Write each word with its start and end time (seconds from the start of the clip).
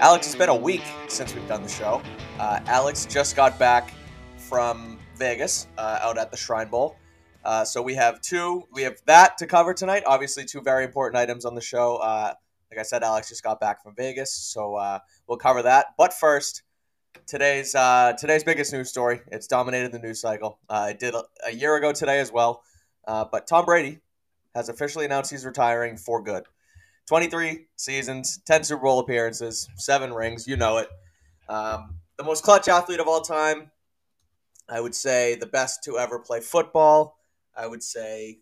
Alex, 0.00 0.26
it's 0.28 0.34
been 0.34 0.48
a 0.48 0.56
week 0.56 0.82
since 1.08 1.34
we've 1.34 1.46
done 1.46 1.62
the 1.62 1.68
show. 1.68 2.00
Uh, 2.38 2.58
Alex 2.64 3.04
just 3.04 3.36
got 3.36 3.58
back 3.58 3.92
from 4.38 4.98
Vegas 5.18 5.66
uh, 5.76 5.98
out 6.00 6.16
at 6.16 6.30
the 6.30 6.38
Shrine 6.38 6.68
Bowl. 6.68 6.96
Uh, 7.44 7.66
so 7.66 7.82
we 7.82 7.94
have 7.94 8.18
two, 8.22 8.66
we 8.72 8.80
have 8.80 8.96
that 9.04 9.36
to 9.36 9.46
cover 9.46 9.74
tonight. 9.74 10.02
Obviously, 10.06 10.46
two 10.46 10.62
very 10.62 10.84
important 10.84 11.20
items 11.20 11.44
on 11.44 11.54
the 11.54 11.60
show. 11.60 11.96
Uh, 11.96 12.32
like 12.70 12.80
I 12.80 12.82
said, 12.82 13.02
Alex 13.02 13.28
just 13.28 13.42
got 13.42 13.60
back 13.60 13.82
from 13.82 13.94
Vegas, 13.94 14.32
so 14.32 14.74
uh, 14.76 15.00
we'll 15.26 15.36
cover 15.36 15.60
that. 15.60 15.88
But 15.98 16.14
first, 16.14 16.62
today's 17.26 17.74
uh, 17.74 18.14
today's 18.18 18.42
biggest 18.42 18.72
news 18.72 18.88
story. 18.88 19.20
It's 19.26 19.46
dominated 19.48 19.92
the 19.92 19.98
news 19.98 20.18
cycle. 20.18 20.60
It 20.70 20.98
did 20.98 21.14
a, 21.14 21.24
a 21.46 21.52
year 21.52 21.76
ago 21.76 21.92
today 21.92 22.20
as 22.20 22.32
well. 22.32 22.62
But 23.06 23.46
Tom 23.46 23.66
Brady 23.66 23.98
has 24.54 24.70
officially 24.70 25.04
announced 25.04 25.30
he's 25.30 25.44
retiring 25.44 25.98
for 25.98 26.22
good. 26.22 26.44
23 27.10 27.66
seasons, 27.74 28.38
10 28.46 28.62
Super 28.62 28.82
Bowl 28.82 29.00
appearances, 29.00 29.68
seven 29.74 30.12
rings. 30.12 30.46
You 30.46 30.56
know 30.56 30.78
it. 30.78 30.88
Um, 31.48 31.96
the 32.16 32.22
most 32.22 32.44
clutch 32.44 32.68
athlete 32.68 33.00
of 33.00 33.08
all 33.08 33.20
time. 33.20 33.72
I 34.68 34.80
would 34.80 34.94
say 34.94 35.34
the 35.34 35.46
best 35.46 35.82
to 35.86 35.98
ever 35.98 36.20
play 36.20 36.38
football. 36.38 37.18
I 37.56 37.66
would 37.66 37.82
say 37.82 38.38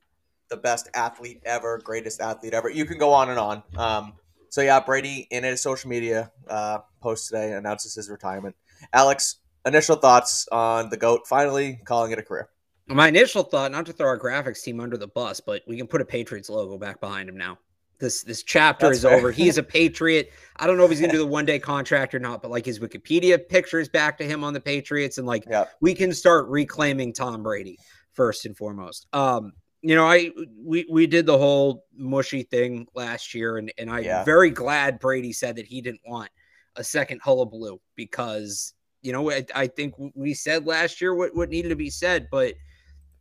the 0.50 0.58
best 0.58 0.90
athlete 0.92 1.40
ever, 1.46 1.80
greatest 1.82 2.20
athlete 2.20 2.52
ever. 2.52 2.68
You 2.68 2.84
can 2.84 2.98
go 2.98 3.10
on 3.14 3.30
and 3.30 3.38
on. 3.38 3.62
Um, 3.74 4.12
so 4.50 4.60
yeah, 4.60 4.80
Brady 4.80 5.26
in 5.30 5.44
his 5.44 5.62
social 5.62 5.88
media 5.88 6.30
uh, 6.46 6.80
post 7.00 7.28
today 7.28 7.54
announces 7.54 7.94
his 7.94 8.10
retirement. 8.10 8.54
Alex, 8.92 9.36
initial 9.64 9.96
thoughts 9.96 10.46
on 10.52 10.90
the 10.90 10.98
goat 10.98 11.22
finally 11.26 11.80
calling 11.86 12.12
it 12.12 12.18
a 12.18 12.22
career. 12.22 12.50
My 12.86 13.08
initial 13.08 13.44
thought, 13.44 13.72
not 13.72 13.86
to 13.86 13.94
throw 13.94 14.08
our 14.08 14.18
graphics 14.18 14.62
team 14.62 14.78
under 14.78 14.98
the 14.98 15.08
bus, 15.08 15.40
but 15.40 15.62
we 15.66 15.78
can 15.78 15.86
put 15.86 16.02
a 16.02 16.04
Patriots 16.04 16.50
logo 16.50 16.76
back 16.76 17.00
behind 17.00 17.30
him 17.30 17.38
now. 17.38 17.56
This 17.98 18.22
this 18.22 18.42
chapter 18.42 18.86
That's 18.86 18.98
is 18.98 19.04
fair. 19.04 19.16
over. 19.16 19.32
He 19.32 19.48
is 19.48 19.58
a 19.58 19.62
Patriot. 19.78 20.32
I 20.56 20.66
don't 20.66 20.76
know 20.76 20.84
if 20.84 20.90
he's 20.90 21.00
gonna 21.00 21.12
do 21.12 21.18
the 21.18 21.26
one 21.26 21.44
day 21.44 21.58
contract 21.58 22.14
or 22.14 22.18
not, 22.18 22.42
but 22.42 22.50
like 22.50 22.64
his 22.64 22.78
Wikipedia 22.78 23.48
picture 23.48 23.80
is 23.80 23.88
back 23.88 24.18
to 24.18 24.24
him 24.24 24.44
on 24.44 24.52
the 24.52 24.60
Patriots, 24.60 25.18
and 25.18 25.26
like 25.26 25.44
we 25.80 25.94
can 25.94 26.12
start 26.12 26.48
reclaiming 26.48 27.12
Tom 27.12 27.42
Brady 27.42 27.78
first 28.12 28.46
and 28.46 28.56
foremost. 28.56 29.06
Um, 29.12 29.52
you 29.82 29.94
know, 29.94 30.06
I 30.06 30.30
we 30.64 30.86
we 30.90 31.06
did 31.06 31.26
the 31.26 31.38
whole 31.38 31.86
mushy 31.94 32.42
thing 32.42 32.86
last 32.94 33.34
year, 33.34 33.58
and 33.58 33.72
and 33.78 33.90
I'm 33.90 34.04
yeah. 34.04 34.24
very 34.24 34.50
glad 34.50 34.98
Brady 34.98 35.32
said 35.32 35.56
that 35.56 35.66
he 35.66 35.80
didn't 35.80 36.02
want 36.06 36.30
a 36.76 36.84
second 36.84 37.20
hullabaloo 37.22 37.78
because 37.96 38.74
you 39.02 39.12
know 39.12 39.30
I, 39.30 39.44
I 39.54 39.66
think 39.66 39.94
we 40.14 40.34
said 40.34 40.66
last 40.66 41.00
year 41.00 41.14
what 41.14 41.34
what 41.34 41.48
needed 41.48 41.68
to 41.70 41.76
be 41.76 41.90
said, 41.90 42.28
but 42.30 42.54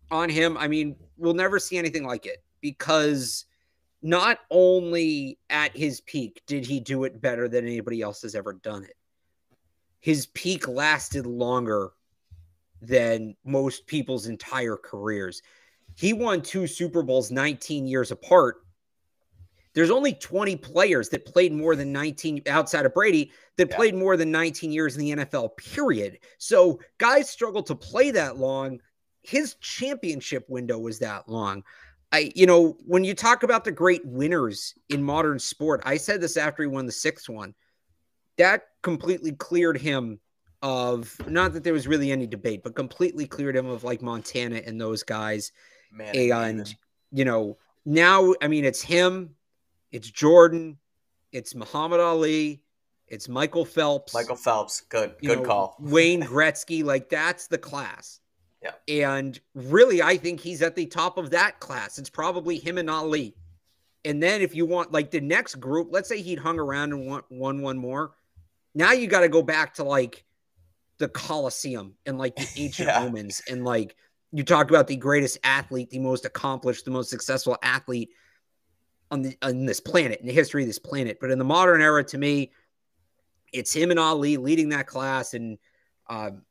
on 0.10 0.30
him, 0.30 0.58
I 0.58 0.68
mean, 0.68 0.96
we'll 1.18 1.34
never 1.34 1.60
see 1.60 1.78
anything 1.78 2.06
like 2.06 2.26
it 2.26 2.44
because 2.62 3.46
not 4.02 4.40
only 4.52 5.40
at 5.50 5.76
his 5.76 6.02
peak 6.02 6.42
did 6.48 6.66
he 6.66 6.80
do 6.80 7.04
it 7.04 7.22
better 7.22 7.48
than 7.48 7.66
anybody 7.66 8.02
else 8.02 8.22
has 8.22 8.36
ever 8.36 8.54
done 8.54 8.84
it, 8.84 8.96
his 10.00 10.28
peak 10.28 10.68
lasted 10.68 11.26
longer 11.26 11.92
than 12.82 13.36
most 13.44 13.88
people's 13.88 14.28
entire 14.28 14.78
careers. 14.78 15.42
He 15.96 16.14
won 16.14 16.42
two 16.42 16.68
Super 16.68 17.02
Bowls 17.02 17.32
19 17.32 17.88
years 17.88 18.12
apart. 18.12 18.58
There's 19.74 19.92
only 19.92 20.14
20 20.14 20.56
players 20.56 21.10
that 21.10 21.26
played 21.26 21.54
more 21.54 21.76
than 21.76 21.92
19 21.92 22.44
outside 22.48 22.86
of 22.86 22.94
Brady 22.94 23.32
that 23.58 23.70
yeah. 23.70 23.76
played 23.76 23.96
more 23.96 24.18
than 24.18 24.32
19 24.32 24.72
years 24.72 24.96
in 24.96 25.02
the 25.02 25.26
NFL, 25.26 25.56
period. 25.58 26.20
So 26.38 26.80
guys 26.98 27.30
struggle 27.30 27.64
to 27.64 27.76
play 27.76 28.12
that 28.12 28.38
long. 28.38 28.80
His 29.22 29.56
championship 29.56 30.46
window 30.50 30.80
was 30.80 31.00
that 31.00 31.28
long. 31.28 31.64
I, 32.12 32.32
you 32.36 32.46
know, 32.46 32.78
when 32.86 33.04
you 33.04 33.14
talk 33.14 33.44
about 33.44 33.64
the 33.64 33.72
great 33.72 34.06
winners 34.06 34.74
in 34.90 35.04
modern 35.04 35.40
sport, 35.40 35.82
I 35.86 35.98
said 35.98 36.22
this 36.22 36.38
after 36.38 36.64
he 36.64 36.68
won 36.68 36.86
the 36.86 36.92
sixth 36.92 37.28
one. 37.28 37.54
That 38.38 38.64
completely 38.82 39.34
cleared 39.34 39.78
him 39.78 40.20
of 40.62 41.16
not 41.28 41.54
that 41.54 41.64
there 41.64 41.74
was 41.74 41.88
really 41.88 42.12
any 42.12 42.28
debate, 42.28 42.64
but 42.64 42.76
completely 42.76 43.26
cleared 43.26 43.56
him 43.56 43.68
of 43.68 43.84
like 43.84 44.02
Montana 44.02 44.62
and 44.66 44.80
those 44.80 45.04
guys 45.04 45.52
Man, 45.92 46.16
and 46.16 46.76
you 47.12 47.26
know, 47.26 47.58
now 47.86 48.34
I 48.42 48.48
mean 48.48 48.66
it's 48.66 48.82
him, 48.82 49.36
it's 49.92 50.10
Jordan, 50.10 50.78
it's 51.32 51.56
Muhammad 51.56 52.00
Ali, 52.00 52.62
it's 53.08 53.30
Michael 53.30 53.66
Phelps. 53.66 54.14
Michael 54.14 54.36
Phelps, 54.36 54.82
good, 54.82 55.16
good 55.22 55.40
know, 55.40 55.46
call. 55.46 55.76
Wayne 55.80 56.22
Gretzky, 56.24 56.84
like 56.84 57.10
that's 57.10 57.48
the 57.48 57.58
class. 57.58 58.20
Yeah. 58.62 58.72
And 58.88 59.40
really, 59.54 60.02
I 60.02 60.18
think 60.18 60.40
he's 60.40 60.62
at 60.62 60.76
the 60.76 60.86
top 60.86 61.18
of 61.18 61.30
that 61.32 61.60
class. 61.60 61.98
It's 61.98 62.10
probably 62.10 62.58
him 62.58 62.78
and 62.78 62.90
Ali. 62.90 63.36
And 64.04 64.22
then 64.22 64.42
if 64.42 64.56
you 64.56 64.66
want 64.66 64.92
like 64.92 65.12
the 65.12 65.22
next 65.22 65.56
group, 65.56 65.90
let's 65.92 66.10
say 66.10 66.22
he'd 66.22 66.40
hung 66.40 66.60
around 66.60 66.94
and 66.94 67.06
won, 67.06 67.24
won 67.30 67.62
one 67.62 67.78
more. 67.78 68.14
Now 68.74 68.92
you 68.92 69.08
got 69.08 69.22
to 69.22 69.30
go 69.30 69.42
back 69.42 69.76
to 69.76 69.84
like 69.84 70.24
the 70.98 71.10
Colosseum 71.10 71.96
and 72.06 72.18
like 72.18 72.36
the 72.36 72.48
ancient 72.58 72.90
yeah. 72.90 73.04
Romans 73.04 73.42
and 73.50 73.64
like 73.64 73.96
you 74.32 74.44
talk 74.44 74.70
about 74.70 74.88
the 74.88 74.96
greatest 74.96 75.38
athlete, 75.44 75.90
the 75.90 76.00
most 76.00 76.26
accomplished, 76.26 76.86
the 76.86 76.92
most 76.92 77.10
successful 77.10 77.58
athlete 77.64 78.10
on 79.10 79.22
the 79.22 79.38
on 79.42 79.66
this 79.66 79.80
planet 79.80 80.20
in 80.20 80.28
the 80.28 80.34
history 80.34 80.64
of 80.64 80.68
this 80.68 80.80
planet. 80.80 81.18
But 81.22 81.32
in 81.32 81.40
the 81.40 81.46
modern 81.46 81.82
era, 81.82 82.04
to 82.06 82.18
me, 82.18 82.52
it's 83.54 83.74
him 83.74 83.92
and 83.92 84.00
Ali 84.00 84.38
leading 84.38 84.70
that 84.70 84.88
class. 84.88 85.34
And 85.34 85.58
um, 86.10 86.44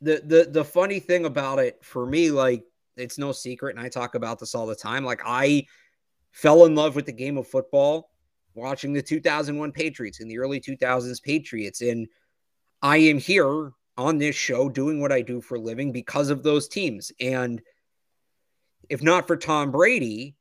the 0.00 0.22
the 0.24 0.48
the 0.50 0.64
funny 0.64 1.00
thing 1.00 1.24
about 1.24 1.58
it 1.58 1.84
for 1.84 2.06
me, 2.06 2.30
like 2.30 2.64
it's 2.96 3.18
no 3.18 3.32
secret, 3.32 3.76
and 3.76 3.84
I 3.84 3.88
talk 3.88 4.14
about 4.14 4.38
this 4.38 4.54
all 4.54 4.66
the 4.66 4.74
time. 4.74 5.04
Like 5.04 5.20
I 5.24 5.66
fell 6.32 6.64
in 6.64 6.74
love 6.74 6.96
with 6.96 7.06
the 7.06 7.12
game 7.12 7.36
of 7.36 7.46
football 7.46 8.10
watching 8.54 8.92
the 8.92 9.02
2001 9.02 9.72
Patriots 9.72 10.20
in 10.20 10.28
the 10.28 10.38
early 10.38 10.60
2000s 10.60 11.22
Patriots, 11.22 11.80
and 11.80 12.08
I 12.82 12.98
am 12.98 13.18
here 13.18 13.72
on 13.96 14.18
this 14.18 14.34
show 14.34 14.68
doing 14.68 15.00
what 15.00 15.12
I 15.12 15.20
do 15.20 15.40
for 15.40 15.56
a 15.56 15.60
living 15.60 15.92
because 15.92 16.30
of 16.30 16.42
those 16.42 16.68
teams. 16.68 17.12
And 17.20 17.60
if 18.88 19.02
not 19.02 19.26
for 19.26 19.36
Tom 19.36 19.70
Brady, 19.70 20.36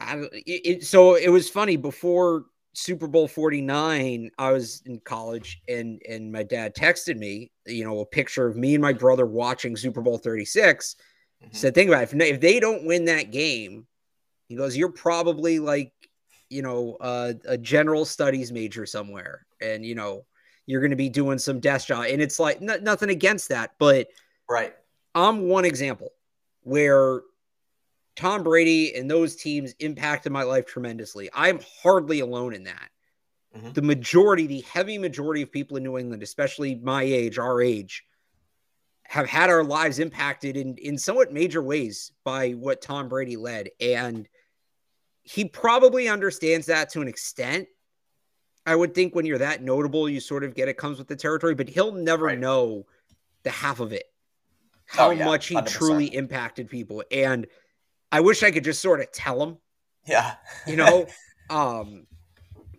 I, 0.00 0.24
it, 0.32 0.84
so 0.84 1.14
it 1.14 1.28
was 1.28 1.48
funny 1.48 1.76
before 1.76 2.46
Super 2.74 3.06
Bowl 3.06 3.28
49, 3.28 4.30
I 4.38 4.52
was 4.52 4.82
in 4.84 5.00
college 5.00 5.62
and 5.68 6.02
and 6.08 6.30
my 6.30 6.42
dad 6.42 6.74
texted 6.74 7.16
me, 7.16 7.50
you 7.66 7.84
know, 7.84 8.00
a 8.00 8.06
picture 8.06 8.46
of 8.46 8.56
me 8.56 8.74
and 8.74 8.82
my 8.82 8.92
brother 8.92 9.26
watching 9.26 9.76
Super 9.76 10.02
Bowl 10.02 10.18
36. 10.18 10.96
Mm-hmm. 11.42 11.56
Said, 11.56 11.74
think 11.74 11.88
about 11.88 12.02
it. 12.02 12.12
If, 12.12 12.34
if 12.34 12.40
they 12.40 12.60
don't 12.60 12.86
win 12.86 13.04
that 13.06 13.30
game, 13.30 13.86
he 14.48 14.56
goes, 14.56 14.76
you're 14.76 14.92
probably 14.92 15.58
like, 15.58 15.92
you 16.50 16.62
know, 16.62 16.96
uh, 17.00 17.32
a 17.46 17.56
general 17.56 18.04
studies 18.04 18.52
major 18.52 18.86
somewhere. 18.86 19.46
And, 19.60 19.84
you 19.84 19.94
know, 19.94 20.24
you're 20.66 20.80
going 20.80 20.90
to 20.90 20.96
be 20.96 21.08
doing 21.08 21.38
some 21.38 21.60
desk 21.60 21.88
job. 21.88 22.06
And 22.08 22.20
it's 22.20 22.38
like 22.38 22.60
n- 22.60 22.82
nothing 22.82 23.10
against 23.10 23.48
that, 23.50 23.74
but 23.78 24.08
right. 24.48 24.74
I'm 25.14 25.48
one 25.48 25.64
example 25.64 26.10
where 26.62 27.22
Tom 28.16 28.42
Brady 28.42 28.94
and 28.94 29.10
those 29.10 29.36
teams 29.36 29.74
impacted 29.80 30.32
my 30.32 30.42
life 30.42 30.66
tremendously. 30.66 31.28
I'm 31.34 31.60
hardly 31.82 32.20
alone 32.20 32.54
in 32.54 32.64
that. 32.64 32.90
Mm-hmm. 33.56 33.72
The 33.72 33.82
majority, 33.82 34.46
the 34.46 34.62
heavy 34.62 34.98
majority 34.98 35.42
of 35.42 35.50
people 35.50 35.76
in 35.76 35.82
New 35.82 35.98
England, 35.98 36.22
especially 36.22 36.76
my 36.76 37.02
age, 37.02 37.38
our 37.38 37.60
age, 37.60 38.04
have 39.04 39.28
had 39.28 39.50
our 39.50 39.62
lives 39.62 39.98
impacted 39.98 40.56
in, 40.56 40.76
in 40.76 40.98
somewhat 40.98 41.32
major 41.32 41.62
ways 41.62 42.12
by 42.24 42.52
what 42.52 42.82
Tom 42.82 43.08
Brady 43.08 43.36
led. 43.36 43.68
And 43.80 44.28
he 45.22 45.44
probably 45.44 46.08
understands 46.08 46.66
that 46.66 46.90
to 46.90 47.00
an 47.00 47.08
extent. 47.08 47.68
I 48.66 48.74
would 48.74 48.94
think 48.94 49.14
when 49.14 49.26
you're 49.26 49.38
that 49.38 49.62
notable, 49.62 50.08
you 50.08 50.20
sort 50.20 50.42
of 50.42 50.54
get 50.54 50.68
it 50.68 50.78
comes 50.78 50.98
with 50.98 51.08
the 51.08 51.16
territory, 51.16 51.54
but 51.54 51.68
he'll 51.68 51.92
never 51.92 52.26
right. 52.26 52.38
know 52.38 52.86
the 53.42 53.50
half 53.50 53.80
of 53.80 53.92
it, 53.92 54.04
how 54.86 55.08
oh, 55.08 55.10
yeah, 55.10 55.26
much 55.26 55.46
he 55.48 55.54
100%. 55.54 55.66
truly 55.68 56.06
impacted 56.06 56.68
people. 56.68 57.04
And 57.10 57.46
I 58.14 58.20
wish 58.20 58.44
I 58.44 58.52
could 58.52 58.62
just 58.62 58.80
sort 58.80 59.00
of 59.00 59.10
tell 59.10 59.42
him. 59.42 59.58
Yeah. 60.06 60.36
you 60.68 60.76
know, 60.76 61.08
um, 61.50 62.06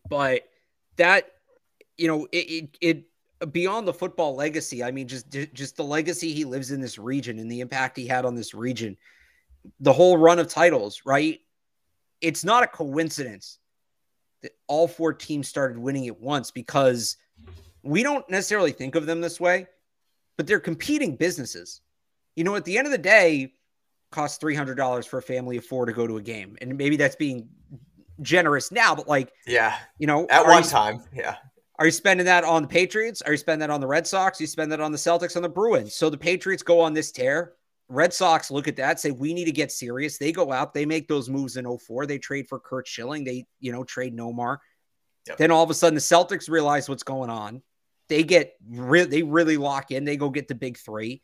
but 0.09 0.43
that, 0.95 1.29
you 1.97 2.07
know, 2.07 2.25
it, 2.31 2.37
it, 2.37 3.03
it, 3.41 3.51
beyond 3.51 3.85
the 3.85 3.93
football 3.93 4.33
legacy, 4.35 4.81
I 4.81 4.91
mean, 4.91 5.09
just, 5.09 5.29
just 5.53 5.75
the 5.75 5.83
legacy 5.83 6.31
he 6.31 6.45
lives 6.45 6.71
in 6.71 6.79
this 6.79 6.97
region 6.97 7.37
and 7.37 7.51
the 7.51 7.59
impact 7.59 7.97
he 7.97 8.07
had 8.07 8.23
on 8.23 8.33
this 8.33 8.53
region, 8.53 8.95
the 9.81 9.91
whole 9.91 10.17
run 10.17 10.39
of 10.39 10.47
titles, 10.47 11.01
right? 11.05 11.41
It's 12.21 12.45
not 12.45 12.63
a 12.63 12.67
coincidence 12.67 13.59
that 14.41 14.53
all 14.67 14.87
four 14.87 15.11
teams 15.11 15.49
started 15.49 15.77
winning 15.77 16.07
at 16.07 16.17
once 16.17 16.49
because 16.49 17.17
we 17.83 18.03
don't 18.03 18.27
necessarily 18.29 18.71
think 18.71 18.95
of 18.95 19.05
them 19.05 19.19
this 19.19 19.41
way, 19.41 19.67
but 20.37 20.47
they're 20.47 20.61
competing 20.61 21.17
businesses. 21.17 21.81
You 22.37 22.45
know, 22.45 22.55
at 22.55 22.63
the 22.63 22.77
end 22.77 22.87
of 22.87 22.91
the 22.91 22.97
day, 22.97 23.51
costs 24.15 24.37
three 24.37 24.55
hundred 24.55 24.75
dollars 24.75 25.05
for 25.05 25.19
a 25.19 25.21
family 25.21 25.57
of 25.57 25.65
four 25.65 25.85
to 25.85 25.93
go 25.93 26.07
to 26.07 26.17
a 26.17 26.21
game, 26.21 26.57
and 26.61 26.77
maybe 26.77 26.97
that's 26.97 27.15
being 27.15 27.49
generous 28.21 28.71
now, 28.71 28.95
but 28.95 29.07
like, 29.07 29.31
yeah, 29.45 29.75
you 29.99 30.07
know, 30.07 30.25
at 30.29 30.45
one 30.45 30.63
you, 30.63 30.69
time, 30.69 31.03
yeah. 31.13 31.35
Are 31.77 31.85
you 31.85 31.91
spending 31.91 32.25
that 32.25 32.45
on 32.45 32.61
the 32.61 32.67
Patriots? 32.67 33.21
Are 33.21 33.33
you 33.33 33.37
spending 33.37 33.67
that 33.67 33.73
on 33.73 33.81
the 33.81 33.87
Red 33.87 34.07
Sox? 34.07 34.39
You 34.39 34.47
spend 34.47 34.71
that 34.71 34.79
on 34.79 34.93
the 34.93 34.97
Celtics, 34.97 35.35
on 35.35 35.41
the 35.41 35.49
Bruins. 35.49 35.93
So 35.93 36.09
the 36.09 36.17
Patriots 36.17 36.63
go 36.63 36.79
on 36.79 36.93
this 36.93 37.11
tear. 37.11 37.53
Red 37.89 38.13
Sox 38.13 38.49
look 38.49 38.67
at 38.67 38.77
that, 38.77 38.99
say 38.99 39.11
we 39.11 39.33
need 39.33 39.45
to 39.45 39.51
get 39.51 39.71
serious. 39.71 40.17
They 40.17 40.31
go 40.31 40.51
out, 40.51 40.73
they 40.73 40.85
make 40.85 41.07
those 41.07 41.29
moves 41.29 41.57
in 41.57 41.77
04. 41.77 42.05
They 42.05 42.17
trade 42.17 42.47
for 42.47 42.59
Curt 42.59 42.87
Schilling. 42.87 43.25
They, 43.25 43.45
you 43.59 43.71
know, 43.71 43.83
trade 43.83 44.15
Nomar. 44.15 44.57
Yep. 45.27 45.37
Then 45.37 45.51
all 45.51 45.63
of 45.63 45.69
a 45.69 45.73
sudden, 45.73 45.95
the 45.95 46.01
Celtics 46.01 46.49
realize 46.49 46.87
what's 46.87 47.03
going 47.03 47.29
on. 47.29 47.61
They 48.07 48.23
get 48.23 48.53
re- 48.67 49.03
they 49.05 49.23
really 49.23 49.57
lock 49.57 49.91
in. 49.91 50.05
They 50.05 50.17
go 50.17 50.29
get 50.29 50.47
the 50.47 50.55
big 50.55 50.77
three, 50.77 51.21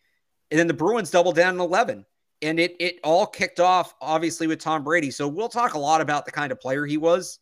and 0.49 0.59
then 0.59 0.67
the 0.67 0.73
Bruins 0.73 1.11
double 1.11 1.31
down 1.31 1.53
in 1.55 1.61
eleven. 1.61 2.05
And 2.41 2.59
it 2.59 2.75
it 2.79 2.99
all 3.03 3.25
kicked 3.25 3.59
off 3.59 3.93
obviously 4.01 4.47
with 4.47 4.59
Tom 4.59 4.83
Brady. 4.83 5.11
So 5.11 5.27
we'll 5.27 5.49
talk 5.49 5.73
a 5.73 5.79
lot 5.79 6.01
about 6.01 6.25
the 6.25 6.31
kind 6.31 6.51
of 6.51 6.59
player 6.59 6.85
he 6.85 6.97
was, 6.97 7.39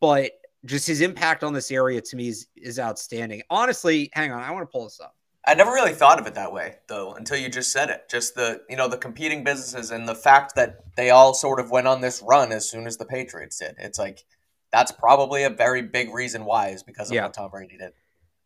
but 0.00 0.32
just 0.64 0.86
his 0.86 1.00
impact 1.00 1.42
on 1.42 1.52
this 1.52 1.70
area 1.70 2.00
to 2.00 2.16
me 2.16 2.28
is 2.28 2.46
is 2.56 2.78
outstanding. 2.78 3.42
Honestly, 3.50 4.10
hang 4.12 4.32
on, 4.32 4.42
I 4.42 4.50
want 4.50 4.62
to 4.62 4.72
pull 4.72 4.84
this 4.84 5.00
up. 5.00 5.14
I 5.44 5.54
never 5.54 5.72
really 5.72 5.92
thought 5.92 6.20
of 6.20 6.26
it 6.26 6.34
that 6.34 6.52
way 6.52 6.76
though 6.88 7.14
until 7.14 7.36
you 7.36 7.48
just 7.48 7.72
said 7.72 7.90
it. 7.90 8.08
Just 8.08 8.34
the 8.34 8.62
you 8.68 8.76
know 8.76 8.88
the 8.88 8.98
competing 8.98 9.44
businesses 9.44 9.90
and 9.90 10.08
the 10.08 10.14
fact 10.14 10.54
that 10.56 10.80
they 10.96 11.10
all 11.10 11.34
sort 11.34 11.60
of 11.60 11.70
went 11.70 11.86
on 11.86 12.00
this 12.00 12.22
run 12.22 12.52
as 12.52 12.68
soon 12.68 12.86
as 12.86 12.96
the 12.96 13.04
Patriots 13.04 13.58
did. 13.58 13.74
It's 13.78 13.98
like 13.98 14.24
that's 14.72 14.92
probably 14.92 15.44
a 15.44 15.50
very 15.50 15.82
big 15.82 16.14
reason 16.14 16.44
why 16.44 16.68
is 16.68 16.82
because 16.82 17.10
of 17.10 17.14
yeah. 17.14 17.24
what 17.24 17.34
Tom 17.34 17.50
Brady 17.50 17.76
did. 17.76 17.92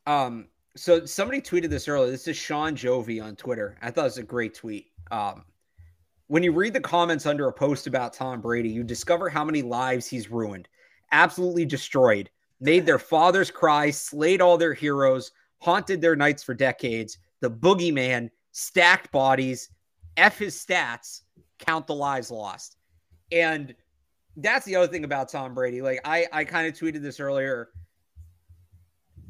Um, 0.06 0.48
so 0.76 1.06
somebody 1.06 1.40
tweeted 1.40 1.70
this 1.70 1.88
earlier. 1.88 2.10
This 2.10 2.28
is 2.28 2.36
Sean 2.36 2.76
Jovi 2.76 3.22
on 3.22 3.36
Twitter. 3.36 3.76
I 3.80 3.90
thought 3.90 4.02
it 4.02 4.04
was 4.04 4.18
a 4.18 4.22
great 4.22 4.54
tweet. 4.54 4.86
Um, 5.10 5.44
when 6.28 6.42
you 6.42 6.52
read 6.52 6.72
the 6.72 6.80
comments 6.80 7.26
under 7.26 7.48
a 7.48 7.52
post 7.52 7.86
about 7.86 8.12
Tom 8.12 8.40
Brady, 8.40 8.68
you 8.68 8.82
discover 8.82 9.28
how 9.28 9.44
many 9.44 9.62
lives 9.62 10.06
he's 10.06 10.30
ruined, 10.30 10.68
absolutely 11.12 11.64
destroyed, 11.64 12.30
made 12.60 12.84
their 12.84 12.98
fathers 12.98 13.50
cry, 13.50 13.90
slayed 13.90 14.40
all 14.40 14.58
their 14.58 14.74
heroes, 14.74 15.32
haunted 15.60 16.00
their 16.00 16.16
nights 16.16 16.42
for 16.42 16.54
decades. 16.54 17.18
The 17.40 17.50
boogeyman, 17.50 18.30
stacked 18.52 19.12
bodies, 19.12 19.70
F 20.16 20.38
his 20.38 20.56
stats, 20.56 21.22
count 21.58 21.86
the 21.86 21.94
lives 21.94 22.30
lost. 22.30 22.76
And 23.30 23.74
that's 24.36 24.64
the 24.66 24.76
other 24.76 24.86
thing 24.86 25.04
about 25.04 25.28
Tom 25.28 25.54
Brady. 25.54 25.82
Like 25.82 26.00
I, 26.04 26.26
I 26.32 26.44
kind 26.44 26.66
of 26.66 26.74
tweeted 26.74 27.02
this 27.02 27.20
earlier. 27.20 27.68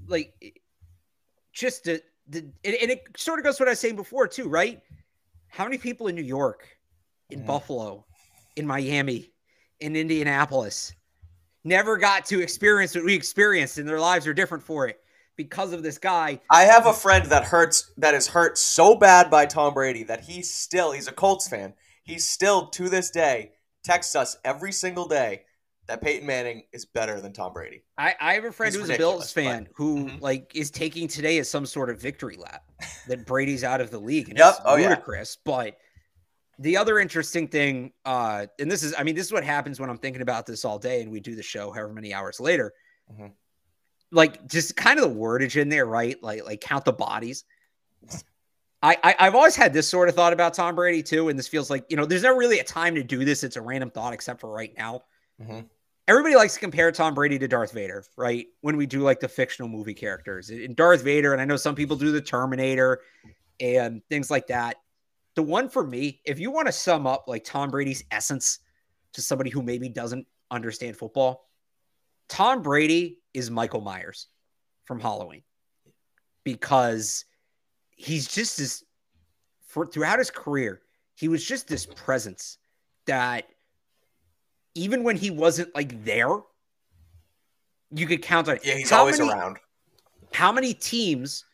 Like 0.06 0.54
just 1.52 1.84
to, 1.84 2.00
and, 2.32 2.52
and 2.64 2.90
it 2.90 3.02
sort 3.16 3.38
of 3.38 3.44
goes 3.44 3.56
to 3.56 3.64
what 3.64 3.68
I 3.68 3.72
was 3.72 3.80
saying 3.80 3.96
before 3.96 4.28
too, 4.28 4.48
right? 4.48 4.80
How 5.48 5.64
many 5.64 5.78
people 5.78 6.06
in 6.06 6.14
New 6.14 6.22
York, 6.22 6.75
in 7.30 7.40
mm. 7.40 7.46
Buffalo, 7.46 8.04
in 8.56 8.66
Miami, 8.66 9.32
in 9.80 9.96
Indianapolis, 9.96 10.94
never 11.64 11.96
got 11.96 12.26
to 12.26 12.40
experience 12.40 12.94
what 12.94 13.04
we 13.04 13.14
experienced, 13.14 13.78
and 13.78 13.88
their 13.88 14.00
lives 14.00 14.26
are 14.26 14.34
different 14.34 14.64
for 14.64 14.88
it 14.88 15.00
because 15.36 15.72
of 15.72 15.82
this 15.82 15.98
guy. 15.98 16.40
I 16.50 16.62
have 16.62 16.86
a 16.86 16.92
friend 16.92 17.26
that 17.26 17.44
hurts 17.44 17.92
that 17.98 18.14
is 18.14 18.26
hurt 18.26 18.58
so 18.58 18.96
bad 18.96 19.30
by 19.30 19.46
Tom 19.46 19.74
Brady 19.74 20.04
that 20.04 20.24
he 20.24 20.42
still 20.42 20.92
he's 20.92 21.08
a 21.08 21.12
Colts 21.12 21.48
fan. 21.48 21.74
He's 22.02 22.28
still 22.28 22.68
to 22.68 22.88
this 22.88 23.10
day 23.10 23.52
texts 23.86 24.16
us 24.16 24.36
every 24.44 24.72
single 24.72 25.06
day 25.06 25.42
that 25.86 26.02
Peyton 26.02 26.26
Manning 26.26 26.64
is 26.72 26.84
better 26.84 27.20
than 27.20 27.32
Tom 27.32 27.52
Brady. 27.52 27.84
I, 27.96 28.14
I 28.20 28.34
have 28.34 28.44
a 28.44 28.50
friend 28.52 28.74
He's 28.74 28.82
who's 28.82 28.90
a 28.90 28.98
Bills 28.98 29.32
fan 29.32 29.64
but, 29.64 29.72
who 29.76 30.06
mm-hmm. 30.06 30.18
like 30.18 30.50
is 30.54 30.70
taking 30.70 31.06
today 31.06 31.38
as 31.38 31.48
some 31.48 31.64
sort 31.64 31.90
of 31.90 32.00
victory 32.00 32.36
lap 32.36 32.64
that 33.08 33.24
Brady's 33.24 33.62
out 33.62 33.80
of 33.80 33.90
the 33.90 33.98
league. 33.98 34.28
And 34.28 34.38
yep. 34.38 34.54
it's 34.54 34.60
oh, 34.64 34.74
ludicrous. 34.74 35.38
Yeah. 35.46 35.52
But 35.52 35.78
the 36.58 36.76
other 36.76 36.98
interesting 36.98 37.48
thing, 37.48 37.92
uh, 38.04 38.46
and 38.58 38.70
this 38.70 38.82
is 38.82 38.94
I 38.96 39.02
mean, 39.02 39.14
this 39.14 39.26
is 39.26 39.32
what 39.32 39.44
happens 39.44 39.78
when 39.78 39.90
I'm 39.90 39.98
thinking 39.98 40.22
about 40.22 40.46
this 40.46 40.64
all 40.64 40.78
day 40.78 41.02
and 41.02 41.10
we 41.10 41.20
do 41.20 41.34
the 41.34 41.42
show 41.42 41.70
however 41.70 41.92
many 41.92 42.14
hours 42.14 42.40
later. 42.40 42.72
Mm-hmm. 43.12 43.28
Like 44.10 44.46
just 44.48 44.76
kind 44.76 44.98
of 44.98 45.08
the 45.08 45.14
wordage 45.20 45.60
in 45.60 45.68
there, 45.68 45.86
right? 45.86 46.20
Like 46.22 46.44
like 46.44 46.60
count 46.60 46.84
the 46.84 46.92
bodies. 46.92 47.44
I, 48.82 48.96
I 49.18 49.24
have 49.24 49.34
always 49.34 49.56
had 49.56 49.72
this 49.72 49.88
sort 49.88 50.08
of 50.08 50.14
thought 50.14 50.32
about 50.32 50.54
Tom 50.54 50.74
Brady 50.74 51.02
too, 51.02 51.28
and 51.28 51.38
this 51.38 51.48
feels 51.48 51.70
like 51.70 51.84
you 51.88 51.96
know 51.96 52.06
there's 52.06 52.22
not 52.22 52.36
really 52.36 52.60
a 52.60 52.64
time 52.64 52.94
to 52.94 53.02
do 53.02 53.24
this. 53.24 53.42
It's 53.42 53.56
a 53.56 53.60
random 53.60 53.90
thought, 53.90 54.12
except 54.12 54.40
for 54.40 54.50
right 54.50 54.72
now. 54.76 55.02
Mm-hmm. 55.42 55.60
Everybody 56.08 56.36
likes 56.36 56.54
to 56.54 56.60
compare 56.60 56.92
Tom 56.92 57.14
Brady 57.14 57.38
to 57.40 57.48
Darth 57.48 57.72
Vader, 57.72 58.04
right? 58.16 58.46
When 58.60 58.76
we 58.76 58.86
do 58.86 59.00
like 59.00 59.18
the 59.18 59.28
fictional 59.28 59.68
movie 59.68 59.94
characters, 59.94 60.50
in 60.50 60.74
Darth 60.74 61.02
Vader, 61.02 61.32
and 61.32 61.42
I 61.42 61.44
know 61.44 61.56
some 61.56 61.74
people 61.74 61.96
do 61.96 62.12
the 62.12 62.20
Terminator 62.20 63.00
and 63.60 64.02
things 64.08 64.30
like 64.30 64.46
that. 64.48 64.76
The 65.36 65.42
one 65.42 65.68
for 65.68 65.86
me, 65.86 66.20
if 66.24 66.40
you 66.40 66.50
want 66.50 66.66
to 66.66 66.72
sum 66.72 67.06
up 67.06 67.28
like 67.28 67.44
Tom 67.44 67.70
Brady's 67.70 68.02
essence 68.10 68.58
to 69.12 69.22
somebody 69.22 69.50
who 69.50 69.62
maybe 69.62 69.88
doesn't 69.88 70.26
understand 70.50 70.96
football, 70.96 71.48
Tom 72.28 72.62
Brady 72.62 73.18
is 73.34 73.50
Michael 73.50 73.82
Myers 73.82 74.28
from 74.84 74.98
Halloween 74.98 75.42
because 76.42 77.24
he's 77.96 78.26
just 78.26 78.56
this 78.58 78.82
for 79.66 79.86
throughout 79.86 80.18
his 80.18 80.30
career, 80.30 80.80
he 81.14 81.28
was 81.28 81.44
just 81.44 81.68
this 81.68 81.84
presence 81.84 82.56
that 83.06 83.44
even 84.74 85.02
when 85.02 85.16
he 85.16 85.30
wasn't 85.30 85.74
like 85.74 86.04
there, 86.04 86.40
you 87.90 88.06
could 88.06 88.22
count 88.22 88.48
on. 88.48 88.58
Yeah, 88.64 88.74
he's 88.76 88.90
how 88.90 89.00
always 89.00 89.18
many, 89.18 89.30
around. 89.30 89.58
How 90.32 90.50
many 90.50 90.72
teams 90.72 91.44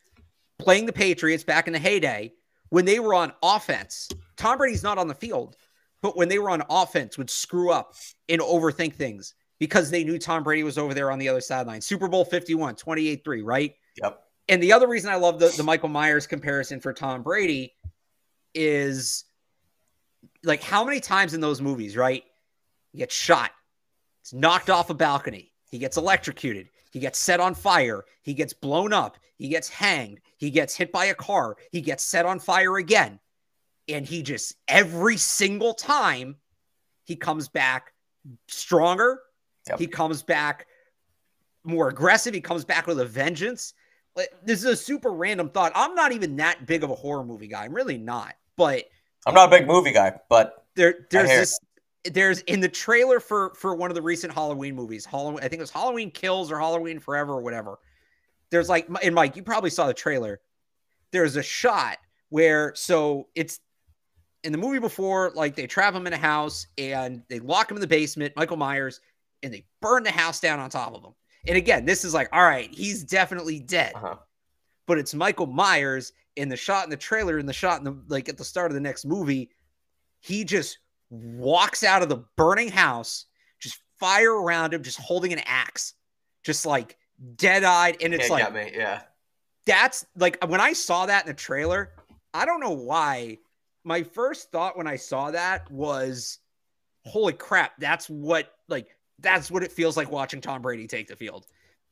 playing 0.59 0.87
the 0.87 0.93
Patriots 0.93 1.43
back 1.43 1.67
in 1.67 1.73
the 1.73 1.79
heyday 1.79 2.33
when 2.73 2.87
they 2.87 3.01
were 3.01 3.13
on 3.13 3.35
offense? 3.43 4.09
Tom 4.39 4.57
Brady's 4.57 4.83
not 4.83 4.97
on 4.97 5.07
the 5.07 5.15
field, 5.15 5.57
but 6.01 6.17
when 6.17 6.31
they 6.31 6.39
were 6.39 6.49
on 6.49 6.63
offense, 6.71 7.19
would 7.19 7.29
screw 7.29 7.71
up 7.71 7.93
and 8.31 8.41
overthink 8.41 8.95
things 8.95 9.35
because 9.59 9.91
they 9.91 10.03
knew 10.05 10.19
Tom 10.19 10.43
Brady 10.43 10.63
was 10.63 10.79
over 10.79 10.95
there 10.95 11.11
on 11.11 11.19
the 11.19 11.29
other 11.29 11.43
sideline. 11.43 11.83
Super 11.83 12.09
Bowl 12.09 12.25
51, 12.25 12.77
28 12.77 13.23
3, 13.23 13.43
right? 13.43 13.75
Yep. 14.03 14.23
And 14.49 14.63
the 14.63 14.73
other 14.73 14.89
reason 14.89 15.11
I 15.11 15.17
love 15.17 15.39
the, 15.39 15.49
the 15.55 15.63
Michael 15.63 15.91
Myers 15.91 16.27
comparison 16.27 16.81
for 16.81 16.95
Tom 16.95 17.23
Brady 17.23 17.75
is 18.55 19.25
like 20.43 20.63
how 20.63 20.83
many 20.83 20.99
times 20.99 21.35
in 21.35 21.43
those 21.43 21.61
movies, 21.61 21.95
right? 21.95 22.25
He 22.93 22.99
gets 22.99 23.15
shot, 23.15 23.51
he's 24.23 24.33
knocked 24.33 24.71
off 24.71 24.89
a 24.89 24.95
balcony, 24.95 25.53
he 25.71 25.77
gets 25.77 25.99
electrocuted, 25.99 26.71
he 26.93 27.01
gets 27.01 27.19
set 27.19 27.41
on 27.41 27.55
fire, 27.55 28.05
he 28.23 28.35
gets 28.35 28.53
blown 28.53 28.93
up, 28.93 29.19
he 29.37 29.49
gets 29.49 29.69
hanged, 29.69 30.21
he 30.37 30.51
gets 30.51 30.77
hit 30.77 30.93
by 30.93 31.07
a 31.07 31.15
car, 31.15 31.57
he 31.73 31.81
gets 31.81 32.05
set 32.05 32.25
on 32.25 32.39
fire 32.39 32.77
again. 32.77 33.19
And 33.89 34.07
he 34.07 34.23
just 34.23 34.55
every 34.69 35.17
single 35.17 35.75
time 35.75 36.37
he 37.05 37.17
comes 37.17 37.49
back 37.49 37.93
stronger, 38.47 39.21
yep. 39.69 39.81
he 39.81 39.89
comes 39.89 40.23
back 40.23 40.67
more 41.65 41.89
aggressive, 41.89 42.33
he 42.33 42.41
comes 42.41 42.65
back 42.65 42.87
with 42.87 43.01
a 43.01 43.05
vengeance 43.05 43.75
this 44.45 44.61
is 44.61 44.65
a 44.65 44.77
super 44.77 45.13
random 45.13 45.49
thought. 45.49 45.73
I'm 45.75 45.95
not 45.95 46.13
even 46.13 46.37
that 46.37 46.67
big 46.67 46.85
of 46.85 46.91
a 46.91 46.95
horror 46.95 47.25
movie 47.25 47.49
guy. 47.49 47.65
I'm 47.65 47.75
really 47.75 47.99
not. 47.99 48.35
But 48.57 48.85
I'm 49.27 49.35
not 49.35 49.49
a 49.49 49.59
big 49.59 49.67
movie 49.67 49.93
guy, 49.93 50.19
but 50.29 50.67
there 50.75 51.07
there's 51.11 51.29
this 51.29 51.59
there's 52.05 52.41
in 52.43 52.61
the 52.61 52.69
trailer 52.69 53.21
for 53.21 53.55
for 53.55 53.75
one 53.75 53.91
of 53.91 53.95
the 53.95 54.03
recent 54.03 54.33
Halloween 54.33 54.75
movies, 54.75 55.05
Halloween 55.05 55.39
I 55.39 55.43
think 55.43 55.55
it 55.55 55.61
was 55.61 55.71
Halloween 55.71 56.11
Kills 56.11 56.51
or 56.51 56.59
Halloween 56.59 56.99
Forever 56.99 57.35
or 57.35 57.43
whatever. 57.43 57.79
There's 58.51 58.69
like 58.69 58.89
and 59.03 59.15
Mike, 59.15 59.37
you 59.37 59.43
probably 59.43 59.71
saw 59.71 59.87
the 59.87 59.95
trailer. 59.95 60.41
There's 61.11 61.37
a 61.37 61.43
shot 61.43 61.99
where 62.31 62.75
so 62.75 63.29
it's 63.35 63.61
in 64.45 64.53
the 64.53 64.59
movie 64.59 64.81
before, 64.81 65.31
like 65.35 65.55
they 65.55 65.67
trap 65.67 65.95
him 65.95 66.07
in 66.07 66.13
a 66.13 66.19
house 66.19 66.67
and 66.77 67.23
they 67.29 67.39
lock 67.39 67.71
him 67.71 67.77
in 67.77 67.81
the 67.81 67.87
basement, 67.87 68.35
Michael 68.37 68.57
Myers, 68.57 69.01
and 69.43 69.55
they 69.55 69.65
burn 69.81 70.03
the 70.03 70.11
house 70.11 70.41
down 70.41 70.59
on 70.59 70.71
top 70.71 70.95
of 70.95 71.05
him. 71.05 71.13
And 71.47 71.57
again, 71.57 71.85
this 71.85 72.05
is 72.05 72.15
like, 72.15 72.29
all 72.33 72.45
right, 72.45 72.73
he's 72.73 73.05
definitely 73.05 73.61
dead. 73.61 73.93
Uh-huh. 73.95 74.17
But 74.87 74.99
it's 74.99 75.15
Michael 75.15 75.47
Myers 75.47 76.13
in 76.37 76.49
the 76.49 76.57
shot 76.57 76.85
in 76.85 76.91
the 76.91 76.97
trailer, 76.97 77.39
in 77.39 77.47
the 77.47 77.53
shot 77.53 77.79
in 77.79 77.85
the 77.85 77.97
like 78.09 78.29
at 78.29 78.37
the 78.37 78.45
start 78.45 78.71
of 78.71 78.75
the 78.75 78.81
next 78.81 79.05
movie. 79.05 79.51
He 80.21 80.45
just 80.45 80.79
walks 81.13 81.85
out 81.85 82.03
of 82.03 82.09
the 82.09 82.25
burning 82.37 82.71
house, 82.71 83.27
just 83.61 83.79
fire 84.01 84.33
around 84.33 84.73
him, 84.73 84.83
just 84.83 84.99
holding 84.99 85.33
an 85.33 85.43
axe, 85.45 85.95
just 86.43 86.65
like 86.65 86.97
dead 87.37 87.65
eyed. 87.65 87.99
And 88.01 88.15
it's 88.15 88.29
Can't 88.29 88.55
like, 88.55 88.73
yeah, 88.75 89.03
that's 89.67 90.07
like 90.17 90.43
when 90.49 90.61
I 90.61 90.73
saw 90.73 91.07
that 91.07 91.25
in 91.25 91.29
the 91.29 91.35
trailer, 91.35 91.91
I 92.33 92.47
don't 92.47 92.61
know 92.61 92.73
why. 92.73 93.39
My 93.85 94.03
first 94.03 94.51
thought 94.51 94.77
when 94.77 94.87
I 94.87 94.97
saw 94.97 95.31
that 95.33 95.71
was, 95.71 96.39
holy 97.05 97.35
crap, 97.35 97.73
that's 97.79 98.09
what 98.09 98.53
like 98.69 98.97
that's 99.19 99.51
what 99.51 99.63
it 99.63 99.71
feels 99.71 99.97
like 99.97 100.11
watching 100.11 100.41
Tom 100.41 100.63
Brady 100.63 100.87
take 100.87 101.09
the 101.09 101.17
field. 101.17 101.47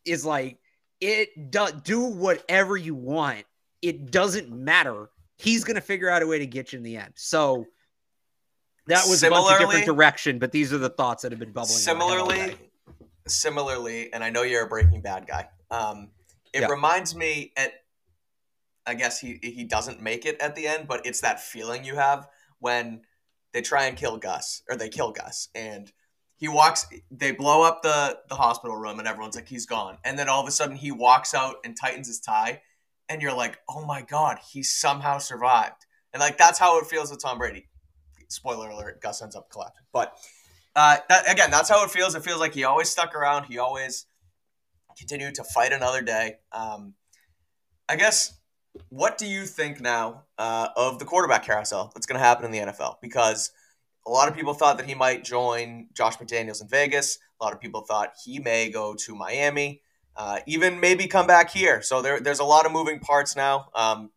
Is 0.07 0.25
like 0.25 0.59
it 1.01 1.51
do, 1.51 1.69
do 1.85 2.01
whatever 2.01 2.77
you 2.77 2.95
want. 2.95 3.45
It 3.83 4.11
doesn't 4.11 4.51
matter. 4.51 5.11
He's 5.37 5.65
going 5.65 5.77
to 5.77 5.81
figure 5.81 6.09
out 6.09 6.23
a 6.23 6.27
way 6.27 6.39
to 6.39 6.47
get 6.47 6.73
you 6.73 6.79
in 6.79 6.83
the 6.83 6.97
end. 6.97 7.13
So 7.17 7.67
that 8.87 9.07
was 9.09 9.21
similarly, 9.21 9.55
a 9.55 9.59
different 9.59 9.87
direction, 9.87 10.39
but 10.39 10.53
these 10.53 10.73
are 10.73 10.79
the 10.79 10.91
thoughts 10.91 11.23
that 11.23 11.33
have 11.33 11.39
been 11.39 11.53
bubbling. 11.53 11.79
Similarly, 11.79 12.57
similarly, 13.27 14.13
and 14.13 14.25
I 14.25 14.31
know 14.31 14.43
you're 14.43 14.65
a 14.65 14.69
Breaking 14.69 15.01
Bad 15.01 15.27
guy. 15.27 15.49
Um, 15.71 16.09
it 16.53 16.63
yeah. 16.63 16.69
reminds 16.69 17.15
me 17.15 17.53
at 17.57 17.73
I 18.87 18.95
guess 18.95 19.21
he 19.21 19.39
he 19.43 19.65
doesn't 19.65 20.01
make 20.03 20.27
it 20.27 20.41
at 20.41 20.57
the 20.57 20.67
end, 20.67 20.89
but 20.89 21.07
it's 21.07 21.21
that 21.21 21.41
feeling 21.41 21.85
you 21.85 21.97
have 21.97 22.29
when 22.59 23.03
they 23.53 23.63
try 23.63 23.85
and 23.85 23.97
kill 23.97 24.17
Gus 24.17 24.63
or 24.69 24.77
they 24.77 24.89
kill 24.89 25.13
Gus 25.13 25.49
and 25.55 25.93
he 26.41 26.49
walks 26.49 26.87
they 27.11 27.33
blow 27.33 27.63
up 27.63 27.83
the 27.83 28.19
the 28.29 28.35
hospital 28.35 28.77
room 28.77 28.99
and 28.99 29.07
everyone's 29.07 29.37
like 29.37 29.49
he's 29.49 29.67
gone 29.67 29.99
and 30.05 30.19
then 30.19 30.29
all 30.29 30.41
of 30.41 30.49
a 30.49 30.51
sudden 30.51 30.75
he 30.75 30.91
walks 30.91 31.35
out 31.35 31.57
and 31.65 31.77
tightens 31.77 32.09
his 32.09 32.19
tie 32.19 32.63
and 33.09 33.21
you're 33.23 33.35
like 33.35 33.59
oh 33.69 33.85
my 33.85 34.03
god 34.03 34.39
he 34.51 34.63
somehow 34.63 35.19
survived 35.19 35.87
and 36.13 36.21
like 36.21 36.39
that's 36.39 36.59
how 36.59 36.79
it 36.79 36.87
feels 36.87 37.11
with 37.11 37.23
tom 37.23 37.39
brady 37.39 37.69
spoiler 38.31 38.71
alert 38.71 39.01
gus 39.01 39.23
ends 39.23 39.37
up 39.37 39.51
collapsing 39.51 39.85
but 39.93 40.17
uh, 40.77 40.97
that, 41.09 41.31
again 41.31 41.51
that's 41.51 41.69
how 41.69 41.85
it 41.85 41.91
feels 41.91 42.15
it 42.15 42.25
feels 42.25 42.41
like 42.41 42.55
he 42.55 42.65
always 42.65 42.89
stuck 42.89 43.15
around 43.15 43.45
he 43.45 43.59
always 43.59 44.07
continued 45.01 45.35
to 45.37 45.45
fight 45.45 45.73
another 45.73 46.03
day. 46.03 46.37
Um, 46.53 46.95
I 47.89 47.97
guess, 47.97 48.39
what 48.91 49.19
do 49.19 49.27
you 49.27 49.47
think 49.47 49.81
now 49.81 50.25
uh, 50.39 50.69
of 50.77 50.99
the 50.99 51.05
quarterback 51.05 51.45
carousel 51.45 51.91
that's 51.95 52.07
going 52.07 52.21
to 52.21 52.25
happen 52.25 52.45
in 52.45 52.51
the 52.51 52.73
NFL? 52.73 52.97
Because 53.01 53.51
a 54.07 54.11
lot 54.11 54.29
of 54.29 54.37
people 54.37 54.55
thought 54.55 54.77
that 54.77 54.87
he 54.87 54.95
might 54.95 55.25
join 55.25 55.89
Josh 55.95 56.19
McDaniels 56.19 56.61
in 56.61 56.69
Vegas. 56.69 57.19
A 57.41 57.45
lot 57.45 57.53
of 57.53 57.61
people 57.61 57.81
thought 57.81 58.13
he 58.25 58.39
may 58.39 58.71
go 58.71 58.95
to 58.95 59.15
Miami, 59.15 59.81
uh, 60.17 60.41
even 60.47 60.79
maybe 60.79 61.07
come 61.07 61.27
back 61.27 61.51
here. 61.51 61.81
So 61.83 62.03
there, 62.03 62.21
there's 62.21 62.39
a 62.39 62.45
lot 62.45 62.67
of 62.67 62.73
moving 62.73 63.01
parts 63.01 63.35
now. 63.35 63.71
Um, 63.75 64.11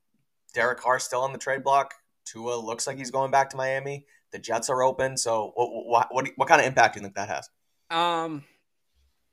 Derek 0.54 0.80
Carr 0.80 1.00
still 1.00 1.22
on 1.22 1.32
the 1.32 1.40
trade 1.40 1.64
block. 1.64 1.96
Tua 2.26 2.56
looks 2.56 2.88
like 2.88 2.98
he's 2.98 3.12
going 3.12 3.32
back 3.32 3.50
to 3.52 3.58
Miami. 3.58 4.06
The 4.32 4.40
Jets 4.40 4.70
are 4.70 4.82
open. 4.82 5.18
So 5.18 5.52
what, 5.56 5.70
what, 5.86 6.08
what, 6.12 6.30
what 6.36 6.48
kind 6.48 6.62
of 6.62 6.68
impact 6.68 6.96
do 6.96 7.00
you 7.00 7.04
think 7.04 7.16
that 7.16 7.30
has? 7.30 7.50
Um, 7.90 8.44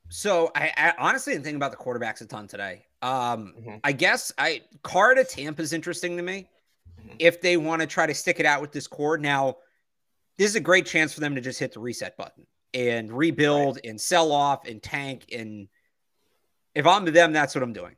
so 0.09 0.51
I, 0.55 0.71
I, 0.75 0.93
honestly 0.99 1.33
didn't 1.33 1.45
think 1.45 1.55
about 1.55 1.71
the 1.71 1.77
quarterbacks 1.77 2.21
a 2.21 2.25
ton 2.25 2.47
today. 2.47 2.85
Um, 3.01 3.53
mm-hmm. 3.57 3.75
I 3.83 3.93
guess 3.93 4.31
I 4.37 4.61
Carr 4.83 5.15
to 5.15 5.23
Tampa 5.23 5.61
is 5.61 5.73
interesting 5.73 6.17
to 6.17 6.23
me. 6.23 6.49
Mm-hmm. 6.99 7.15
If 7.17 7.41
they 7.41 7.57
want 7.57 7.81
to 7.81 7.87
try 7.87 8.05
to 8.05 8.13
stick 8.13 8.39
it 8.39 8.45
out 8.45 8.61
with 8.61 8.71
this 8.71 8.87
core 8.87 9.17
now, 9.17 9.57
this 10.37 10.49
is 10.49 10.55
a 10.55 10.59
great 10.59 10.85
chance 10.85 11.13
for 11.13 11.21
them 11.21 11.35
to 11.35 11.41
just 11.41 11.59
hit 11.59 11.73
the 11.73 11.79
reset 11.79 12.17
button 12.17 12.45
and 12.73 13.11
rebuild 13.11 13.77
right. 13.77 13.85
and 13.85 13.99
sell 13.99 14.31
off 14.31 14.67
and 14.67 14.83
tank. 14.83 15.25
And 15.31 15.67
if 16.75 16.85
I'm 16.85 17.05
them, 17.05 17.33
that's 17.33 17.55
what 17.55 17.63
I'm 17.63 17.73
doing. 17.73 17.95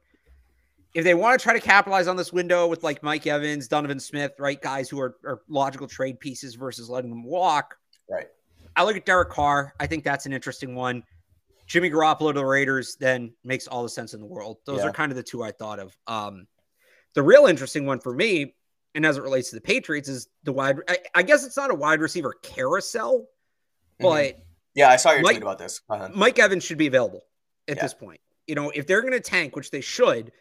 If 0.94 1.04
they 1.04 1.16
want 1.16 1.40
to 1.40 1.44
try 1.44 1.54
to 1.54 1.60
capitalize 1.60 2.08
on 2.08 2.16
this 2.16 2.32
window 2.32 2.68
with 2.68 2.84
like 2.84 3.02
Mike 3.02 3.26
Evans, 3.26 3.68
Donovan 3.68 4.00
Smith, 4.00 4.34
right, 4.38 4.62
guys 4.62 4.90
who 4.90 5.00
are, 5.00 5.16
are 5.26 5.42
logical 5.48 5.88
trade 5.88 6.20
pieces 6.20 6.56
versus 6.56 6.90
letting 6.90 7.10
them 7.10 7.24
walk, 7.24 7.76
right. 8.10 8.28
I 8.76 8.84
look 8.84 8.96
at 8.96 9.06
Derek 9.06 9.30
Carr. 9.30 9.74
I 9.80 9.88
think 9.88 10.04
that's 10.04 10.26
an 10.26 10.34
interesting 10.34 10.76
one. 10.76 11.04
Jimmy 11.66 11.90
Garoppolo 11.90 12.34
to 12.34 12.40
the 12.40 12.46
Raiders 12.46 12.96
then 13.00 13.34
makes 13.44 13.68
all 13.68 13.84
the 13.84 13.90
sense 13.90 14.14
in 14.14 14.20
the 14.20 14.26
world. 14.26 14.58
Those 14.66 14.80
yeah. 14.80 14.90
are 14.90 14.92
kind 14.92 15.12
of 15.12 15.16
the 15.16 15.24
two 15.24 15.44
I 15.44 15.52
thought 15.52 15.80
of. 15.80 15.96
Um, 16.08 16.48
the 17.14 17.24
real 17.24 17.46
interesting 17.46 17.86
one 17.86 18.00
for 18.00 18.14
me, 18.14 18.54
and 18.96 19.06
as 19.06 19.18
it 19.18 19.24
relates 19.24 19.50
to 19.50 19.56
the 19.56 19.62
Patriots, 19.62 20.10
is 20.10 20.28
the 20.44 20.52
wide. 20.52 20.78
I, 20.88 20.98
I 21.16 21.24
guess 21.24 21.46
it's 21.46 21.58
not 21.58 21.72
a 21.72 21.76
wide 21.76 22.02
receiver 22.02 22.36
carousel, 22.44 23.20
mm-hmm. 23.20 24.04
but 24.04 24.40
yeah, 24.76 24.90
I 24.90 24.98
saw 24.98 25.12
your 25.12 25.22
Mike, 25.22 25.36
tweet 25.36 25.44
about 25.44 25.60
this. 25.60 25.82
Mike 26.14 26.40
Evans 26.40 26.64
should 26.64 26.78
be 26.78 26.88
available 26.88 27.24
at 27.68 27.78
yeah. 27.78 27.84
this 27.84 27.94
point. 27.94 28.20
You 28.48 28.56
know, 28.56 28.72
if 28.72 28.88
they're 28.88 29.02
going 29.02 29.14
to 29.14 29.22
tank, 29.22 29.56
which 29.56 29.72
they 29.72 29.82
should, 29.82 30.32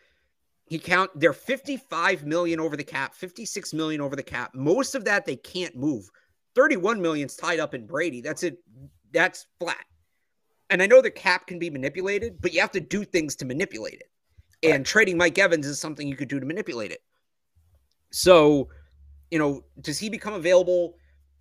he 0.67 0.79
count 0.79 1.11
they're 1.15 1.33
55 1.33 2.25
million 2.25 2.61
over 2.61 2.77
the 2.77 2.85
cap, 2.85 3.15
56 3.15 3.75
million 3.75 4.01
over 4.01 4.17
the 4.17 4.23
cap. 4.23 4.55
Most 4.55 4.95
of 4.95 5.05
that 5.05 5.27
they 5.27 5.37
can't 5.37 5.77
move. 5.77 6.09
31 6.55 7.01
million's 7.01 7.37
tied 7.37 7.61
up 7.61 7.75
in 7.75 7.87
Brady. 7.87 8.21
That's 8.21 8.43
it. 8.43 8.59
That's 9.13 9.47
flat. 9.59 9.85
And 10.71 10.83
I 10.83 10.87
know 10.87 11.03
the 11.03 11.11
cap 11.11 11.47
can 11.47 11.59
be 11.59 11.69
manipulated, 11.69 12.41
but 12.41 12.55
you 12.55 12.61
have 12.61 12.73
to 12.73 12.81
do 12.81 13.05
things 13.05 13.37
to 13.37 13.45
manipulate 13.45 14.01
it. 14.01 14.11
And 14.63 14.81
right. 14.81 14.87
trading 14.87 15.19
Mike 15.19 15.39
Evans 15.39 15.67
is 15.67 15.79
something 15.79 16.07
you 16.09 16.17
could 16.17 16.29
do 16.29 16.41
to 16.41 16.47
manipulate 16.47 16.93
it. 16.93 17.03
So, 18.11 18.69
you 19.31 19.39
know, 19.39 19.65
does 19.81 19.99
he 19.99 20.09
become 20.09 20.35
available? 20.35 20.95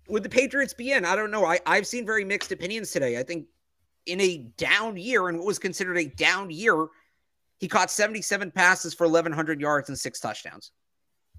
Would 0.08 0.22
the 0.22 0.28
Patriots 0.28 0.74
be 0.74 0.92
in? 0.92 1.04
I 1.04 1.14
don't 1.16 1.30
know. 1.30 1.46
I, 1.46 1.60
I've 1.64 1.86
seen 1.86 2.04
very 2.04 2.24
mixed 2.24 2.52
opinions 2.52 2.90
today. 2.90 3.18
I 3.18 3.22
think 3.22 3.46
in 4.06 4.20
a 4.20 4.38
down 4.56 4.96
year, 4.96 5.28
and 5.28 5.38
what 5.38 5.46
was 5.46 5.58
considered 5.58 5.96
a 5.96 6.06
down 6.06 6.50
year, 6.50 6.88
he 7.62 7.68
caught 7.68 7.92
77 7.92 8.50
passes 8.50 8.92
for 8.92 9.06
1,100 9.06 9.60
yards 9.60 9.88
and 9.88 9.96
six 9.96 10.18
touchdowns. 10.18 10.72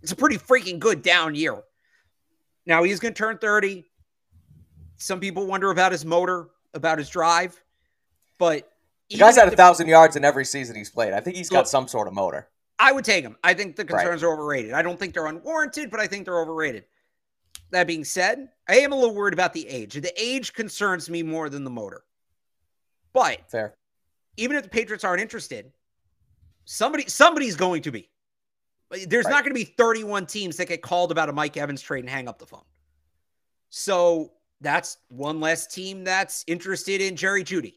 It's 0.01 0.13
a 0.13 0.15
pretty 0.15 0.37
freaking 0.37 0.79
good 0.79 1.01
down 1.01 1.35
year. 1.35 1.61
Now 2.65 2.83
he's 2.83 3.01
going 3.01 3.13
to 3.13 3.17
turn 3.17 3.39
30. 3.39 3.83
Some 4.95 5.19
people 5.19 5.45
wonder 5.45 5.69
about 5.69 5.91
his 5.91 6.05
motor, 6.05 6.47
about 6.73 6.97
his 6.97 7.09
drive, 7.09 7.61
but 8.37 8.71
the 9.09 9.17
guy's 9.17 9.35
had 9.35 9.49
a 9.49 9.55
thousand 9.55 9.89
yards 9.89 10.15
in 10.15 10.23
every 10.23 10.45
season 10.45 10.77
he's 10.77 10.89
played. 10.89 11.11
I 11.11 11.19
think 11.19 11.35
he's 11.35 11.49
got 11.49 11.57
look, 11.57 11.67
some 11.67 11.89
sort 11.89 12.07
of 12.07 12.13
motor. 12.13 12.47
I 12.79 12.93
would 12.93 13.03
take 13.03 13.25
him. 13.25 13.35
I 13.43 13.53
think 13.53 13.75
the 13.75 13.83
concerns 13.83 14.23
right. 14.23 14.29
are 14.29 14.33
overrated. 14.33 14.71
I 14.71 14.81
don't 14.81 14.97
think 14.97 15.13
they're 15.13 15.27
unwarranted, 15.27 15.91
but 15.91 15.99
I 15.99 16.07
think 16.07 16.23
they're 16.23 16.39
overrated. 16.39 16.85
That 17.71 17.85
being 17.85 18.05
said, 18.05 18.47
I 18.69 18.77
am 18.77 18.93
a 18.93 18.95
little 18.95 19.13
worried 19.13 19.33
about 19.33 19.51
the 19.51 19.67
age. 19.67 19.95
The 19.95 20.13
age 20.17 20.53
concerns 20.53 21.09
me 21.09 21.21
more 21.21 21.49
than 21.49 21.65
the 21.65 21.69
motor. 21.69 22.05
But 23.11 23.51
fair. 23.51 23.75
Even 24.37 24.55
if 24.55 24.63
the 24.63 24.69
Patriots 24.69 25.03
aren't 25.03 25.21
interested, 25.21 25.73
somebody 26.65 27.07
somebody's 27.07 27.55
going 27.55 27.81
to 27.83 27.91
be. 27.91 28.09
There's 29.07 29.25
right. 29.25 29.31
not 29.31 29.43
going 29.43 29.55
to 29.55 29.59
be 29.59 29.63
31 29.63 30.27
teams 30.27 30.57
that 30.57 30.67
get 30.67 30.81
called 30.81 31.11
about 31.11 31.29
a 31.29 31.33
Mike 31.33 31.57
Evans 31.57 31.81
trade 31.81 32.01
and 32.01 32.09
hang 32.09 32.27
up 32.27 32.37
the 32.37 32.45
phone. 32.45 32.63
So 33.69 34.33
that's 34.61 34.97
one 35.07 35.39
less 35.39 35.65
team 35.65 36.03
that's 36.03 36.43
interested 36.47 37.01
in 37.01 37.15
Jerry 37.15 37.43
Jeudy. 37.43 37.73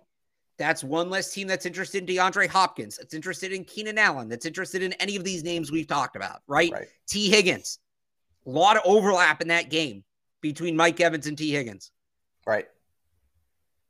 That's 0.58 0.84
one 0.84 1.10
less 1.10 1.32
team 1.32 1.48
that's 1.48 1.66
interested 1.66 2.08
in 2.08 2.16
DeAndre 2.16 2.48
Hopkins. 2.48 2.96
That's 2.96 3.14
interested 3.14 3.52
in 3.52 3.64
Keenan 3.64 3.98
Allen. 3.98 4.28
That's 4.28 4.46
interested 4.46 4.82
in 4.82 4.92
any 4.94 5.16
of 5.16 5.24
these 5.24 5.44
names 5.44 5.70
we've 5.70 5.86
talked 5.86 6.16
about, 6.16 6.42
right? 6.46 6.70
right. 6.72 6.86
Tee 7.06 7.28
Higgins. 7.28 7.78
A 8.46 8.50
lot 8.50 8.76
of 8.76 8.82
overlap 8.84 9.42
in 9.42 9.48
that 9.48 9.70
game 9.70 10.04
between 10.40 10.76
Mike 10.76 11.00
Evans 11.00 11.26
and 11.26 11.36
Tee 11.36 11.50
Higgins. 11.50 11.90
Right. 12.46 12.66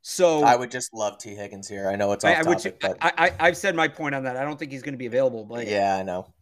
So 0.09 0.41
I 0.41 0.55
would 0.55 0.71
just 0.71 0.93
love 0.93 1.17
Tee 1.17 1.35
Higgins 1.35 1.67
here. 1.67 1.89
I 1.89 1.97
know 1.97 2.13
it's 2.13 2.23
off 2.23 2.29
I, 2.29 2.39
I 2.39 2.43
topic, 2.43 2.63
would, 2.63 2.79
but 2.79 2.97
I, 3.01 3.33
I, 3.37 3.47
have 3.47 3.57
said 3.57 3.75
my 3.75 3.89
point 3.89 4.15
on 4.15 4.23
that. 4.23 4.37
I 4.37 4.45
don't 4.45 4.57
think 4.57 4.71
he's 4.71 4.81
going 4.81 4.93
to 4.93 4.97
be 4.97 5.05
available. 5.05 5.43
But 5.43 5.67
yeah, 5.67 5.97
I 5.97 6.03
know. 6.03 6.33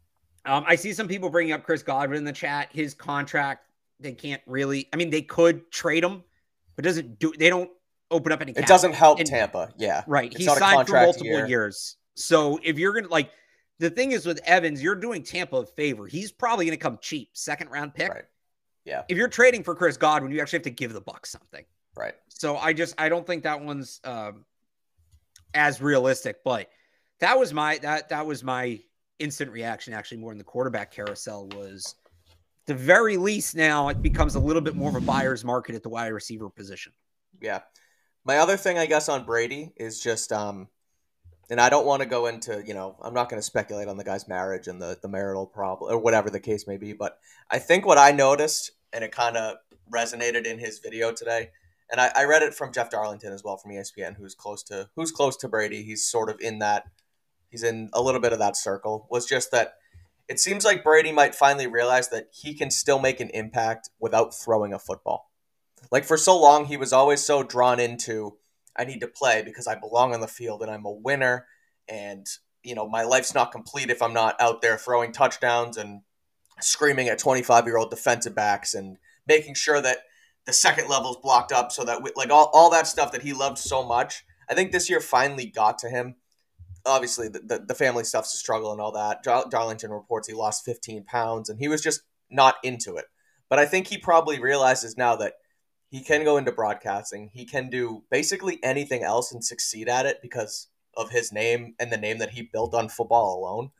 Um, 0.45 0.63
I 0.67 0.75
see 0.75 0.93
some 0.93 1.07
people 1.07 1.31
bringing 1.31 1.51
up 1.51 1.63
Chris 1.63 1.81
Godwin 1.81 2.19
in 2.19 2.25
the 2.25 2.31
chat. 2.31 2.69
His 2.71 2.93
contract, 2.93 3.65
they 3.99 4.11
can't 4.11 4.41
really. 4.45 4.87
I 4.93 4.97
mean, 4.97 5.09
they 5.09 5.23
could 5.23 5.71
trade 5.71 6.03
him, 6.03 6.23
but 6.75 6.85
doesn't 6.85 7.17
do. 7.17 7.33
They 7.39 7.49
don't 7.49 7.71
open 8.11 8.31
up 8.31 8.39
any. 8.43 8.51
It 8.51 8.67
doesn't 8.67 8.93
help 8.93 9.17
and, 9.17 9.27
Tampa. 9.27 9.73
Yeah, 9.77 10.03
right. 10.05 10.31
It's 10.31 10.37
He 10.37 10.45
signed 10.45 10.87
for 10.87 11.01
multiple 11.01 11.25
year. 11.25 11.47
years. 11.47 11.97
So 12.13 12.59
if 12.63 12.77
you're 12.77 12.93
gonna 12.93 13.07
like, 13.07 13.31
the 13.79 13.89
thing 13.89 14.11
is 14.11 14.27
with 14.27 14.41
Evans, 14.45 14.83
you're 14.83 14.93
doing 14.93 15.23
Tampa 15.23 15.57
a 15.57 15.65
favor. 15.65 16.05
He's 16.05 16.31
probably 16.31 16.65
gonna 16.65 16.77
come 16.77 16.99
cheap, 17.01 17.29
second 17.33 17.71
round 17.71 17.95
pick. 17.95 18.11
Right. 18.11 18.25
Yeah. 18.85 19.01
If 19.09 19.17
you're 19.17 19.27
trading 19.27 19.63
for 19.63 19.73
Chris 19.73 19.97
Godwin, 19.97 20.31
you 20.31 20.39
actually 20.39 20.57
have 20.57 20.65
to 20.65 20.69
give 20.69 20.93
the 20.93 21.01
Bucs 21.01 21.25
something. 21.29 21.65
Right. 21.97 22.13
So 22.29 22.57
I 22.57 22.73
just 22.73 22.95
I 22.97 23.09
don't 23.09 23.25
think 23.25 23.43
that 23.43 23.61
one's 23.61 24.01
um, 24.03 24.45
as 25.53 25.81
realistic. 25.81 26.43
But 26.43 26.69
that 27.19 27.39
was 27.39 27.53
my 27.53 27.77
that 27.79 28.09
that 28.09 28.25
was 28.25 28.43
my 28.43 28.79
instant 29.19 29.51
reaction. 29.51 29.93
Actually, 29.93 30.17
more 30.17 30.31
in 30.31 30.37
the 30.37 30.43
quarterback 30.43 30.91
carousel 30.91 31.47
was 31.49 31.95
the 32.65 32.73
very 32.73 33.17
least 33.17 33.55
now 33.55 33.89
it 33.89 34.01
becomes 34.01 34.35
a 34.35 34.39
little 34.39 34.61
bit 34.61 34.75
more 34.75 34.89
of 34.89 34.95
a 34.95 35.01
buyer's 35.01 35.43
market 35.43 35.75
at 35.75 35.83
the 35.83 35.89
wide 35.89 36.07
receiver 36.07 36.49
position. 36.49 36.91
Yeah. 37.41 37.61
My 38.23 38.37
other 38.37 38.57
thing, 38.57 38.77
I 38.77 38.87
guess, 38.87 39.07
on 39.07 39.23
Brady 39.23 39.71
is 39.77 39.99
just, 39.99 40.31
um, 40.31 40.67
and 41.51 41.61
I 41.61 41.69
don't 41.69 41.85
want 41.85 42.01
to 42.01 42.07
go 42.07 42.25
into, 42.25 42.63
you 42.65 42.73
know, 42.73 42.97
I'm 43.03 43.13
not 43.13 43.29
going 43.29 43.39
to 43.39 43.45
speculate 43.45 43.87
on 43.87 43.97
the 43.97 44.03
guy's 44.03 44.27
marriage 44.27 44.67
and 44.67 44.81
the, 44.81 44.97
the 44.99 45.07
marital 45.07 45.45
problem 45.45 45.93
or 45.93 45.99
whatever 45.99 46.31
the 46.31 46.39
case 46.39 46.65
may 46.65 46.77
be. 46.77 46.93
But 46.93 47.19
I 47.51 47.59
think 47.59 47.85
what 47.85 47.99
I 47.99 48.11
noticed, 48.11 48.71
and 48.93 49.03
it 49.03 49.11
kind 49.11 49.37
of 49.37 49.57
resonated 49.93 50.47
in 50.47 50.57
his 50.57 50.79
video 50.79 51.11
today, 51.11 51.51
and 51.91 52.01
I, 52.01 52.11
I 52.15 52.23
read 52.25 52.43
it 52.43 52.53
from 52.53 52.73
Jeff 52.73 52.89
Darlington 52.89 53.33
as 53.33 53.43
well 53.43 53.57
from 53.57 53.71
ESPN, 53.71 54.17
who's 54.17 54.35
close 54.35 54.63
to 54.63 54.89
who's 54.95 55.11
close 55.11 55.37
to 55.37 55.47
Brady. 55.47 55.83
He's 55.83 56.05
sort 56.05 56.29
of 56.29 56.39
in 56.39 56.59
that, 56.59 56.85
he's 57.49 57.63
in 57.63 57.89
a 57.93 58.01
little 58.01 58.21
bit 58.21 58.33
of 58.33 58.39
that 58.39 58.57
circle. 58.57 59.07
Was 59.09 59.25
just 59.25 59.51
that 59.51 59.75
it 60.27 60.39
seems 60.39 60.65
like 60.65 60.83
Brady 60.83 61.11
might 61.11 61.35
finally 61.35 61.67
realize 61.67 62.09
that 62.09 62.29
he 62.33 62.53
can 62.53 62.71
still 62.71 62.99
make 62.99 63.19
an 63.19 63.29
impact 63.29 63.89
without 63.99 64.33
throwing 64.33 64.73
a 64.73 64.79
football. 64.79 65.31
Like 65.91 66.05
for 66.05 66.17
so 66.17 66.39
long, 66.39 66.65
he 66.65 66.77
was 66.77 66.91
always 66.91 67.21
so 67.21 67.43
drawn 67.43 67.79
into 67.79 68.37
I 68.75 68.83
need 68.83 69.01
to 69.01 69.07
play 69.07 69.41
because 69.43 69.67
I 69.67 69.75
belong 69.75 70.13
on 70.13 70.21
the 70.21 70.27
field 70.27 70.61
and 70.61 70.69
I'm 70.69 70.85
a 70.85 70.91
winner. 70.91 71.45
And, 71.87 72.25
you 72.63 72.75
know, 72.75 72.89
my 72.89 73.03
life's 73.03 73.33
not 73.33 73.51
complete 73.51 73.89
if 73.89 74.01
I'm 74.01 74.13
not 74.13 74.35
out 74.41 74.61
there 74.61 74.77
throwing 74.77 75.11
touchdowns 75.11 75.77
and 75.77 76.01
screaming 76.59 77.07
at 77.07 77.19
25 77.19 77.65
year 77.65 77.77
old 77.77 77.89
defensive 77.89 78.35
backs 78.35 78.73
and 78.73 78.97
making 79.27 79.53
sure 79.53 79.81
that 79.81 79.99
the 80.45 80.53
second 80.53 80.87
level 80.89 81.11
is 81.11 81.17
blocked 81.17 81.51
up 81.51 81.71
so 81.71 81.83
that, 81.85 82.01
we, 82.01 82.11
like, 82.15 82.29
all, 82.29 82.49
all 82.53 82.69
that 82.71 82.87
stuff 82.87 83.11
that 83.11 83.21
he 83.21 83.33
loved 83.33 83.57
so 83.57 83.83
much. 83.85 84.25
I 84.49 84.53
think 84.53 84.71
this 84.71 84.89
year 84.89 84.99
finally 84.99 85.47
got 85.47 85.79
to 85.79 85.89
him. 85.89 86.15
Obviously, 86.85 87.27
the, 87.27 87.39
the, 87.39 87.65
the 87.67 87.73
family 87.73 88.03
stuff's 88.03 88.33
a 88.33 88.37
struggle 88.37 88.71
and 88.71 88.79
all 88.79 88.91
that. 88.91 89.23
Darlington 89.23 89.91
reports 89.91 90.27
he 90.27 90.35
lost 90.35 90.65
15 90.65 91.03
pounds 91.05 91.49
and 91.49 91.59
he 91.59 91.67
was 91.67 91.81
just 91.81 92.01
not 92.29 92.55
into 92.63 92.95
it. 92.95 93.05
But 93.49 93.59
I 93.59 93.65
think 93.65 93.87
he 93.87 93.97
probably 93.97 94.39
realizes 94.39 94.97
now 94.97 95.15
that 95.15 95.33
he 95.89 96.03
can 96.03 96.23
go 96.23 96.37
into 96.37 96.51
broadcasting. 96.51 97.31
He 97.33 97.45
can 97.45 97.69
do 97.69 98.03
basically 98.11 98.59
anything 98.63 99.03
else 99.03 99.31
and 99.31 99.43
succeed 99.43 99.87
at 99.87 100.05
it 100.05 100.21
because 100.21 100.67
of 100.97 101.09
his 101.09 101.31
name 101.31 101.75
and 101.79 101.91
the 101.91 101.97
name 101.97 102.19
that 102.19 102.31
he 102.31 102.41
built 102.41 102.73
on 102.73 102.89
football 102.89 103.39
alone. 103.39 103.71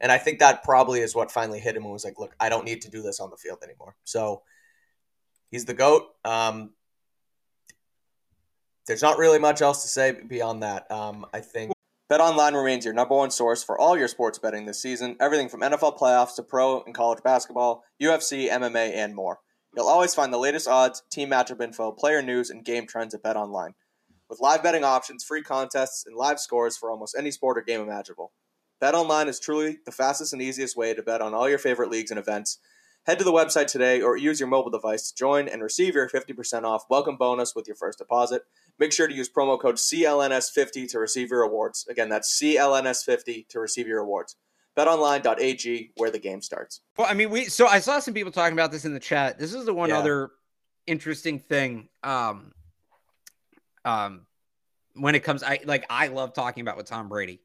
And 0.00 0.12
I 0.12 0.18
think 0.18 0.38
that 0.38 0.62
probably 0.62 1.00
is 1.00 1.14
what 1.14 1.30
finally 1.30 1.58
hit 1.58 1.76
him 1.76 1.82
and 1.82 1.92
was 1.92 2.04
like, 2.04 2.18
look, 2.18 2.34
I 2.38 2.48
don't 2.48 2.64
need 2.64 2.82
to 2.82 2.90
do 2.90 3.02
this 3.02 3.20
on 3.20 3.30
the 3.30 3.36
field 3.36 3.58
anymore. 3.64 3.96
So 4.04 4.42
he's 5.50 5.64
the 5.64 5.74
GOAT. 5.74 6.04
Um, 6.24 6.70
there's 8.86 9.02
not 9.02 9.18
really 9.18 9.38
much 9.38 9.60
else 9.60 9.82
to 9.82 9.88
say 9.88 10.12
beyond 10.12 10.62
that. 10.62 10.90
Um, 10.90 11.26
I 11.32 11.40
think 11.40 11.72
BetOnline 12.10 12.54
remains 12.54 12.86
your 12.86 12.94
number 12.94 13.14
one 13.14 13.30
source 13.30 13.62
for 13.62 13.78
all 13.78 13.98
your 13.98 14.08
sports 14.08 14.38
betting 14.38 14.64
this 14.64 14.80
season. 14.80 15.16
Everything 15.20 15.50
from 15.50 15.60
NFL 15.60 15.98
playoffs 15.98 16.36
to 16.36 16.42
pro 16.42 16.82
and 16.82 16.94
college 16.94 17.22
basketball, 17.22 17.84
UFC, 18.00 18.50
MMA, 18.50 18.94
and 18.94 19.14
more. 19.14 19.40
You'll 19.76 19.88
always 19.88 20.14
find 20.14 20.32
the 20.32 20.38
latest 20.38 20.66
odds, 20.66 21.02
team 21.10 21.30
matchup 21.30 21.62
info, 21.62 21.92
player 21.92 22.22
news, 22.22 22.48
and 22.48 22.64
game 22.64 22.86
trends 22.86 23.14
at 23.14 23.22
BetOnline. 23.22 23.74
with 24.30 24.40
live 24.40 24.62
betting 24.62 24.84
options, 24.84 25.24
free 25.24 25.42
contests, 25.42 26.04
and 26.06 26.16
live 26.16 26.38
scores 26.38 26.76
for 26.76 26.90
almost 26.90 27.16
any 27.18 27.30
sport 27.30 27.56
or 27.56 27.62
game 27.62 27.80
imaginable. 27.80 28.32
BetOnline 28.82 29.26
is 29.26 29.40
truly 29.40 29.78
the 29.84 29.92
fastest 29.92 30.32
and 30.32 30.40
easiest 30.40 30.76
way 30.76 30.94
to 30.94 31.02
bet 31.02 31.20
on 31.20 31.34
all 31.34 31.48
your 31.48 31.58
favorite 31.58 31.90
leagues 31.90 32.10
and 32.10 32.20
events. 32.20 32.58
Head 33.08 33.18
to 33.20 33.24
the 33.24 33.32
website 33.32 33.68
today 33.68 34.02
or 34.02 34.18
use 34.18 34.38
your 34.38 34.50
mobile 34.50 34.70
device 34.70 35.08
to 35.08 35.16
join 35.16 35.48
and 35.48 35.62
receive 35.62 35.94
your 35.94 36.10
50% 36.10 36.64
off 36.64 36.84
welcome 36.90 37.16
bonus 37.16 37.54
with 37.54 37.66
your 37.66 37.74
first 37.74 37.96
deposit. 37.96 38.42
Make 38.78 38.92
sure 38.92 39.08
to 39.08 39.14
use 39.14 39.30
promo 39.30 39.58
code 39.58 39.76
CLNS50 39.76 40.90
to 40.90 40.98
receive 40.98 41.30
your 41.30 41.40
rewards. 41.40 41.86
Again, 41.88 42.10
that's 42.10 42.38
CLNS50 42.38 43.48
to 43.48 43.60
receive 43.60 43.86
your 43.86 44.02
rewards. 44.02 44.36
BetOnline.ag, 44.76 45.92
where 45.96 46.10
the 46.10 46.18
game 46.18 46.42
starts. 46.42 46.82
Well, 46.98 47.06
I 47.08 47.14
mean, 47.14 47.30
we 47.30 47.46
so 47.46 47.66
I 47.66 47.78
saw 47.78 47.98
some 47.98 48.12
people 48.12 48.30
talking 48.30 48.52
about 48.52 48.72
this 48.72 48.84
in 48.84 48.92
the 48.92 49.00
chat. 49.00 49.38
This 49.38 49.54
is 49.54 49.64
the 49.64 49.72
one 49.72 49.88
yeah. 49.88 50.00
other 50.00 50.28
interesting 50.86 51.38
thing. 51.38 51.88
Um, 52.02 52.52
um, 53.86 54.26
when 54.92 55.14
it 55.14 55.20
comes, 55.20 55.42
I 55.42 55.60
like 55.64 55.86
I 55.88 56.08
love 56.08 56.34
talking 56.34 56.60
about 56.60 56.76
with 56.76 56.84
Tom 56.84 57.08
Brady, 57.08 57.40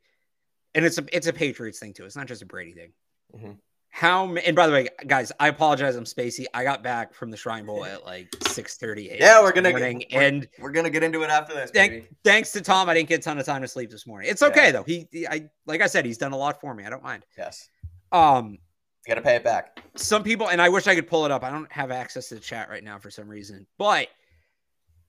and 0.76 0.84
it's 0.84 0.98
a 0.98 1.06
it's 1.14 1.28
a 1.28 1.34
Patriots 1.34 1.80
thing 1.80 1.94
too. 1.94 2.04
It's 2.04 2.18
not 2.18 2.28
just 2.28 2.42
a 2.42 2.46
Brady 2.46 2.74
thing. 2.74 2.92
Mm-hmm. 3.34 3.52
How 3.96 4.36
and 4.36 4.56
by 4.56 4.66
the 4.66 4.74
way, 4.74 4.88
guys, 5.06 5.32
I 5.40 5.50
apologize. 5.50 5.96
I'm 5.96 6.04
spacey. 6.04 6.46
I 6.52 6.64
got 6.64 6.82
back 6.82 7.14
from 7.14 7.30
the 7.30 7.38
Shrine 7.38 7.64
Bowl 7.64 7.86
at 7.86 8.04
like 8.04 8.32
6:30 8.32 9.20
Yeah, 9.20 9.40
we're 9.40 9.52
gonna 9.52 9.70
morning, 9.70 10.00
get, 10.00 10.14
we're, 10.14 10.22
and 10.22 10.48
we're 10.60 10.72
gonna 10.72 10.90
get 10.90 11.04
into 11.04 11.22
it 11.22 11.30
after 11.30 11.54
this. 11.54 11.70
Thank, 11.70 12.08
thanks 12.24 12.52
to 12.54 12.62
Tom, 12.62 12.90
I 12.90 12.96
didn't 12.96 13.10
get 13.10 13.20
a 13.20 13.24
ton 13.24 13.38
of 13.38 13.46
time 13.46 13.62
to 13.62 13.68
sleep 13.68 13.92
this 13.92 14.08
morning. 14.08 14.32
It's 14.32 14.42
okay 14.42 14.66
yeah. 14.66 14.72
though. 14.72 14.84
He, 14.84 15.08
he, 15.12 15.28
I 15.28 15.48
like 15.68 15.82
I 15.82 15.86
said, 15.86 16.08
he's 16.08 16.18
done 16.18 16.32
a 16.32 16.38
lot 16.38 16.60
for 16.60 16.74
me. 16.74 16.86
I 16.86 16.90
don't 16.90 17.04
mind. 17.04 17.24
Yes. 17.38 17.70
Um, 18.12 18.58
you 19.06 19.14
got 19.14 19.16
to 19.16 19.22
pay 19.22 19.36
it 19.36 19.44
back. 19.44 19.80
Some 19.96 20.24
people, 20.24 20.50
and 20.50 20.60
I 20.60 20.70
wish 20.70 20.88
I 20.88 20.96
could 20.96 21.08
pull 21.08 21.26
it 21.26 21.32
up. 21.32 21.44
I 21.44 21.52
don't 21.52 21.72
have 21.72 21.92
access 21.92 22.30
to 22.30 22.36
the 22.36 22.42
chat 22.42 22.70
right 22.70 22.84
now 22.84 22.98
for 22.98 23.12
some 23.12 23.28
reason. 23.28 23.68
But 23.78 24.08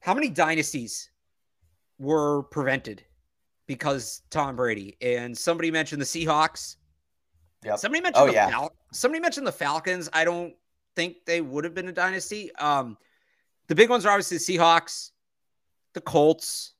how 0.00 0.12
many 0.12 0.28
dynasties 0.28 1.08
were 1.98 2.42
prevented 2.44 3.02
because 3.66 4.20
Tom 4.30 4.56
Brady? 4.56 4.98
And 5.00 5.36
somebody 5.36 5.70
mentioned 5.70 6.02
the 6.02 6.06
Seahawks. 6.06 6.76
Yep. 7.64 7.78
Somebody 7.78 8.02
mentioned 8.02 8.22
oh, 8.22 8.26
the 8.26 8.34
yeah. 8.34 8.50
Fal- 8.50 8.74
somebody 8.92 9.20
mentioned 9.20 9.46
the 9.46 9.52
Falcons. 9.52 10.08
I 10.12 10.24
don't 10.24 10.54
think 10.96 11.24
they 11.26 11.40
would 11.40 11.64
have 11.64 11.74
been 11.74 11.88
a 11.88 11.92
dynasty. 11.92 12.54
Um, 12.56 12.96
the 13.68 13.74
big 13.74 13.88
ones 13.88 14.04
are 14.04 14.10
obviously 14.10 14.36
the 14.36 14.58
Seahawks, 14.58 15.10
the 15.94 16.00
Colts, 16.00 16.74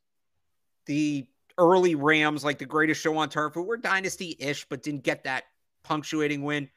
the 0.87 1.27
early 1.57 1.95
Rams, 1.95 2.45
like 2.45 2.59
the 2.59 2.67
greatest 2.67 3.01
show 3.01 3.17
on 3.17 3.29
turf, 3.31 3.55
who 3.55 3.63
were 3.63 3.77
dynasty-ish, 3.77 4.67
but 4.67 4.83
didn't 4.83 5.03
get 5.05 5.25
that 5.25 5.45
punctuating 5.83 6.43
win. 6.43 6.69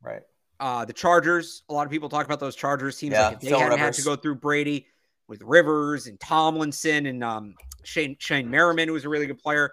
Right. 0.00 0.22
Uh, 0.60 0.84
the 0.84 0.92
Chargers. 0.92 1.62
A 1.68 1.74
lot 1.74 1.86
of 1.86 1.90
people 1.90 2.08
talk 2.08 2.24
about 2.24 2.40
those 2.40 2.54
Chargers 2.54 2.96
teams. 2.96 3.12
Yeah, 3.12 3.28
like 3.28 3.34
if 3.34 3.40
they 3.40 3.48
Phil 3.48 3.58
hadn't 3.58 3.78
Rivers. 3.78 3.96
had 3.96 4.02
to 4.02 4.08
go 4.08 4.16
through 4.16 4.36
Brady 4.36 4.86
with 5.28 5.42
Rivers 5.42 6.06
and 6.06 6.18
Tomlinson 6.20 7.06
and 7.06 7.24
um, 7.24 7.54
Shane 7.82 8.16
Shane 8.20 8.48
Merriman, 8.48 8.88
who 8.88 8.94
was 8.94 9.04
a 9.04 9.08
really 9.08 9.26
good 9.26 9.38
player 9.38 9.72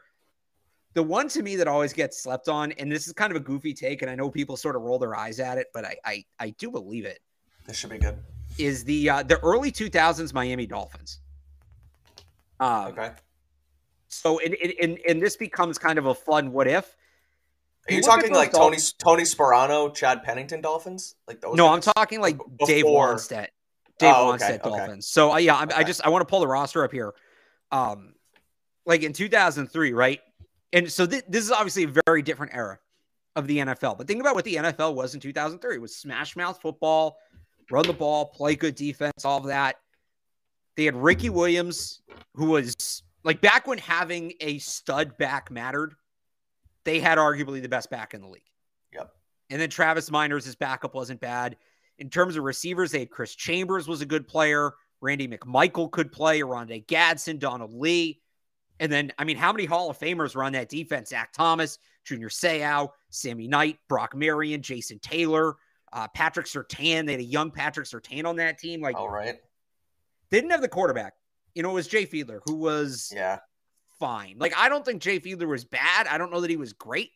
the 0.94 1.04
one 1.04 1.28
to 1.30 1.42
me 1.42 1.56
that 1.56 1.68
always 1.68 1.94
gets 1.94 2.22
slept 2.22 2.48
on, 2.48 2.72
and 2.74 2.92
this 2.92 3.08
is 3.08 3.14
kind 3.14 3.32
of 3.32 3.38
a 3.38 3.40
goofy 3.40 3.74
take, 3.74 4.02
and 4.02 4.12
I 4.12 4.16
know 4.16 4.30
people 4.30 4.56
sort 4.58 4.76
of 4.76 4.84
roll 4.84 5.00
their 5.00 5.16
eyes 5.16 5.40
at 5.40 5.58
it, 5.58 5.68
but 5.74 5.86
I 5.86 5.96
I, 6.06 6.26
I 6.40 6.50
do 6.52 6.70
believe 6.72 7.06
it. 7.06 7.20
This 7.66 7.78
should 7.78 7.90
be 7.90 7.98
good. 7.98 8.18
Is 8.58 8.84
the 8.84 9.10
uh, 9.10 9.24
the 9.24 9.40
early 9.40 9.72
2000s 9.72 10.34
Miami 10.34 10.68
Dolphins? 10.68 11.20
Um, 12.60 12.88
okay. 12.88 13.12
So 14.08 14.40
and, 14.40 14.56
and 14.82 15.00
and 15.08 15.22
this 15.22 15.36
becomes 15.36 15.78
kind 15.78 15.98
of 15.98 16.06
a 16.06 16.14
fun 16.14 16.52
what 16.52 16.68
if. 16.68 16.96
Are 17.90 17.94
you 17.94 18.02
talking 18.02 18.32
like 18.32 18.52
Tony 18.52 18.78
Tony 18.98 19.24
Sparano, 19.24 19.94
Chad 19.94 20.24
Pennington 20.24 20.62
Dolphins? 20.62 21.16
Like 21.28 21.42
those? 21.42 21.56
No, 21.56 21.66
guys? 21.66 21.88
I'm 21.88 21.94
talking 21.94 22.22
like 22.22 22.38
Before. 22.38 22.68
Dave 22.68 22.86
Wannstedt. 22.86 23.48
Dave 24.00 24.14
oh, 24.16 24.34
okay, 24.34 24.46
Wannstedt 24.46 24.64
Dolphins. 24.64 25.08
So 25.08 25.34
uh, 25.34 25.38
yeah, 25.38 25.56
I, 25.56 25.64
okay. 25.64 25.76
I 25.76 25.84
just 25.84 26.06
I 26.06 26.10
want 26.10 26.22
to 26.22 26.26
pull 26.26 26.40
the 26.40 26.48
roster 26.48 26.84
up 26.84 26.92
here. 26.92 27.14
Um, 27.72 28.14
like 28.86 29.04
in 29.04 29.14
2003, 29.14 29.94
right? 29.94 30.20
And 30.74 30.92
so 30.92 31.06
th- 31.06 31.24
this 31.30 31.46
is 31.46 31.52
obviously 31.52 31.84
a 31.84 31.94
very 32.08 32.22
different 32.22 32.54
era 32.54 32.80
of 33.36 33.48
the 33.48 33.60
NFL. 33.60 33.98
But 33.98 34.08
think 34.08 34.20
about 34.20 34.36
what 34.36 34.44
the 34.44 34.56
NFL 34.56 34.96
was 34.96 35.14
in 35.14 35.22
2003. 35.22 35.76
It 35.76 35.82
was 35.82 35.96
smash 35.96 36.36
mouth 36.36 36.60
football, 36.62 37.18
run 37.72 37.86
the 37.86 37.94
ball, 37.94 38.26
play 38.26 38.56
good 38.56 38.76
defense, 38.76 39.24
all 39.24 39.38
of 39.38 39.46
that. 39.46 39.78
They 40.76 40.86
had 40.86 40.96
Ricky 40.96 41.30
Williams, 41.30 42.02
who 42.34 42.48
was 42.48 43.04
like 43.24 43.40
back 43.40 43.68
when 43.68 43.78
having 43.78 44.34
a 44.42 44.58
stud 44.58 45.18
back 45.18 45.52
mattered, 45.52 45.94
they 46.84 47.00
had 47.00 47.18
arguably 47.18 47.62
the 47.62 47.70
best 47.70 47.90
back 47.90 48.14
in 48.16 48.22
the 48.22 48.28
league. 48.28 48.42
Yep. 48.94 49.12
And 49.52 49.62
then 49.62 49.70
Travis 49.70 50.10
Minors, 50.10 50.46
his 50.46 50.56
backup 50.56 50.96
wasn't 50.96 51.22
bad. 51.22 51.56
In 52.00 52.10
terms 52.10 52.36
of 52.36 52.44
receivers, 52.44 52.92
they 52.92 53.00
had 53.00 53.12
Chris 53.12 53.36
Chambers 53.36 53.88
was 53.88 54.02
a 54.02 54.06
good 54.06 54.28
player. 54.28 54.74
Randy 55.00 55.28
McMichael 55.28 55.92
could 55.92 56.12
play. 56.12 56.42
Oronde 56.42 56.84
Gadsden, 56.88 57.38
Donald 57.38 57.74
Lee. 57.74 58.23
And 58.80 58.92
then, 58.92 59.12
I 59.18 59.24
mean, 59.24 59.38
how 59.38 59.52
many 59.52 59.66
Hall 59.66 59.90
of 59.90 60.00
Famers 60.00 60.36
were 60.36 60.44
on 60.44 60.54
that 60.54 60.70
defense? 60.70 61.10
Zach 61.10 61.32
Thomas, 61.34 61.78
Junior 62.06 62.30
Seau, 62.30 62.90
Sammy 63.10 63.48
Knight, 63.48 63.78
Brock 63.88 64.16
Marion, 64.16 64.62
Jason 64.62 65.00
Taylor, 65.00 65.56
uh, 65.92 66.08
Patrick 66.14 66.48
Surtain. 66.48 67.06
They 67.06 67.14
had 67.14 67.22
a 67.22 67.26
young 67.26 67.52
Patrick 67.52 67.88
Surtain 67.88 68.26
on 68.26 68.38
that 68.38 68.58
team. 68.58 68.82
Like, 68.82 68.96
all 68.96 69.10
right. 69.10 69.36
They 70.30 70.38
Didn't 70.38 70.52
have 70.52 70.62
the 70.62 70.68
quarterback. 70.68 71.14
You 71.54 71.62
know, 71.62 71.70
it 71.70 71.74
was 71.74 71.88
Jay 71.88 72.06
Fiedler, 72.06 72.40
who 72.46 72.56
was 72.56 73.12
yeah 73.16 73.40
fine. 74.00 74.36
Like, 74.38 74.54
I 74.58 74.68
don't 74.68 74.84
think 74.84 75.02
Jay 75.02 75.20
Fiedler 75.20 75.48
was 75.48 75.64
bad. 75.64 76.08
I 76.08 76.18
don't 76.18 76.32
know 76.32 76.42
that 76.42 76.50
he 76.50 76.58
was 76.58 76.74
great. 76.74 77.12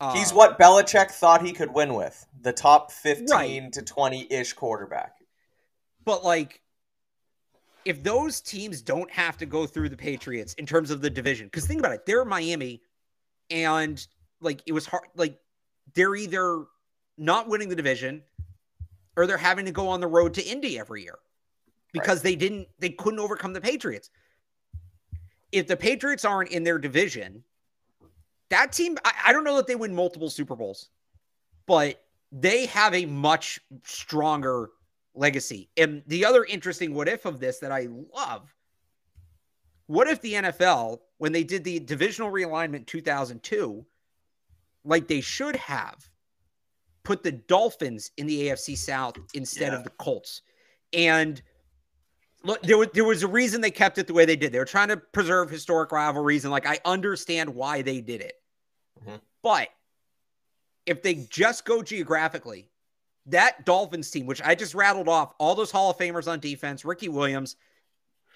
Uh, 0.00 0.12
He's 0.12 0.34
what 0.34 0.58
Belichick 0.58 1.10
thought 1.10 1.44
he 1.44 1.52
could 1.52 1.72
win 1.72 1.94
with 1.94 2.26
the 2.42 2.52
top 2.52 2.92
15 2.92 3.28
right. 3.30 3.72
to 3.72 3.82
20 3.82 4.26
ish 4.30 4.52
quarterback. 4.52 5.14
But, 6.04 6.24
like, 6.24 6.60
if 7.84 8.02
those 8.02 8.40
teams 8.40 8.82
don't 8.82 9.10
have 9.10 9.36
to 9.38 9.46
go 9.46 9.66
through 9.66 9.88
the 9.88 9.96
Patriots 9.96 10.54
in 10.54 10.66
terms 10.66 10.90
of 10.90 11.00
the 11.00 11.10
division, 11.10 11.46
because 11.46 11.66
think 11.66 11.80
about 11.80 11.92
it, 11.92 12.06
they're 12.06 12.24
Miami, 12.24 12.82
and 13.50 14.06
like 14.40 14.62
it 14.66 14.72
was 14.72 14.86
hard, 14.86 15.04
like 15.16 15.38
they're 15.94 16.16
either 16.16 16.64
not 17.18 17.48
winning 17.48 17.68
the 17.68 17.76
division 17.76 18.22
or 19.16 19.26
they're 19.26 19.36
having 19.36 19.64
to 19.66 19.72
go 19.72 19.88
on 19.88 20.00
the 20.00 20.06
road 20.06 20.34
to 20.34 20.42
Indy 20.42 20.78
every 20.78 21.02
year 21.02 21.18
because 21.92 22.18
right. 22.18 22.24
they 22.24 22.36
didn't, 22.36 22.68
they 22.78 22.90
couldn't 22.90 23.20
overcome 23.20 23.52
the 23.52 23.60
Patriots. 23.60 24.10
If 25.52 25.68
the 25.68 25.76
Patriots 25.76 26.24
aren't 26.24 26.50
in 26.50 26.64
their 26.64 26.78
division, 26.78 27.44
that 28.48 28.72
team, 28.72 28.98
I, 29.04 29.12
I 29.26 29.32
don't 29.32 29.44
know 29.44 29.56
that 29.56 29.66
they 29.66 29.76
win 29.76 29.94
multiple 29.94 30.30
Super 30.30 30.56
Bowls, 30.56 30.88
but 31.66 32.02
they 32.32 32.66
have 32.66 32.94
a 32.94 33.06
much 33.06 33.60
stronger 33.84 34.70
legacy. 35.14 35.70
And 35.76 36.02
the 36.06 36.24
other 36.24 36.44
interesting 36.44 36.94
what 36.94 37.08
if 37.08 37.24
of 37.24 37.40
this 37.40 37.58
that 37.58 37.72
I 37.72 37.88
love 38.14 38.54
what 39.86 40.08
if 40.08 40.20
the 40.20 40.34
NFL, 40.34 41.00
when 41.18 41.32
they 41.32 41.44
did 41.44 41.64
the 41.64 41.78
divisional 41.80 42.30
realignment 42.30 42.86
2002, 42.86 43.84
like 44.84 45.08
they 45.08 45.20
should 45.20 45.56
have, 45.56 46.08
put 47.02 47.22
the 47.22 47.32
Dolphins 47.32 48.10
in 48.16 48.26
the 48.26 48.48
AFC 48.48 48.78
South 48.78 49.16
instead 49.34 49.72
yeah. 49.72 49.78
of 49.78 49.84
the 49.84 49.90
Colts? 49.90 50.42
And 50.94 51.42
look, 52.44 52.62
there 52.62 52.78
was, 52.78 52.88
there 52.94 53.04
was 53.04 53.22
a 53.22 53.28
reason 53.28 53.60
they 53.60 53.70
kept 53.70 53.98
it 53.98 54.06
the 54.06 54.14
way 54.14 54.24
they 54.24 54.36
did. 54.36 54.52
They 54.52 54.58
were 54.58 54.64
trying 54.64 54.88
to 54.88 54.96
preserve 54.96 55.50
historic 55.50 55.92
rivalries. 55.92 56.44
And 56.44 56.52
like, 56.52 56.66
I 56.66 56.78
understand 56.84 57.54
why 57.54 57.82
they 57.82 58.00
did 58.00 58.22
it. 58.22 58.34
Mm-hmm. 59.02 59.16
But 59.42 59.68
if 60.86 61.02
they 61.02 61.26
just 61.28 61.66
go 61.66 61.82
geographically, 61.82 62.70
that 63.26 63.64
Dolphins 63.64 64.10
team, 64.10 64.26
which 64.26 64.42
I 64.42 64.54
just 64.54 64.74
rattled 64.74 65.08
off, 65.08 65.34
all 65.38 65.54
those 65.54 65.70
Hall 65.70 65.90
of 65.90 65.98
Famers 65.98 66.30
on 66.30 66.40
defense, 66.40 66.84
Ricky 66.84 67.08
Williams, 67.08 67.56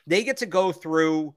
they 0.07 0.25
get 0.25 0.39
to 0.39 0.47
go 0.47 0.73
through 0.73 1.35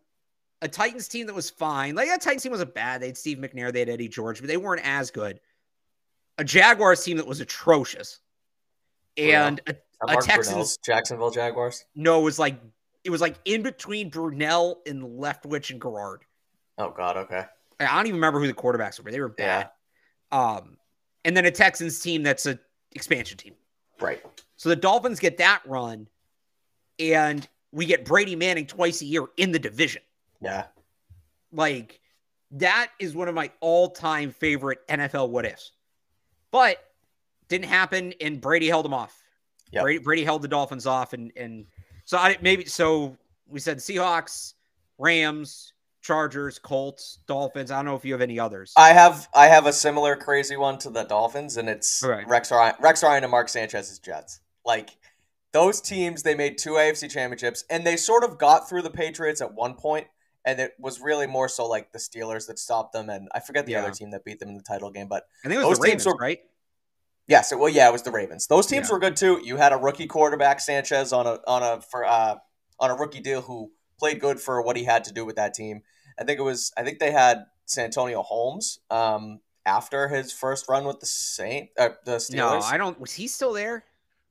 a 0.62 0.68
Titans 0.68 1.08
team 1.08 1.28
that 1.28 1.36
was 1.36 1.50
fine. 1.50 1.96
Like 1.96 2.08
that 2.08 2.22
Titans 2.22 2.44
team 2.44 2.52
wasn't 2.52 2.74
bad. 2.74 3.02
They 3.02 3.08
had 3.08 3.18
Steve 3.18 3.40
McNair, 3.40 3.74
they 3.74 3.80
had 3.80 3.90
Eddie 3.90 4.08
George, 4.08 4.40
but 4.40 4.48
they 4.48 4.58
weren't 4.58 4.86
as 4.86 5.12
good. 5.12 5.40
A 6.38 6.44
Jaguars 6.44 7.04
team 7.04 7.18
that 7.18 7.28
was 7.28 7.42
atrocious. 7.42 8.20
And 9.18 9.60
a, 9.68 9.76
a 10.08 10.16
Texans 10.22 10.78
Jacksonville 10.78 11.32
Jaguars. 11.32 11.86
No, 11.96 12.22
it 12.22 12.24
was 12.24 12.40
like 12.40 12.60
it 13.04 13.10
was 13.10 13.22
like 13.22 13.36
in 13.46 13.62
between 13.62 14.10
Brunell 14.10 14.78
and 14.88 15.04
Leftwich 15.04 15.72
and 15.72 15.82
Garrard. 15.82 16.22
Oh 16.78 16.92
God, 16.92 17.18
okay. 17.18 17.46
I 17.80 17.96
don't 17.98 18.08
even 18.08 18.16
remember 18.16 18.40
who 18.40 18.48
the 18.48 18.54
quarterbacks 18.54 19.04
were. 19.04 19.12
They 19.12 19.20
were 19.20 19.30
bad. 19.30 19.70
Yeah. 20.32 20.40
Um, 20.40 20.78
and 21.26 21.36
then 21.36 21.46
a 21.46 21.52
Texans 21.52 22.00
team 22.00 22.24
that's 22.24 22.46
a 22.46 22.60
expansion 22.94 23.38
team. 23.38 23.54
Right. 24.00 24.24
So 24.58 24.70
the 24.70 24.76
Dolphins 24.76 25.20
get 25.20 25.38
that 25.38 25.62
run, 25.66 26.08
and 27.00 27.48
we 27.72 27.86
get 27.86 28.06
Brady 28.06 28.36
Manning 28.36 28.66
twice 28.66 29.02
a 29.02 29.06
year 29.06 29.28
in 29.38 29.52
the 29.52 29.60
division. 29.60 30.02
Yeah. 30.42 30.66
Like, 31.52 32.00
that 32.52 32.92
is 33.00 33.16
one 33.16 33.28
of 33.28 33.36
my 33.36 33.52
all 33.60 33.90
time 33.90 34.32
favorite 34.32 34.86
NFL 34.88 35.30
what 35.30 35.46
ifs. 35.46 35.72
But 36.52 36.78
didn't 37.48 37.66
happen, 37.66 38.14
and 38.22 38.42
Brady 38.42 38.68
held 38.68 38.86
them 38.86 38.94
off. 38.94 39.18
Yep. 39.72 39.84
Brady, 39.84 40.00
Brady 40.00 40.24
held 40.24 40.42
the 40.42 40.48
Dolphins 40.48 40.86
off, 40.86 41.14
and 41.14 41.32
and 41.36 41.66
so 42.06 42.18
I 42.18 42.38
maybe 42.42 42.66
so 42.66 43.18
we 43.48 43.60
said 43.60 43.78
Seahawks, 43.78 44.54
Rams, 44.98 45.74
Chargers, 46.02 46.58
Colts, 46.60 47.20
Dolphins. 47.28 47.72
I 47.72 47.78
don't 47.78 47.86
know 47.86 47.96
if 47.96 48.04
you 48.06 48.14
have 48.14 48.22
any 48.22 48.40
others. 48.40 48.74
I 48.76 48.90
have 48.94 49.28
I 49.34 49.48
have 49.48 49.66
a 49.68 49.74
similar 49.74 50.16
crazy 50.16 50.58
one 50.58 50.78
to 50.80 50.90
the 50.90 51.04
Dolphins, 51.04 51.58
and 51.58 51.70
it's 51.70 52.04
right. 52.06 52.28
Rex 52.28 52.52
Ryan, 52.52 52.76
Rex 52.80 53.04
Ryan 53.04 53.24
and 53.24 53.32
Mark 53.32 53.50
Sanchez's 53.50 54.00
Jets. 54.00 54.40
Like 54.66 54.90
those 55.54 55.80
teams, 55.82 56.24
they 56.24 56.34
made 56.36 56.58
two 56.58 56.72
AFC 56.72 57.10
championships, 57.12 57.64
and 57.70 57.86
they 57.86 57.98
sort 57.98 58.24
of 58.24 58.38
got 58.38 58.68
through 58.68 58.82
the 58.82 58.90
Patriots 58.90 59.42
at 59.42 59.54
one 59.54 59.76
point, 59.76 60.08
and 60.46 60.60
it 60.60 60.72
was 60.80 61.00
really 61.02 61.28
more 61.28 61.48
so 61.50 61.68
like 61.68 61.92
the 61.92 62.00
Steelers 62.00 62.48
that 62.48 62.58
stopped 62.58 62.94
them, 62.94 63.10
and 63.10 63.28
I 63.34 63.40
forget 63.42 63.66
the 63.66 63.74
Yeah. 63.74 63.84
other 63.84 63.92
team 63.92 64.12
that 64.12 64.24
beat 64.26 64.40
them 64.40 64.50
in 64.50 64.58
the 64.58 64.64
title 64.64 64.90
game, 64.92 65.08
but 65.08 65.26
I 65.46 65.50
think 65.50 65.62
it 65.62 65.66
was 65.68 65.78
Those 65.78 65.86
teams 65.86 66.06
Ravens, 66.06 66.06
were- 66.08 66.18
right? 66.20 66.40
Yes, 67.28 67.52
it, 67.52 67.60
well, 67.60 67.70
yeah, 67.70 67.88
it 67.88 67.92
was 67.92 68.02
the 68.02 68.12
Ravens. 68.12 68.48
Those 68.48 68.66
teams 68.66 68.88
Yeah. 68.90 68.94
were 68.96 69.00
good 69.00 69.16
too. 69.16 69.40
You 69.44 69.58
had 69.58 69.72
a 69.72 69.78
rookie 69.78 70.08
quarterback 70.08 70.60
Sanchez 70.60 71.14
on 71.14 71.28
a 71.28 71.40
on 71.48 71.62
a 71.64 71.82
for 71.82 72.04
uh, 72.06 72.36
on 72.80 72.90
a 72.90 72.96
rookie 72.96 73.20
deal 73.20 73.42
who 73.42 73.72
played 74.02 74.20
good 74.20 74.40
for 74.40 74.62
what 74.64 74.76
he 74.76 74.84
had 74.84 75.04
to 75.04 75.14
do 75.14 75.24
with 75.26 75.36
that 75.36 75.54
team. 75.54 75.84
I 76.20 76.24
think 76.24 76.40
it 76.40 76.44
was. 76.44 76.74
I 76.76 76.84
think 76.84 76.98
they 77.00 77.12
had 77.12 77.46
Santonio 77.66 78.24
Holmes 78.24 78.80
um, 78.90 79.40
after 79.66 80.08
his 80.08 80.34
first 80.34 80.68
run 80.68 80.86
with 80.86 81.00
the 81.00 81.06
Saint 81.06 81.70
uh, 81.78 81.90
the 82.04 82.18
Steelers. 82.18 82.36
No, 82.36 82.60
I 82.62 82.78
don't. 82.78 83.00
Was 83.00 83.14
he 83.14 83.28
still 83.28 83.54
there? 83.54 83.84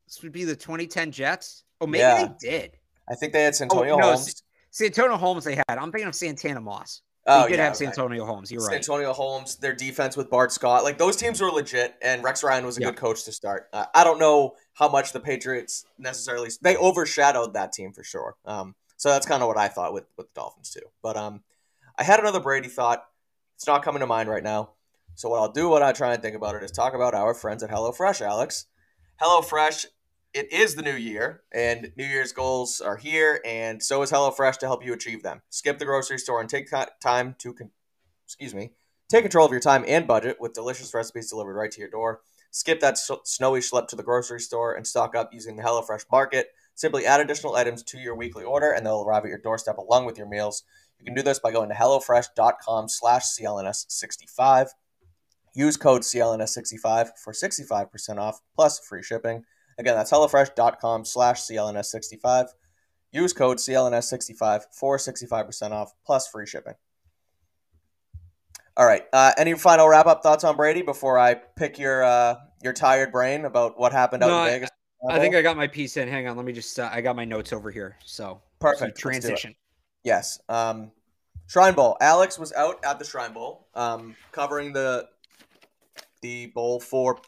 This 0.07 0.23
would 0.23 0.33
be 0.33 0.45
the 0.45 0.57
2010 0.57 1.13
Jets. 1.13 1.63
Oh, 1.81 1.87
maybe 1.87 2.01
Yeah. 2.01 2.27
they 2.27 2.49
did. 2.49 2.77
I 3.09 3.15
think 3.15 3.33
they 3.33 3.45
had 3.45 3.55
Santonio 3.55 3.95
Oh, 3.95 3.99
no, 3.99 4.07
Holmes. 4.13 4.43
Santona 4.73 5.17
Holmes 5.17 5.45
they 5.45 5.55
had. 5.55 5.65
I'm 5.79 5.93
thinking 5.93 6.09
of 6.09 6.15
Santana 6.15 6.61
Moss. 6.61 7.03
Oh, 7.27 7.47
did 7.47 7.59
yeah, 7.59 7.65
have. 7.67 7.77
Santonio 7.77 8.25
Holmes. 8.25 8.51
You're 8.51 8.63
right. 8.63 8.83
Santonio 8.85 9.13
Holmes, 9.13 9.57
their 9.57 9.75
defense 9.75 10.17
with 10.17 10.31
Bart 10.31 10.53
Scott, 10.53 10.85
like 10.85 10.99
those 10.99 11.17
teams 11.17 11.41
were 11.41 11.51
legit, 11.51 11.95
and 12.03 12.25
Rex 12.25 12.43
Ryan 12.43 12.65
was 12.67 12.77
a 12.77 12.81
good 12.81 12.97
coach 12.97 13.25
to 13.25 13.33
start. 13.33 13.69
Uh, 13.73 13.85
I 13.95 14.05
don't 14.05 14.19
know 14.19 14.55
how 14.75 14.89
much 14.89 15.13
the 15.13 15.21
Patriots 15.21 15.85
necessarily 15.99 16.51
they 16.61 16.77
overshadowed 16.77 17.55
that 17.55 17.73
team 17.73 17.93
for 17.93 18.03
sure. 18.03 18.37
Um, 18.45 18.75
so 19.01 19.09
that's 19.09 19.25
kind 19.25 19.43
of 19.43 19.49
what 19.49 19.57
I 19.57 19.69
thought 19.69 19.95
with 19.95 20.05
with 20.19 20.27
the 20.27 20.41
Dolphins 20.41 20.69
too. 20.69 20.83
But 21.03 21.17
um, 21.17 21.43
I 21.99 22.05
had 22.05 22.21
another 22.21 22.39
Brady 22.39 22.69
thought. 22.69 23.03
It's 23.57 23.67
not 23.67 23.83
coming 23.83 24.01
to 24.01 24.07
mind 24.07 24.29
right 24.29 24.45
now. 24.45 24.73
So 25.15 25.31
what 25.31 25.41
I'll 25.41 25.51
do 25.51 25.71
when 25.71 25.83
I 25.83 25.93
try 25.93 26.13
and 26.13 26.23
think 26.23 26.37
about 26.37 26.55
it 26.55 26.63
is 26.63 26.71
talk 26.71 26.93
about 26.93 27.15
our 27.15 27.33
friends 27.33 27.63
at 27.63 27.71
HelloFresh, 27.71 28.21
Alex. 28.21 28.67
HelloFresh, 29.19 29.87
it 30.35 30.53
is 30.53 30.75
the 30.75 30.83
new 30.83 30.95
year, 30.95 31.41
and 31.51 31.93
New 31.97 32.05
Year's 32.05 32.33
goals 32.33 32.83
are 32.83 32.99
here, 32.99 33.41
and 33.43 33.83
so 33.83 34.03
is 34.03 34.13
HelloFresh 34.13 34.59
to 34.59 34.67
help 34.67 34.85
you 34.85 34.93
achieve 34.93 35.23
them. 35.23 35.41
Skip 35.49 35.79
the 35.79 35.87
grocery 35.87 36.19
store 36.19 36.43
and 36.43 36.51
take 36.51 36.69
time 37.03 37.37
to, 37.39 37.55
con- 37.55 37.71
excuse 38.27 38.55
me, 38.55 38.73
take 39.09 39.23
control 39.23 39.47
of 39.47 39.51
your 39.51 39.61
time 39.61 39.83
and 39.89 40.07
budget 40.07 40.37
with 40.41 40.53
delicious 40.53 40.93
recipes 40.93 41.31
delivered 41.31 41.55
right 41.55 41.71
to 41.71 41.81
your 41.81 41.91
door. 41.91 42.21
Skip 42.51 42.81
that 42.81 42.99
snowy 42.99 43.61
schlep 43.61 43.89
to 43.89 43.97
the 43.97 44.03
grocery 44.03 44.41
store 44.41 44.75
and 44.75 44.87
stock 44.87 45.17
up 45.17 45.33
using 45.33 45.57
the 45.57 45.63
HelloFresh 45.63 46.05
Market. 46.13 46.51
Simply 46.75 47.07
add 47.07 47.21
additional 47.21 47.57
items 47.57 47.83
to 47.85 47.99
your 47.99 48.15
weekly 48.15 48.45
order, 48.45 48.73
and 48.73 48.85
they'll 48.85 49.03
arrive 49.03 49.25
at 49.25 49.29
your 49.29 49.39
doorstep 49.39 49.79
along 49.79 50.07
with 50.07 50.17
your 50.17 50.29
meals. 50.29 50.65
You 50.99 51.05
can 51.05 51.15
do 51.15 51.23
this 51.23 51.39
by 51.39 51.53
going 51.53 51.69
to 51.69 51.75
HelloFresh.com 51.75 52.89
slash 52.89 53.25
CLNS65. 53.25 54.69
Use 55.55 55.77
code 55.77 56.03
CLNS65 56.03 57.11
for 57.23 57.33
65% 57.33 58.19
off 58.19 58.41
plus 58.55 58.79
free 58.79 59.03
shipping. 59.03 59.45
Again, 59.79 59.97
that's 59.97 60.11
HelloFresh.com 60.11 61.05
slash 61.05 61.41
CLNS65. 61.43 62.49
Use 63.13 63.33
code 63.33 63.57
CLNS65 63.57 64.65
for 64.73 64.97
65% 64.99 65.71
off 65.73 65.93
plus 66.07 66.29
free 66.29 66.47
shipping. 66.47 66.75
All 68.77 68.87
right. 68.87 69.03
Uh, 69.13 69.33
any 69.37 69.55
final 69.55 69.89
wrap 69.89 70.07
up 70.07 70.23
thoughts 70.23 70.45
on 70.45 70.57
Brady 70.57 70.83
before 70.83 71.19
I 71.19 71.35
pick 71.35 71.79
your 71.79 72.05
uh, 72.05 72.37
your 72.63 72.73
tired 72.73 73.11
brain 73.11 73.45
about 73.45 73.79
what 73.79 73.93
happened 73.93 74.23
out 74.23 74.29
No, 74.29 74.45
in 74.45 74.53
Vegas? 74.53 74.71
I 75.09 75.19
think 75.19 75.35
I 75.35 75.43
got 75.43 75.57
my 75.57 75.67
piece 75.67 75.97
in. 75.97 76.09
Hang 76.09 76.29
on, 76.29 76.37
let 76.37 76.45
me 76.45 76.53
just. 76.53 76.79
Uh, 76.79 76.91
I 76.93 77.01
got 77.01 77.17
my 77.17 77.25
notes 77.25 77.53
over 77.53 77.71
here. 77.71 77.97
So 78.05 78.41
Perfect. 78.59 78.79
so 78.79 78.85
Let's 78.85 78.95
do 78.95 78.99
it. 78.99 79.03
transition. 79.03 79.55
Yes. 80.05 80.41
Um, 80.49 80.91
Shrine 81.47 81.75
Bowl. 81.75 81.97
Alex 82.01 82.39
was 82.39 82.53
out 82.53 82.85
at 82.85 82.99
the 82.99 83.05
Shrine 83.05 83.33
Bowl, 83.33 83.67
um, 83.75 84.15
covering 84.33 84.73
the 84.73 85.09
the 86.23 86.47
bowl 86.47 86.81
for 86.81 87.19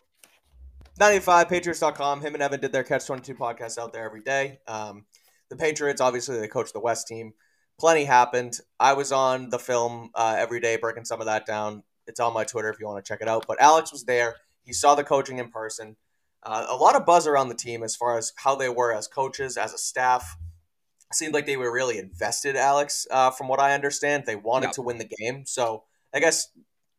95patriots.com. 1.00 2.20
Him 2.20 2.34
and 2.34 2.42
Evan 2.42 2.60
did 2.60 2.72
their 2.72 2.84
Catch 2.84 3.06
22 3.06 3.34
podcast 3.34 3.78
out 3.78 3.92
there 3.92 4.04
every 4.04 4.20
day. 4.20 4.58
Um, 4.68 5.06
the 5.48 5.56
Patriots, 5.56 6.00
obviously, 6.00 6.38
they 6.38 6.48
coach 6.48 6.72
the 6.72 6.80
West 6.80 7.06
team. 7.08 7.32
Plenty 7.80 8.04
happened. 8.04 8.58
I 8.78 8.92
was 8.92 9.12
on 9.12 9.48
the 9.50 9.58
film 9.58 10.10
uh, 10.14 10.36
every 10.38 10.60
day, 10.60 10.76
breaking 10.76 11.04
some 11.04 11.20
of 11.20 11.26
that 11.26 11.46
down. 11.46 11.82
It's 12.06 12.20
on 12.20 12.34
my 12.34 12.44
Twitter 12.44 12.68
if 12.70 12.78
you 12.78 12.86
want 12.86 13.04
to 13.04 13.08
check 13.08 13.20
it 13.22 13.28
out. 13.28 13.46
But 13.48 13.60
Alex 13.60 13.92
was 13.92 14.04
there. 14.04 14.36
He 14.64 14.72
saw 14.72 14.94
the 14.94 15.04
coaching 15.04 15.38
in 15.38 15.50
person. 15.50 15.96
Uh, 16.42 16.66
a 16.68 16.76
lot 16.76 16.96
of 16.96 17.06
buzz 17.06 17.26
around 17.26 17.48
the 17.48 17.54
team 17.54 17.82
as 17.82 17.94
far 17.94 18.18
as 18.18 18.32
how 18.36 18.54
they 18.56 18.68
were 18.68 18.92
as 18.92 19.06
coaches, 19.06 19.56
as 19.56 19.72
a 19.72 19.78
staff 19.78 20.36
seemed 21.12 21.34
like 21.34 21.46
they 21.46 21.56
were 21.56 21.72
really 21.72 21.98
invested, 21.98 22.56
Alex. 22.56 23.06
Uh, 23.10 23.30
from 23.30 23.48
what 23.48 23.60
I 23.60 23.74
understand, 23.74 24.24
they 24.26 24.36
wanted 24.36 24.68
Yep. 24.68 24.74
to 24.74 24.82
win 24.82 24.98
the 24.98 25.08
game. 25.18 25.44
So 25.46 25.84
I 26.12 26.20
guess 26.20 26.48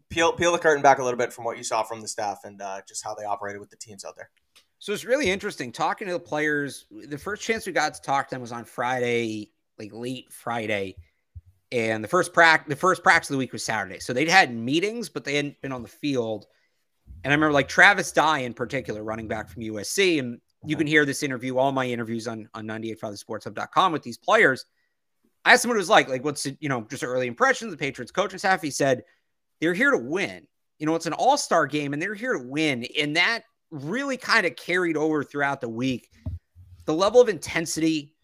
peel 0.09 0.33
peel 0.33 0.51
the 0.51 0.59
curtain 0.59 0.83
back 0.83 0.99
a 0.99 1.03
little 1.03 1.17
bit 1.17 1.33
from 1.33 1.45
what 1.45 1.57
you 1.57 1.63
saw 1.63 1.83
from 1.83 2.01
the 2.01 2.07
staff 2.07 2.39
and 2.43 2.61
uh, 2.61 2.81
just 2.87 3.03
how 3.03 3.15
they 3.15 3.25
operated 3.25 3.59
with 3.59 3.69
the 3.69 3.75
teams 3.77 4.05
out 4.05 4.15
there. 4.15 4.29
So 4.79 4.93
it's 4.93 5.05
really 5.05 5.29
interesting 5.29 5.71
talking 5.71 6.07
to 6.07 6.13
the 6.13 6.19
players. 6.19 6.85
The 6.91 7.17
first 7.17 7.41
chance 7.41 7.65
we 7.65 7.71
got 7.71 7.93
to 7.95 8.01
talk 8.01 8.27
to 8.27 8.35
them 8.35 8.41
was 8.41 8.51
on 8.51 8.65
Friday, 8.65 9.51
like 9.79 9.91
late 9.93 10.31
Friday, 10.31 10.97
and 11.71 12.03
the 12.03 12.07
first 12.07 12.33
practice, 12.33 12.69
the 12.69 12.75
first 12.79 13.01
practice 13.01 13.29
of 13.29 13.33
the 13.35 13.37
week 13.39 13.53
was 13.53 13.63
Saturday. 13.63 13.99
So 13.99 14.13
they'd 14.13 14.29
had 14.29 14.53
meetings, 14.53 15.09
but 15.09 15.23
they 15.23 15.35
hadn't 15.35 15.59
been 15.61 15.71
on 15.71 15.81
the 15.81 15.87
field. 15.87 16.45
And 17.23 17.31
I 17.31 17.35
remember 17.35 17.53
like 17.53 17.67
Travis 17.67 18.11
Dye 18.11 18.39
in 18.39 18.53
particular, 18.53 19.03
running 19.03 19.27
back 19.27 19.49
from 19.49 19.63
USC, 19.63 20.19
and 20.19 20.39
you 20.65 20.75
can 20.75 20.87
hear 20.87 21.05
this 21.05 21.23
interview, 21.23 21.57
all 21.57 21.71
my 21.71 21.85
interviews 21.85 22.27
on 22.27 22.49
on 22.53 22.65
985thesportshub.com 22.65 23.91
with 23.91 24.03
these 24.03 24.17
players. 24.17 24.65
I 25.45 25.53
asked 25.53 25.65
him 25.65 25.69
what 25.69 25.75
it 25.75 25.79
was 25.79 25.89
like, 25.89 26.09
like 26.09 26.23
what's 26.23 26.45
you 26.45 26.69
know 26.69 26.85
just 26.89 27.03
early 27.03 27.27
impressions 27.27 27.71
of 27.71 27.79
the 27.79 27.83
Patriots 27.83 28.11
coaching 28.11 28.39
staff. 28.39 28.61
He 28.61 28.71
said 28.71 29.03
they're 29.61 29.73
here 29.73 29.91
to 29.91 29.97
win. 29.97 30.47
You 30.79 30.85
know, 30.85 30.95
it's 30.95 31.05
an 31.05 31.13
all 31.13 31.37
star 31.37 31.65
game, 31.65 31.93
and 31.93 32.01
they're 32.01 32.13
here 32.13 32.33
to 32.33 32.43
win, 32.43 32.85
and 32.99 33.15
that 33.15 33.43
really 33.71 34.17
kind 34.17 34.45
of 34.45 34.55
carried 34.55 34.97
over 34.97 35.23
throughout 35.23 35.61
the 35.61 35.69
week. 35.69 36.09
The 36.85 36.93
level 36.93 37.21
of 37.21 37.29
intensity, 37.29 38.15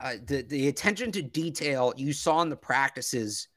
uh, 0.00 0.14
the 0.26 0.42
the 0.42 0.68
attention 0.68 1.12
to 1.12 1.22
detail 1.22 1.94
you 1.96 2.12
saw 2.12 2.42
in 2.42 2.50
the 2.50 2.56
practices 2.56 3.48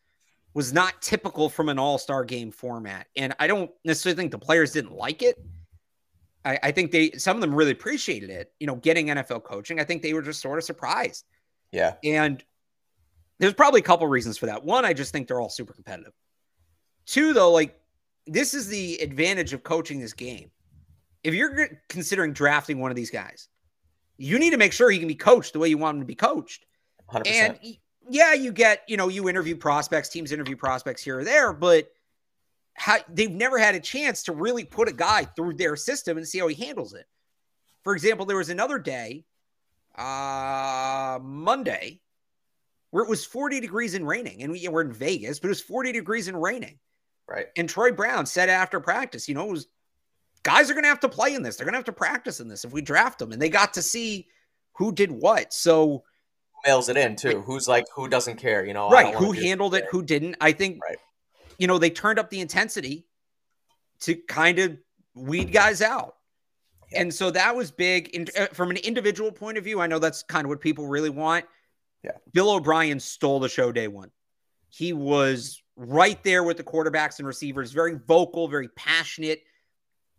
was 0.57 0.73
not 0.73 0.99
typical 1.03 1.49
from 1.49 1.69
an 1.69 1.77
all 1.77 1.99
star 1.99 2.25
game 2.25 2.49
format, 2.49 3.05
and 3.15 3.31
I 3.39 3.45
don't 3.45 3.69
necessarily 3.85 4.15
think 4.17 4.31
the 4.31 4.39
players 4.39 4.71
didn't 4.71 4.91
like 4.91 5.21
it. 5.21 5.37
I, 6.43 6.57
I 6.63 6.71
think 6.71 6.89
they 6.89 7.11
some 7.11 7.37
of 7.37 7.41
them 7.41 7.53
really 7.53 7.69
appreciated 7.69 8.31
it. 8.31 8.51
You 8.59 8.65
know, 8.65 8.75
getting 8.77 9.05
NFL 9.05 9.43
coaching. 9.43 9.79
I 9.79 9.83
think 9.83 10.01
they 10.01 10.15
were 10.15 10.23
just 10.23 10.41
sort 10.41 10.57
of 10.57 10.63
surprised, 10.63 11.25
Yeah. 11.71 11.93
and 12.03 12.43
there's 13.37 13.53
probably 13.53 13.81
a 13.81 13.83
couple 13.83 14.07
reasons 14.07 14.35
for 14.39 14.47
that. 14.47 14.65
One, 14.65 14.83
I 14.83 14.93
just 14.93 15.11
think 15.11 15.27
they're 15.27 15.39
all 15.39 15.47
super 15.51 15.73
competitive. 15.73 16.13
Two, 17.05 17.33
though, 17.33 17.51
like 17.51 17.79
this 18.25 18.55
is 18.55 18.67
the 18.67 18.95
advantage 18.95 19.53
of 19.53 19.61
coaching 19.61 19.99
this 19.99 20.13
game. 20.13 20.49
If 21.23 21.35
you're 21.35 21.69
considering 21.87 22.33
drafting 22.33 22.79
one 22.79 22.89
of 22.89 22.97
these 22.97 23.11
guys, 23.11 23.47
you 24.17 24.39
need 24.39 24.49
to 24.49 24.57
make 24.57 24.73
sure 24.73 24.89
he 24.89 24.97
can 24.97 25.07
be 25.07 25.13
coached 25.13 25.53
the 25.53 25.59
way 25.59 25.67
you 25.69 25.77
want 25.77 25.97
him 25.97 26.01
to 26.01 26.07
be 26.07 26.15
coached. 26.15 26.65
100%. 27.13 27.27
And 27.27 27.77
yeah, 28.09 28.33
you 28.33 28.51
get, 28.51 28.83
you 28.87 28.97
know, 28.97 29.07
you 29.07 29.29
interview 29.29 29.55
prospects, 29.55 30.09
teams 30.09 30.31
interview 30.31 30.55
prospects 30.55 31.03
here 31.03 31.19
or 31.19 31.23
there, 31.23 31.53
but 31.53 31.91
how, 32.73 32.97
they've 33.09 33.31
never 33.31 33.57
had 33.57 33.75
a 33.75 33.79
chance 33.79 34.23
to 34.23 34.33
really 34.33 34.63
put 34.63 34.87
a 34.87 34.93
guy 34.93 35.23
through 35.23 35.55
their 35.55 35.75
system 35.75 36.17
and 36.17 36.27
see 36.27 36.39
how 36.39 36.47
he 36.47 36.65
handles 36.65 36.93
it. 36.93 37.05
For 37.83 37.93
example, 37.93 38.25
there 38.25 38.37
was 38.37 38.49
another 38.49 38.79
day, 38.79 39.25
uh, 39.95 41.19
Monday, 41.21 42.01
where 42.91 43.03
it 43.03 43.09
was 43.09 43.25
40 43.25 43.59
degrees 43.59 43.93
and 43.93 44.07
raining, 44.07 44.43
and 44.43 44.51
we, 44.51 44.67
we're 44.67 44.81
in 44.81 44.93
Vegas, 44.93 45.39
but 45.39 45.47
it 45.47 45.49
was 45.49 45.61
40 45.61 45.91
degrees 45.91 46.27
and 46.27 46.41
raining. 46.41 46.77
right. 47.27 47.47
And 47.57 47.67
Troy 47.67 47.91
Brown 47.91 48.25
said 48.25 48.49
after 48.49 48.79
practice, 48.79 49.27
you 49.27 49.35
know, 49.35 49.47
it 49.47 49.51
was 49.51 49.67
guys 50.43 50.69
are 50.69 50.73
going 50.73 50.83
to 50.83 50.89
have 50.89 50.99
to 51.01 51.09
play 51.09 51.33
in 51.33 51.43
this. 51.43 51.57
They're 51.57 51.65
going 51.65 51.73
to 51.73 51.79
have 51.79 51.85
to 51.85 51.91
practice 51.91 52.39
in 52.39 52.47
this 52.47 52.63
if 52.63 52.71
we 52.71 52.81
draft 52.81 53.19
them. 53.19 53.31
And 53.31 53.41
they 53.41 53.49
got 53.49 53.73
to 53.73 53.81
see 53.81 54.27
who 54.73 54.91
did 54.91 55.11
what. 55.11 55.51
So, 55.51 56.03
mails 56.65 56.89
it 56.89 56.97
in 56.97 57.15
too? 57.15 57.41
Who's 57.41 57.67
like 57.67 57.85
who 57.93 58.07
doesn't 58.07 58.37
care? 58.37 58.65
You 58.65 58.73
know, 58.73 58.89
right, 58.89 59.13
who 59.15 59.31
handled 59.31 59.75
it, 59.75 59.85
who 59.89 60.01
didn't. 60.01 60.35
I 60.41 60.51
think, 60.51 60.79
Right. 60.83 60.97
you 61.57 61.67
know, 61.67 61.77
they 61.77 61.89
turned 61.89 62.19
up 62.19 62.29
the 62.29 62.39
intensity 62.39 63.05
to 64.01 64.15
kind 64.15 64.59
of 64.59 64.77
weed 65.15 65.51
guys 65.51 65.81
out. 65.81 66.15
Yeah. 66.91 67.01
And 67.01 67.13
so 67.13 67.31
that 67.31 67.55
was 67.55 67.71
big 67.71 68.09
in, 68.09 68.27
uh, 68.37 68.47
from 68.47 68.69
an 68.71 68.77
individual 68.77 69.31
point 69.31 69.57
of 69.57 69.63
view. 69.63 69.81
I 69.81 69.87
know 69.87 69.99
that's 69.99 70.23
kind 70.23 70.45
of 70.45 70.49
what 70.49 70.61
people 70.61 70.87
really 70.87 71.09
want. 71.09 71.45
Yeah. 72.03 72.11
Bill 72.33 72.51
O'Brien 72.51 72.99
stole 72.99 73.39
the 73.39 73.49
show 73.49 73.71
day 73.71 73.87
one. 73.87 74.11
He 74.69 74.93
was 74.93 75.61
right 75.75 76.21
there 76.23 76.43
with 76.43 76.57
the 76.57 76.63
quarterbacks 76.63 77.19
and 77.19 77.27
receivers, 77.27 77.71
very 77.71 77.95
vocal, 77.95 78.47
very 78.47 78.69
passionate. 78.69 79.41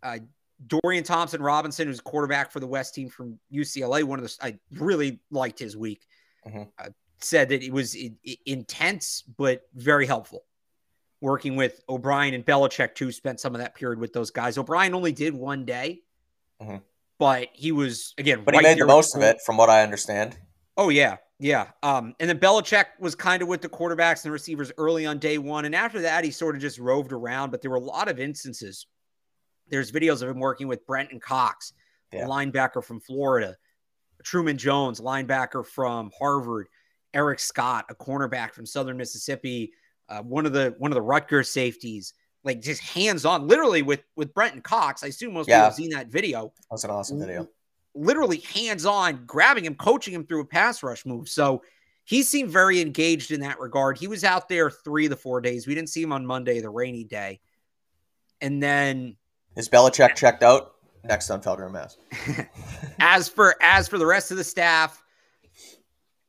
Uh, 0.03 0.19
Dorian 0.67 1.03
Thompson 1.03 1.41
Robinson, 1.41 1.87
who's 1.87 2.01
quarterback 2.01 2.51
for 2.51 2.59
the 2.59 2.67
West 2.67 2.93
team 2.93 3.09
from 3.09 3.39
UCLA, 3.51 4.03
one 4.03 4.19
of 4.19 4.25
the 4.25 4.37
I 4.41 4.59
really 4.71 5.21
liked 5.31 5.57
his 5.57 5.77
week. 5.77 6.05
Mhm. 6.47 6.71
Uh, 6.77 6.89
said 7.21 7.49
that 7.49 7.61
it 7.63 7.71
was 7.73 7.95
intense 8.45 9.23
but 9.37 9.63
very 9.73 10.05
helpful. 10.05 10.45
Working 11.21 11.55
with 11.57 11.81
O'Brien 11.89 12.33
and 12.33 12.45
Belichick 12.45 12.95
too, 12.95 13.11
spent 13.11 13.39
some 13.41 13.53
of 13.53 13.59
that 13.59 13.75
period 13.75 13.99
with 13.99 14.13
those 14.13 14.31
guys. 14.31 14.57
O'Brien 14.57 14.93
only 14.93 15.11
did 15.11 15.33
one 15.33 15.65
day, 15.65 16.01
Mhm. 16.61 16.81
but 17.17 17.49
he 17.53 17.71
was 17.73 18.13
again. 18.17 18.43
But 18.45 18.55
he 18.55 18.61
made 18.61 18.77
the 18.79 18.85
most 18.85 19.15
of 19.15 19.21
it, 19.21 19.37
from 19.45 19.57
what 19.57 19.69
I 19.69 19.83
understand. 19.83 20.39
Oh 20.77 20.87
yeah, 20.87 21.17
yeah. 21.39 21.71
Um, 21.83 22.15
and 22.21 22.29
then 22.29 22.39
Belichick 22.39 22.85
was 22.99 23.15
kind 23.15 23.41
of 23.41 23.49
with 23.49 23.61
the 23.61 23.67
quarterbacks 23.67 24.23
and 24.23 24.31
receivers 24.31 24.71
early 24.77 25.05
on 25.05 25.19
day 25.19 25.37
one, 25.37 25.65
and 25.65 25.75
after 25.75 25.99
that, 26.01 26.23
he 26.23 26.31
sort 26.31 26.55
of 26.55 26.61
just 26.61 26.79
roved 26.79 27.11
around. 27.11 27.49
But 27.51 27.61
there 27.61 27.69
were 27.71 27.75
a 27.77 27.81
lot 27.81 28.07
of 28.07 28.17
instances. 28.17 28.87
There's 29.67 29.91
videos 29.91 30.21
of 30.21 30.29
him 30.29 30.39
working 30.39 30.69
with 30.69 30.85
Brenton 30.85 31.19
Cox, 31.19 31.73
Yeah. 32.13 32.25
a 32.25 32.29
linebacker 32.29 32.81
from 32.81 33.01
Florida, 33.01 33.57
Truman 34.23 34.57
Jones, 34.57 34.99
linebacker 34.99 35.65
from 35.65 36.11
Harvard, 36.17 36.67
Eric 37.13 37.39
Scott, 37.39 37.85
a 37.89 37.95
cornerback 37.95 38.53
from 38.53 38.65
Southern 38.65 38.97
Mississippi, 38.97 39.73
uh, 40.09 40.21
one 40.21 40.45
of 40.45 40.53
the 40.53 40.75
one 40.77 40.91
of 40.91 40.95
the 40.95 41.01
Rutgers 41.01 41.49
safeties, 41.49 42.13
like 42.43 42.61
just 42.61 42.81
hands 42.81 43.25
on, 43.25 43.47
literally 43.47 43.81
with 43.81 44.03
with 44.15 44.33
Brenton 44.33 44.61
Cox. 44.61 45.03
I 45.03 45.07
assume 45.07 45.33
most 45.33 45.47
yeah. 45.47 45.57
people 45.57 45.65
have 45.65 45.75
seen 45.75 45.89
that 45.91 46.07
video. 46.07 46.53
That's 46.69 46.83
an 46.83 46.91
awesome 46.91 47.19
video. 47.19 47.47
Literally 47.95 48.37
hands 48.37 48.85
on, 48.85 49.25
grabbing 49.25 49.65
him, 49.65 49.75
coaching 49.75 50.13
him 50.13 50.25
through 50.25 50.41
a 50.41 50.45
pass 50.45 50.83
rush 50.83 51.05
move. 51.05 51.27
So 51.27 51.63
he 52.05 52.23
seemed 52.23 52.49
very 52.49 52.81
engaged 52.81 53.31
in 53.31 53.41
that 53.41 53.59
regard. 53.59 53.97
He 53.97 54.07
was 54.07 54.23
out 54.23 54.49
there 54.49 54.69
three 54.69 55.05
of 55.05 55.09
the 55.09 55.15
four 55.15 55.41
days. 55.41 55.67
We 55.67 55.75
didn't 55.75 55.89
see 55.89 56.01
him 56.01 56.11
on 56.11 56.25
Monday, 56.25 56.59
the 56.59 56.69
rainy 56.69 57.03
day. 57.03 57.39
And 58.41 58.61
then 58.63 59.17
is 59.55 59.69
Belichick 59.69 60.15
checked 60.15 60.43
out? 60.43 60.75
Next 61.03 61.29
on 61.29 61.41
Felger 61.41 61.71
Mass. 61.71 61.97
as 62.99 63.29
for 63.29 63.55
as 63.61 63.87
for 63.87 63.97
the 63.97 64.05
rest 64.05 64.31
of 64.31 64.37
the 64.37 64.43
staff, 64.43 65.01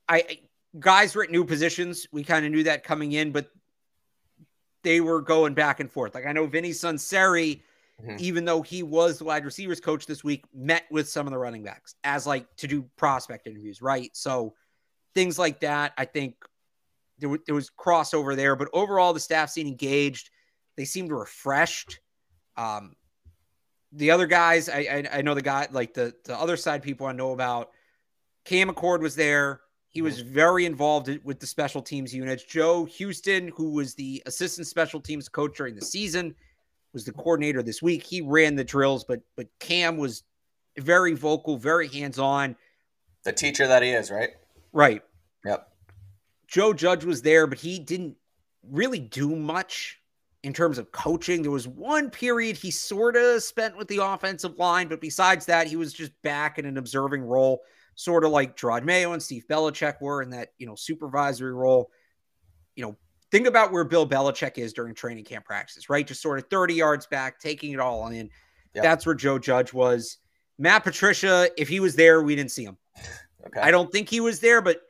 I 0.08 0.40
guys 0.78 1.14
were 1.14 1.24
at 1.24 1.30
new 1.30 1.44
positions. 1.44 2.06
We 2.12 2.22
kind 2.22 2.44
of 2.44 2.52
knew 2.52 2.62
that 2.64 2.84
coming 2.84 3.12
in, 3.12 3.32
but 3.32 3.50
they 4.82 5.00
were 5.00 5.20
going 5.20 5.54
back 5.54 5.80
and 5.80 5.90
forth. 5.90 6.14
Like 6.14 6.26
I 6.26 6.32
know 6.32 6.46
Vinny 6.46 6.70
Sunseri, 6.70 7.62
mm-hmm. 8.00 8.16
even 8.18 8.44
though 8.44 8.62
he 8.62 8.82
was 8.82 9.18
the 9.18 9.24
wide 9.24 9.44
receivers 9.44 9.80
coach 9.80 10.06
this 10.06 10.22
week, 10.22 10.44
met 10.54 10.84
with 10.90 11.08
some 11.08 11.26
of 11.26 11.32
the 11.32 11.38
running 11.38 11.62
backs 11.62 11.96
as 12.04 12.26
like 12.26 12.46
to 12.56 12.66
do 12.66 12.84
prospect 12.96 13.46
interviews, 13.46 13.82
right? 13.82 14.10
So 14.14 14.54
things 15.14 15.38
like 15.38 15.60
that, 15.60 15.92
I 15.98 16.04
think 16.04 16.36
there, 17.18 17.28
w- 17.28 17.42
there 17.46 17.54
was 17.54 17.70
crossover 17.70 18.36
there, 18.36 18.56
but 18.56 18.68
overall 18.72 19.12
the 19.12 19.20
staff 19.20 19.50
seemed 19.50 19.68
engaged. 19.68 20.30
They 20.76 20.84
seemed 20.84 21.10
refreshed. 21.10 22.00
Um, 22.56 22.94
the 23.92 24.10
other 24.10 24.26
guys, 24.26 24.68
I, 24.68 24.78
I, 24.78 25.18
I 25.18 25.22
know 25.22 25.34
the 25.34 25.42
guy 25.42 25.68
like 25.70 25.94
the 25.94 26.14
the 26.24 26.38
other 26.38 26.56
side 26.56 26.82
people 26.82 27.06
I 27.06 27.12
know 27.12 27.32
about. 27.32 27.70
Cam 28.44 28.68
Achord 28.68 29.00
was 29.00 29.14
there. 29.14 29.60
He 29.88 30.02
was 30.02 30.20
very 30.20 30.66
involved 30.66 31.10
with 31.24 31.40
the 31.40 31.46
special 31.46 31.82
teams 31.82 32.14
units. 32.14 32.44
Joe 32.44 32.84
Houston, 32.84 33.48
who 33.48 33.70
was 33.70 33.94
the 33.94 34.22
assistant 34.26 34.68
special 34.68 35.00
teams 35.00 35.28
coach 35.28 35.56
during 35.56 35.74
the 35.74 35.84
season, 35.84 36.34
was 36.92 37.04
the 37.04 37.12
coordinator 37.12 37.62
this 37.62 37.82
week. 37.82 38.04
He 38.04 38.20
ran 38.20 38.54
the 38.54 38.64
drills, 38.64 39.04
but 39.04 39.20
but 39.36 39.46
Cam 39.58 39.96
was 39.96 40.22
very 40.78 41.14
vocal, 41.14 41.56
very 41.56 41.88
hands-on. 41.88 42.56
The 43.24 43.32
teacher 43.32 43.66
that 43.66 43.82
he 43.82 43.90
is, 43.90 44.10
right? 44.10 44.30
Right. 44.72 45.02
Yep. 45.44 45.68
Joe 46.46 46.72
Judge 46.72 47.04
was 47.04 47.22
there, 47.22 47.46
but 47.46 47.58
he 47.58 47.78
didn't 47.78 48.16
really 48.62 49.00
do 49.00 49.34
much 49.34 49.99
in 50.42 50.52
terms 50.52 50.78
of 50.78 50.90
coaching. 50.92 51.42
There 51.42 51.50
was 51.50 51.68
one 51.68 52.10
period 52.10 52.56
he 52.56 52.70
sort 52.70 53.16
of 53.16 53.42
spent 53.42 53.76
with 53.76 53.88
the 53.88 53.98
offensive 53.98 54.58
line, 54.58 54.88
but 54.88 55.00
besides 55.00 55.46
that, 55.46 55.66
he 55.66 55.76
was 55.76 55.92
just 55.92 56.12
back 56.22 56.58
in 56.58 56.64
an 56.64 56.78
observing 56.78 57.22
role, 57.22 57.60
sort 57.94 58.24
of 58.24 58.30
like 58.30 58.56
Jerod 58.56 58.84
Mayo 58.84 59.12
and 59.12 59.22
Steve 59.22 59.44
Belichick 59.48 60.00
were 60.00 60.22
in 60.22 60.30
that, 60.30 60.48
you 60.58 60.66
know, 60.66 60.74
supervisory 60.74 61.52
role. 61.52 61.90
You 62.74 62.84
know, 62.84 62.96
think 63.30 63.46
about 63.46 63.72
where 63.72 63.84
Bill 63.84 64.08
Belichick 64.08 64.56
is 64.56 64.72
during 64.72 64.94
training 64.94 65.24
camp 65.24 65.44
practices, 65.44 65.90
right? 65.90 66.06
Just 66.06 66.22
sort 66.22 66.38
of 66.38 66.48
30 66.48 66.74
yards 66.74 67.06
back, 67.06 67.38
taking 67.38 67.72
it 67.72 67.80
all 67.80 68.06
in. 68.08 68.30
Yep. 68.74 68.84
That's 68.84 69.04
where 69.04 69.14
Joe 69.14 69.38
Judge 69.38 69.72
was. 69.72 70.18
Matt 70.58 70.84
Patricia, 70.84 71.48
if 71.56 71.68
he 71.68 71.80
was 71.80 71.96
there, 71.96 72.22
we 72.22 72.36
didn't 72.36 72.52
see 72.52 72.64
him. 72.64 72.76
Okay. 73.46 73.60
I 73.60 73.70
don't 73.70 73.90
think 73.90 74.08
he 74.08 74.20
was 74.20 74.40
there, 74.40 74.60
but 74.60 74.80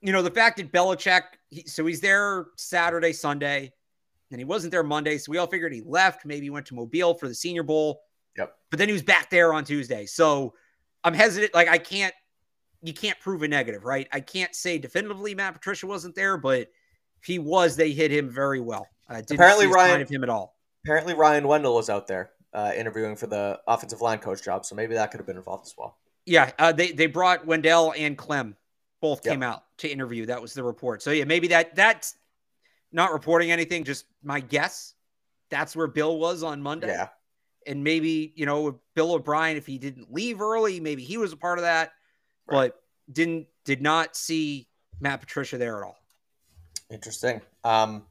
you 0.00 0.12
know, 0.12 0.22
the 0.22 0.30
fact 0.30 0.58
that 0.58 0.70
Belichick, 0.70 1.22
he, 1.48 1.62
so 1.66 1.84
he's 1.86 2.00
there 2.00 2.46
Saturday, 2.56 3.12
Sunday 3.12 3.72
and 4.30 4.40
he 4.40 4.44
wasn't 4.44 4.70
there 4.70 4.82
Monday. 4.82 5.18
So 5.18 5.30
we 5.30 5.38
all 5.38 5.46
figured 5.46 5.72
he 5.72 5.82
left. 5.82 6.24
Maybe 6.24 6.46
he 6.46 6.50
went 6.50 6.66
to 6.66 6.74
Mobile 6.74 7.14
for 7.14 7.28
the 7.28 7.34
Senior 7.34 7.62
Bowl. 7.62 8.00
Yep. 8.36 8.54
But 8.70 8.78
then 8.78 8.88
he 8.88 8.92
was 8.92 9.02
back 9.02 9.30
there 9.30 9.52
on 9.52 9.64
Tuesday. 9.64 10.06
So 10.06 10.54
I'm 11.04 11.14
hesitant. 11.14 11.54
Like 11.54 11.68
I 11.68 11.78
can't, 11.78 12.14
you 12.82 12.92
can't 12.92 13.18
prove 13.20 13.42
a 13.42 13.48
negative, 13.48 13.84
right? 13.84 14.06
I 14.12 14.20
can't 14.20 14.54
say 14.54 14.78
definitively 14.78 15.34
Matt 15.34 15.54
Patricia 15.54 15.86
wasn't 15.86 16.14
there, 16.14 16.36
but 16.36 16.68
if 17.20 17.26
he 17.26 17.38
was, 17.38 17.74
they 17.74 17.92
hit 17.92 18.12
him 18.12 18.28
very 18.28 18.60
well. 18.60 18.86
Uh, 19.10 19.22
apparently 19.30 19.66
Ryan 19.66 20.00
of 20.00 20.08
him 20.08 20.22
at 20.22 20.28
all. 20.28 20.56
Apparently 20.84 21.14
Ryan 21.14 21.48
Wendell 21.48 21.74
was 21.74 21.90
out 21.90 22.06
there 22.06 22.30
uh, 22.52 22.72
interviewing 22.76 23.16
for 23.16 23.26
the 23.26 23.58
offensive 23.66 24.00
line 24.00 24.18
coach 24.18 24.42
job, 24.42 24.64
so 24.64 24.74
maybe 24.74 24.94
that 24.94 25.10
could 25.10 25.18
have 25.18 25.26
been 25.26 25.36
involved 25.36 25.66
as 25.66 25.74
well. 25.76 25.98
Yeah, 26.26 26.52
uh, 26.58 26.72
they 26.72 26.92
they 26.92 27.06
brought 27.06 27.46
Wendell 27.46 27.94
and 27.96 28.16
Klemm 28.16 28.54
both 29.00 29.24
yep. 29.24 29.32
came 29.32 29.42
out 29.42 29.64
to 29.78 29.88
interview. 29.88 30.26
That 30.26 30.40
was 30.42 30.54
the 30.54 30.62
report. 30.62 31.02
So 31.02 31.10
yeah, 31.10 31.24
maybe 31.24 31.48
that 31.48 31.74
that's 31.74 32.16
not 32.92 33.12
reporting 33.12 33.50
anything, 33.50 33.84
just 33.84 34.06
my 34.22 34.40
guess. 34.40 34.94
That's 35.50 35.74
where 35.74 35.86
Bill 35.86 36.18
was 36.18 36.42
on 36.42 36.62
Monday. 36.62 36.88
Yeah. 36.88 37.08
And 37.66 37.84
maybe, 37.84 38.32
you 38.34 38.46
know, 38.46 38.80
Bill 38.94 39.12
O'Brien, 39.12 39.56
if 39.56 39.66
he 39.66 39.78
didn't 39.78 40.12
leave 40.12 40.40
early, 40.40 40.80
maybe 40.80 41.02
he 41.02 41.16
was 41.16 41.32
a 41.32 41.36
part 41.36 41.58
of 41.58 41.64
that, 41.64 41.92
right. 42.46 42.72
but 42.72 42.82
didn't, 43.12 43.46
did 43.64 43.82
not 43.82 44.16
see 44.16 44.68
Matt 45.00 45.20
Patricia 45.20 45.58
there 45.58 45.78
at 45.78 45.84
all. 45.84 45.98
Interesting. 46.90 47.42
Um, 47.64 48.04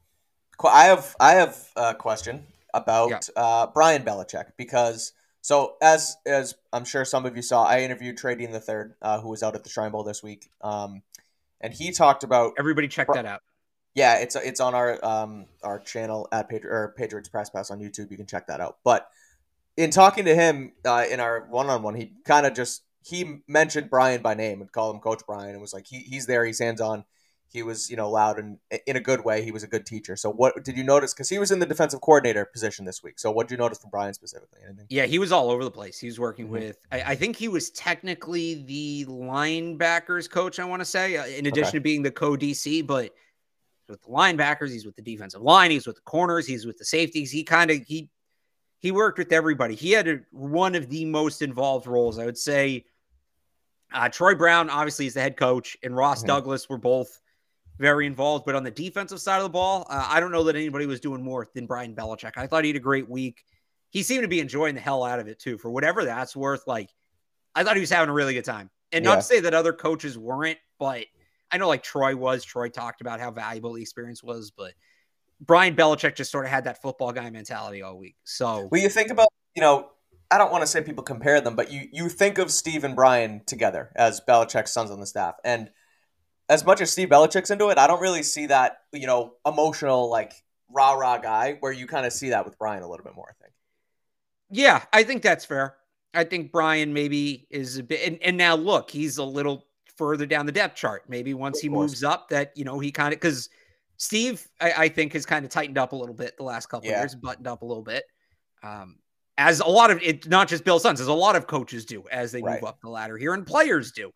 I 0.62 0.84
have, 0.84 1.16
I 1.18 1.32
have 1.32 1.56
a 1.76 1.94
question 1.94 2.44
about 2.74 3.10
yeah. 3.10 3.20
uh, 3.42 3.66
Brian 3.66 4.02
Belichick 4.04 4.52
because 4.56 5.12
so 5.40 5.76
as 5.80 6.16
as 6.26 6.54
I'm 6.72 6.84
sure 6.84 7.04
some 7.04 7.24
of 7.24 7.36
you 7.36 7.42
saw, 7.42 7.64
I 7.64 7.80
interviewed 7.80 8.16
Trading 8.16 8.52
the 8.52 8.60
third, 8.60 8.94
uh, 9.00 9.20
who 9.20 9.28
was 9.28 9.42
out 9.42 9.54
at 9.54 9.62
the 9.64 9.70
Shrine 9.70 9.90
Bowl 9.90 10.02
this 10.02 10.22
week, 10.22 10.50
um, 10.60 11.02
and 11.60 11.72
he 11.72 11.92
talked 11.92 12.24
about 12.24 12.52
everybody 12.58 12.88
check 12.88 13.08
that 13.12 13.24
out. 13.24 13.42
Yeah, 13.98 14.18
it's 14.18 14.36
it's 14.36 14.60
on 14.60 14.76
our 14.76 15.04
um 15.04 15.46
our 15.64 15.80
channel 15.80 16.28
at 16.30 16.48
Patri- 16.48 16.70
or 16.70 16.94
Patriots 16.96 17.28
Press 17.28 17.50
Pass 17.50 17.72
on 17.72 17.80
YouTube. 17.80 18.12
You 18.12 18.16
can 18.16 18.26
check 18.26 18.46
that 18.46 18.60
out. 18.60 18.78
But 18.84 19.08
in 19.76 19.90
talking 19.90 20.24
to 20.26 20.34
him 20.36 20.72
uh, 20.84 21.04
in 21.10 21.18
our 21.18 21.46
one 21.50 21.68
on 21.68 21.82
one, 21.82 21.96
he 21.96 22.12
kind 22.24 22.46
of 22.46 22.54
just 22.54 22.82
he 23.04 23.40
mentioned 23.48 23.90
Brian 23.90 24.22
by 24.22 24.34
name 24.34 24.60
and 24.60 24.70
called 24.70 24.94
him 24.94 25.00
Coach 25.00 25.22
Brian 25.26 25.50
and 25.50 25.60
was 25.60 25.74
like 25.74 25.86
he, 25.88 25.98
he's 25.98 26.26
there, 26.26 26.44
he's 26.44 26.60
hands 26.60 26.80
on. 26.80 27.04
He 27.50 27.64
was 27.64 27.90
you 27.90 27.96
know 27.96 28.08
loud 28.08 28.38
and 28.38 28.58
in 28.86 28.94
a 28.94 29.00
good 29.00 29.24
way. 29.24 29.42
He 29.42 29.50
was 29.50 29.64
a 29.64 29.66
good 29.66 29.84
teacher. 29.84 30.14
So 30.14 30.30
what 30.30 30.62
did 30.62 30.76
you 30.76 30.84
notice? 30.84 31.12
Because 31.12 31.28
he 31.28 31.40
was 31.40 31.50
in 31.50 31.58
the 31.58 31.66
defensive 31.66 32.00
coordinator 32.00 32.44
position 32.44 32.84
this 32.84 33.02
week. 33.02 33.18
So 33.18 33.32
what 33.32 33.48
did 33.48 33.54
you 33.54 33.58
notice 33.58 33.78
from 33.78 33.90
Brian 33.90 34.14
specifically? 34.14 34.60
Anything? 34.64 34.86
Yeah, 34.90 35.06
he 35.06 35.18
was 35.18 35.32
all 35.32 35.50
over 35.50 35.64
the 35.64 35.72
place. 35.72 35.98
He 35.98 36.06
was 36.06 36.20
working 36.20 36.44
mm-hmm. 36.44 36.54
with. 36.54 36.86
I, 36.92 37.00
I, 37.00 37.14
think 37.16 37.34
he 37.34 37.48
was 37.48 37.70
technically 37.70 38.62
the 38.62 39.06
linebackers 39.06 40.30
coach. 40.30 40.60
I 40.60 40.64
want 40.66 40.80
to 40.82 40.84
say, 40.84 41.16
uh, 41.16 41.26
in 41.26 41.46
addition 41.46 41.70
okay. 41.70 41.78
to 41.78 41.80
being 41.80 42.02
the 42.02 42.12
co 42.12 42.36
DC, 42.36 42.86
but 42.86 43.12
with 43.88 44.02
the 44.02 44.08
linebackers, 44.08 44.70
he's 44.70 44.86
with 44.86 44.96
the 44.96 45.02
defensive 45.02 45.42
line, 45.42 45.70
he's 45.70 45.86
with 45.86 45.96
the 45.96 46.02
corners, 46.02 46.46
he's 46.46 46.66
with 46.66 46.78
the 46.78 46.84
safeties. 46.84 47.30
He 47.30 47.44
kind 47.44 47.70
of 47.70 47.78
he 47.86 48.10
he 48.78 48.92
worked 48.92 49.18
with 49.18 49.32
everybody. 49.32 49.74
He 49.74 49.90
had 49.92 50.08
a, 50.08 50.20
one 50.30 50.74
of 50.74 50.88
the 50.88 51.04
most 51.04 51.42
involved 51.42 51.86
roles, 51.86 52.18
I 52.18 52.24
would 52.24 52.38
say. 52.38 52.84
Uh, 53.92 54.08
Troy 54.08 54.34
Brown 54.34 54.70
obviously 54.70 55.06
is 55.06 55.14
the 55.14 55.20
head 55.20 55.36
coach, 55.36 55.76
and 55.82 55.96
Ross 55.96 56.18
mm-hmm. 56.18 56.28
Douglas 56.28 56.68
were 56.68 56.78
both 56.78 57.20
very 57.78 58.06
involved. 58.06 58.44
But 58.44 58.54
on 58.54 58.62
the 58.62 58.70
defensive 58.70 59.20
side 59.20 59.38
of 59.38 59.44
the 59.44 59.48
ball, 59.48 59.86
uh, 59.88 60.06
I 60.08 60.20
don't 60.20 60.30
know 60.30 60.44
that 60.44 60.56
anybody 60.56 60.86
was 60.86 61.00
doing 61.00 61.22
more 61.22 61.48
than 61.54 61.66
Brian 61.66 61.94
Belichick. 61.94 62.32
I 62.36 62.46
thought 62.46 62.64
he 62.64 62.70
had 62.70 62.76
a 62.76 62.80
great 62.80 63.08
week. 63.08 63.44
He 63.90 64.02
seemed 64.02 64.22
to 64.22 64.28
be 64.28 64.40
enjoying 64.40 64.74
the 64.74 64.80
hell 64.80 65.02
out 65.02 65.18
of 65.18 65.28
it 65.28 65.38
too, 65.38 65.56
for 65.56 65.70
whatever 65.70 66.04
that's 66.04 66.36
worth. 66.36 66.66
Like, 66.66 66.90
I 67.54 67.64
thought 67.64 67.76
he 67.76 67.80
was 67.80 67.90
having 67.90 68.10
a 68.10 68.12
really 68.12 68.34
good 68.34 68.44
time. 68.44 68.70
And 68.92 69.04
yeah. 69.04 69.10
not 69.10 69.16
to 69.16 69.22
say 69.22 69.40
that 69.40 69.54
other 69.54 69.72
coaches 69.72 70.18
weren't, 70.18 70.58
but 70.78 71.06
I 71.50 71.58
know 71.58 71.68
like 71.68 71.82
Troy 71.82 72.14
was. 72.16 72.44
Troy 72.44 72.68
talked 72.68 73.00
about 73.00 73.20
how 73.20 73.30
valuable 73.30 73.72
the 73.72 73.82
experience 73.82 74.22
was, 74.22 74.50
but 74.50 74.72
Brian 75.40 75.74
Belichick 75.76 76.14
just 76.14 76.30
sort 76.30 76.44
of 76.44 76.50
had 76.50 76.64
that 76.64 76.82
football 76.82 77.12
guy 77.12 77.30
mentality 77.30 77.82
all 77.82 77.96
week. 77.96 78.16
So 78.24 78.68
well, 78.70 78.80
you 78.80 78.88
think 78.88 79.10
about 79.10 79.28
you 79.54 79.62
know 79.62 79.90
I 80.30 80.38
don't 80.38 80.52
want 80.52 80.62
to 80.62 80.66
say 80.66 80.82
people 80.82 81.04
compare 81.04 81.40
them, 81.40 81.56
but 81.56 81.70
you 81.70 81.88
you 81.92 82.08
think 82.08 82.38
of 82.38 82.50
Steve 82.50 82.84
and 82.84 82.94
Brian 82.94 83.42
together 83.46 83.90
as 83.96 84.20
Belichick's 84.26 84.72
sons 84.72 84.90
on 84.90 85.00
the 85.00 85.06
staff, 85.06 85.36
and 85.44 85.70
as 86.48 86.64
much 86.64 86.80
as 86.80 86.90
Steve 86.90 87.08
Belichick's 87.08 87.50
into 87.50 87.68
it, 87.68 87.78
I 87.78 87.86
don't 87.86 88.00
really 88.00 88.22
see 88.22 88.46
that 88.46 88.78
you 88.92 89.06
know 89.06 89.34
emotional 89.46 90.10
like 90.10 90.32
rah 90.70 90.92
rah 90.92 91.18
guy 91.18 91.56
where 91.60 91.72
you 91.72 91.86
kind 91.86 92.04
of 92.04 92.12
see 92.12 92.30
that 92.30 92.44
with 92.44 92.58
Brian 92.58 92.82
a 92.82 92.88
little 92.88 93.04
bit 93.04 93.14
more. 93.14 93.28
I 93.28 93.42
think. 93.42 93.54
Yeah, 94.50 94.82
I 94.92 95.02
think 95.02 95.22
that's 95.22 95.44
fair. 95.44 95.76
I 96.14 96.24
think 96.24 96.52
Brian 96.52 96.94
maybe 96.94 97.46
is 97.50 97.78
a 97.78 97.82
bit, 97.82 98.06
and, 98.06 98.22
and 98.22 98.36
now 98.36 98.56
look, 98.56 98.90
he's 98.90 99.18
a 99.18 99.24
little 99.24 99.67
further 99.98 100.24
down 100.24 100.46
the 100.46 100.52
depth 100.52 100.76
chart. 100.76 101.04
Maybe 101.08 101.34
once 101.34 101.58
he 101.58 101.68
moves 101.68 102.04
up, 102.04 102.28
that 102.30 102.52
you 102.56 102.64
know 102.64 102.78
he 102.78 102.90
kind 102.90 103.12
of 103.12 103.20
because 103.20 103.50
Steve, 103.98 104.46
I, 104.60 104.72
I, 104.72 104.88
think, 104.88 105.12
has 105.12 105.26
kind 105.26 105.44
of 105.44 105.50
tightened 105.50 105.76
up 105.76 105.92
a 105.92 105.96
little 105.96 106.14
bit 106.14 106.36
the 106.36 106.44
last 106.44 106.66
couple 106.66 106.88
yeah. 106.88 107.00
years, 107.00 107.16
buttoned 107.16 107.48
up 107.48 107.62
a 107.62 107.66
little 107.66 107.82
bit. 107.82 108.04
Um, 108.62 108.96
as 109.36 109.60
a 109.60 109.66
lot 109.66 109.90
of 109.90 110.00
it, 110.02 110.28
not 110.28 110.48
just 110.48 110.64
Bill 110.64 110.78
Sons, 110.78 111.00
as 111.00 111.08
a 111.08 111.12
lot 111.12 111.36
of 111.36 111.46
coaches 111.46 111.84
do 111.84 112.04
as 112.10 112.32
they 112.32 112.40
right. 112.40 112.60
move 112.60 112.68
up 112.68 112.80
the 112.80 112.88
ladder 112.88 113.18
here, 113.18 113.34
and 113.34 113.44
players 113.46 113.92
do 113.92 114.12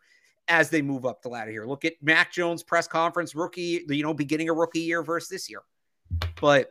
as 0.49 0.71
they 0.71 0.83
move 0.83 1.05
up 1.05 1.23
the 1.23 1.29
ladder 1.29 1.51
here. 1.51 1.66
Look 1.66 1.85
at 1.85 1.95
Mac 2.01 2.33
Jones 2.33 2.62
press 2.62 2.87
conference, 2.87 3.35
rookie, 3.35 3.85
you 3.88 4.03
know, 4.03 4.14
beginning 4.14 4.49
a 4.49 4.53
rookie 4.53 4.81
year 4.81 5.03
versus 5.03 5.29
this 5.29 5.51
year. 5.51 5.62
But 6.40 6.71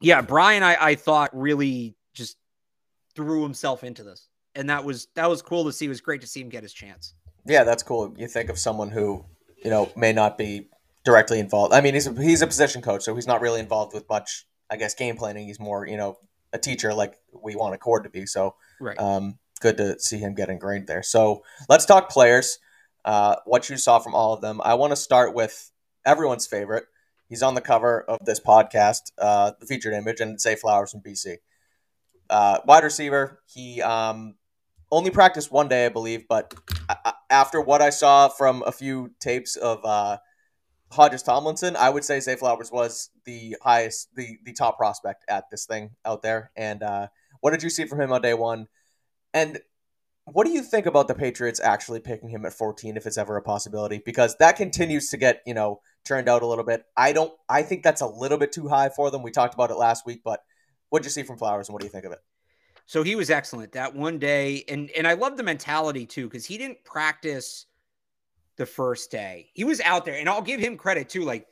yeah, 0.00 0.20
Brian, 0.20 0.62
I, 0.62 0.76
I 0.78 0.94
thought 0.94 1.36
really 1.36 1.96
just 2.14 2.36
threw 3.14 3.42
himself 3.42 3.82
into 3.82 4.04
this, 4.04 4.28
and 4.54 4.68
that 4.68 4.84
was 4.84 5.08
that 5.14 5.28
was 5.28 5.40
cool 5.40 5.64
to 5.64 5.72
see. 5.72 5.86
It 5.86 5.90
was 5.90 6.02
great 6.02 6.20
to 6.20 6.26
see 6.26 6.40
him 6.40 6.50
get 6.50 6.62
his 6.62 6.72
chance 6.72 7.14
yeah, 7.46 7.64
that's 7.64 7.82
cool. 7.82 8.14
You 8.16 8.28
think 8.28 8.50
of 8.50 8.58
someone 8.58 8.90
who, 8.90 9.24
you 9.64 9.70
know, 9.70 9.90
may 9.96 10.12
not 10.12 10.36
be 10.36 10.68
directly 11.04 11.38
involved. 11.38 11.72
I 11.72 11.80
mean, 11.80 11.94
he's 11.94 12.06
a, 12.06 12.12
he's 12.12 12.42
a 12.42 12.46
position 12.46 12.82
coach, 12.82 13.02
so 13.02 13.14
he's 13.14 13.26
not 13.26 13.40
really 13.40 13.60
involved 13.60 13.94
with 13.94 14.08
much, 14.08 14.46
I 14.68 14.76
guess, 14.76 14.94
game 14.94 15.16
planning. 15.16 15.46
He's 15.46 15.60
more, 15.60 15.86
you 15.86 15.96
know, 15.96 16.18
a 16.52 16.58
teacher 16.58 16.92
like 16.92 17.18
we 17.32 17.54
want 17.56 17.78
Achord 17.78 18.02
to 18.04 18.10
be. 18.10 18.26
So, 18.26 18.54
right. 18.80 18.98
um, 18.98 19.38
good 19.60 19.76
to 19.78 19.98
see 19.98 20.18
him 20.18 20.34
get 20.34 20.48
ingrained 20.50 20.86
there. 20.86 21.02
So 21.02 21.42
let's 21.68 21.86
talk 21.86 22.10
players. 22.10 22.58
uh, 23.06 23.36
what 23.44 23.70
you 23.70 23.78
saw 23.78 24.00
from 24.00 24.14
all 24.14 24.34
of 24.34 24.40
them. 24.40 24.60
I 24.62 24.74
want 24.74 24.90
to 24.90 24.96
start 24.96 25.32
with 25.32 25.70
everyone's 26.04 26.46
favorite. 26.46 26.84
He's 27.28 27.42
on 27.42 27.54
the 27.54 27.60
cover 27.60 28.02
of 28.02 28.18
this 28.24 28.40
podcast, 28.40 29.12
uh, 29.16 29.52
the 29.58 29.66
featured 29.66 29.94
image, 29.94 30.20
and 30.20 30.40
Zay 30.40 30.56
Flowers 30.56 30.90
from 30.90 31.00
BC. 31.00 31.36
Uh, 32.28 32.58
wide 32.66 32.82
receiver. 32.84 33.40
He 33.46 33.80
um, 33.80 34.34
only 34.90 35.10
practiced 35.10 35.50
one 35.50 35.68
day, 35.68 35.86
I 35.86 35.88
believe, 35.88 36.26
but 36.28 36.54
after 37.30 37.60
what 37.60 37.82
I 37.82 37.90
saw 37.90 38.28
from 38.28 38.62
a 38.66 38.72
few 38.72 39.10
tapes 39.20 39.56
of 39.56 39.84
uh, 39.84 40.18
Hodges 40.92 41.22
Tomlinson, 41.22 41.76
I 41.76 41.90
would 41.90 42.04
say 42.04 42.20
Zay 42.20 42.36
Flowers 42.36 42.70
was 42.70 43.10
the 43.24 43.56
highest, 43.62 44.14
the 44.14 44.38
the 44.44 44.52
top 44.52 44.78
prospect 44.78 45.24
at 45.28 45.50
this 45.50 45.66
thing 45.66 45.90
out 46.04 46.22
there. 46.22 46.52
And 46.56 46.82
uh, 46.82 47.08
what 47.40 47.50
did 47.50 47.62
you 47.62 47.70
see 47.70 47.86
from 47.86 48.00
him 48.00 48.12
on 48.12 48.22
day 48.22 48.34
one? 48.34 48.68
And 49.34 49.58
what 50.24 50.46
do 50.46 50.52
you 50.52 50.62
think 50.62 50.86
about 50.86 51.08
the 51.08 51.14
Patriots 51.14 51.60
actually 51.60 52.00
picking 52.00 52.28
him 52.28 52.44
at 52.46 52.52
14 52.52 52.96
if 52.96 53.06
it's 53.06 53.18
ever 53.18 53.36
a 53.36 53.42
possibility? 53.42 54.02
Because 54.04 54.36
that 54.38 54.56
continues 54.56 55.10
to 55.10 55.16
get, 55.16 55.42
you 55.46 55.54
know, 55.54 55.80
turned 56.04 56.28
out 56.28 56.42
a 56.42 56.46
little 56.46 56.64
bit. 56.64 56.84
I 56.96 57.12
don't 57.12 57.32
I 57.48 57.62
think 57.62 57.82
that's 57.82 58.00
a 58.00 58.06
little 58.06 58.38
bit 58.38 58.52
too 58.52 58.68
high 58.68 58.88
for 58.88 59.10
them. 59.10 59.22
We 59.22 59.30
talked 59.32 59.54
about 59.54 59.70
it 59.70 59.76
last 59.76 60.06
week, 60.06 60.22
but 60.24 60.40
what'd 60.90 61.04
you 61.04 61.10
see 61.10 61.24
from 61.24 61.38
Flowers 61.38 61.68
and 61.68 61.74
what 61.74 61.80
do 61.80 61.86
you 61.86 61.92
think 61.92 62.04
of 62.04 62.12
it? 62.12 62.20
So 62.86 63.02
he 63.02 63.16
was 63.16 63.30
excellent 63.30 63.72
that 63.72 63.94
one 63.94 64.18
day. 64.18 64.64
And 64.68 64.90
and 64.90 65.06
I 65.06 65.14
love 65.14 65.36
the 65.36 65.42
mentality 65.42 66.06
too, 66.06 66.26
because 66.28 66.44
he 66.44 66.56
didn't 66.56 66.82
practice 66.84 67.66
the 68.56 68.66
first 68.66 69.10
day. 69.10 69.50
He 69.52 69.64
was 69.64 69.80
out 69.80 70.04
there, 70.04 70.14
and 70.14 70.28
I'll 70.28 70.42
give 70.42 70.60
him 70.60 70.76
credit 70.76 71.08
too. 71.08 71.24
Like 71.24 71.46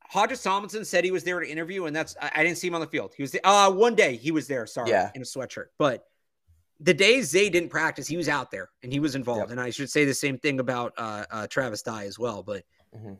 Hodges 0.00 0.42
Tomlinson 0.42 0.84
said 0.84 1.02
he 1.02 1.10
was 1.10 1.24
there 1.24 1.40
to 1.40 1.48
interview, 1.48 1.86
and 1.86 1.96
that's 1.96 2.16
I, 2.20 2.30
I 2.36 2.44
didn't 2.44 2.58
see 2.58 2.68
him 2.68 2.74
on 2.74 2.80
the 2.80 2.86
field. 2.86 3.14
He 3.16 3.22
was 3.22 3.32
there, 3.32 3.44
uh 3.44 3.70
one 3.70 3.94
day 3.94 4.16
he 4.16 4.30
was 4.30 4.46
there, 4.46 4.66
sorry, 4.66 4.90
yeah. 4.90 5.10
in 5.14 5.22
a 5.22 5.24
sweatshirt. 5.24 5.66
But 5.78 6.06
the 6.80 6.94
days 6.94 7.30
Zay 7.30 7.48
didn't 7.48 7.70
practice, 7.70 8.06
he 8.06 8.16
was 8.16 8.28
out 8.28 8.50
there 8.50 8.68
and 8.82 8.92
he 8.92 9.00
was 9.00 9.14
involved. 9.14 9.42
Yep. 9.42 9.50
And 9.52 9.60
I 9.60 9.70
should 9.70 9.90
say 9.90 10.04
the 10.04 10.14
same 10.14 10.38
thing 10.38 10.60
about 10.60 10.92
uh, 10.98 11.24
uh, 11.30 11.46
Travis 11.46 11.82
Dye 11.82 12.04
as 12.04 12.18
well. 12.18 12.42
But 12.42 12.64
mm-hmm. 12.94 13.14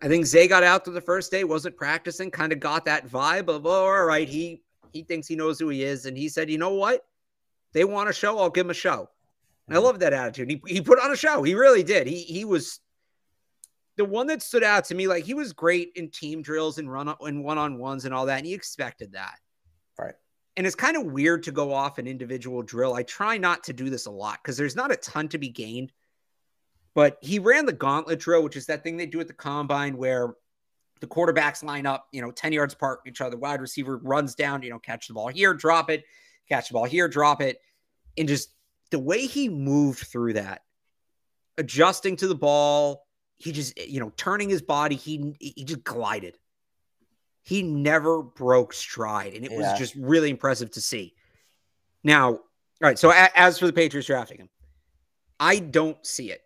I 0.00 0.08
think 0.08 0.24
Zay 0.26 0.48
got 0.48 0.62
out 0.62 0.84
to 0.86 0.90
the 0.90 1.00
first 1.00 1.30
day, 1.30 1.44
wasn't 1.44 1.76
practicing, 1.76 2.30
kind 2.30 2.52
of 2.52 2.60
got 2.60 2.84
that 2.86 3.08
vibe 3.08 3.48
of, 3.48 3.66
oh, 3.66 3.70
all 3.70 4.04
right, 4.04 4.28
he 4.28 4.62
he 4.92 5.02
thinks 5.02 5.26
he 5.26 5.36
knows 5.36 5.58
who 5.58 5.68
he 5.68 5.82
is, 5.82 6.06
and 6.06 6.16
he 6.16 6.28
said, 6.28 6.50
you 6.50 6.58
know 6.58 6.74
what, 6.74 7.04
they 7.72 7.84
want 7.84 8.08
a 8.08 8.12
show, 8.12 8.38
I'll 8.38 8.50
give 8.50 8.66
him 8.66 8.70
a 8.70 8.74
show. 8.74 9.08
And 9.66 9.76
I 9.76 9.80
mm. 9.80 9.84
love 9.84 10.00
that 10.00 10.12
attitude. 10.12 10.50
He, 10.50 10.62
he 10.66 10.80
put 10.80 10.98
on 10.98 11.12
a 11.12 11.16
show. 11.16 11.42
He 11.42 11.54
really 11.54 11.82
did. 11.82 12.06
He 12.06 12.22
he 12.22 12.44
was 12.44 12.80
the 13.96 14.04
one 14.04 14.26
that 14.26 14.42
stood 14.42 14.64
out 14.64 14.84
to 14.86 14.94
me. 14.94 15.06
Like 15.06 15.24
he 15.24 15.34
was 15.34 15.52
great 15.52 15.92
in 15.94 16.10
team 16.10 16.42
drills 16.42 16.78
and 16.78 16.90
run 16.90 17.14
and 17.20 17.44
one 17.44 17.58
on 17.58 17.78
ones 17.78 18.04
and 18.04 18.14
all 18.14 18.26
that. 18.26 18.38
And 18.38 18.46
he 18.46 18.54
expected 18.54 19.12
that. 19.12 19.38
Right. 19.98 20.14
And 20.56 20.66
it's 20.66 20.74
kind 20.74 20.96
of 20.96 21.04
weird 21.04 21.44
to 21.44 21.52
go 21.52 21.72
off 21.72 21.98
an 21.98 22.06
individual 22.06 22.62
drill. 22.62 22.94
I 22.94 23.04
try 23.04 23.38
not 23.38 23.62
to 23.64 23.72
do 23.72 23.90
this 23.90 24.06
a 24.06 24.10
lot 24.10 24.40
because 24.42 24.56
there's 24.56 24.76
not 24.76 24.90
a 24.90 24.96
ton 24.96 25.28
to 25.28 25.38
be 25.38 25.48
gained. 25.48 25.92
But 26.94 27.18
he 27.20 27.38
ran 27.38 27.66
the 27.66 27.72
gauntlet 27.72 28.18
drill, 28.18 28.42
which 28.42 28.56
is 28.56 28.66
that 28.66 28.82
thing 28.82 28.96
they 28.96 29.06
do 29.06 29.20
at 29.20 29.28
the 29.28 29.32
combine 29.32 29.96
where 29.96 30.34
the 31.00 31.06
quarterbacks 31.06 31.64
line 31.64 31.86
up, 31.86 32.06
you 32.12 32.20
know, 32.20 32.30
10 32.30 32.52
yards 32.52 32.74
apart 32.74 33.00
each 33.06 33.20
other. 33.20 33.36
Wide 33.36 33.60
receiver 33.60 33.98
runs 33.98 34.34
down, 34.34 34.62
you 34.62 34.70
know, 34.70 34.78
catch 34.78 35.08
the 35.08 35.14
ball 35.14 35.28
here, 35.28 35.54
drop 35.54 35.90
it, 35.90 36.04
catch 36.48 36.68
the 36.68 36.74
ball 36.74 36.84
here, 36.84 37.08
drop 37.08 37.40
it, 37.40 37.58
and 38.18 38.28
just 38.28 38.50
the 38.90 38.98
way 38.98 39.26
he 39.26 39.48
moved 39.48 40.00
through 40.00 40.34
that, 40.34 40.62
adjusting 41.58 42.16
to 42.16 42.28
the 42.28 42.34
ball, 42.34 43.06
he 43.36 43.52
just, 43.52 43.78
you 43.78 44.00
know, 44.00 44.12
turning 44.16 44.50
his 44.50 44.62
body, 44.62 44.96
he 44.96 45.34
he 45.40 45.64
just 45.64 45.84
glided. 45.84 46.36
He 47.42 47.62
never 47.62 48.22
broke 48.22 48.74
stride, 48.74 49.34
and 49.34 49.44
it 49.44 49.50
yeah. 49.50 49.58
was 49.58 49.78
just 49.78 49.94
really 49.94 50.28
impressive 50.28 50.70
to 50.72 50.80
see. 50.80 51.14
Now, 52.04 52.28
all 52.32 52.40
right. 52.82 52.98
So 52.98 53.10
a, 53.10 53.28
as 53.34 53.58
for 53.58 53.66
the 53.66 53.72
Patriots 53.72 54.06
drafting 54.06 54.38
him, 54.38 54.48
I 55.38 55.58
don't 55.58 56.04
see 56.04 56.30
it. 56.30 56.42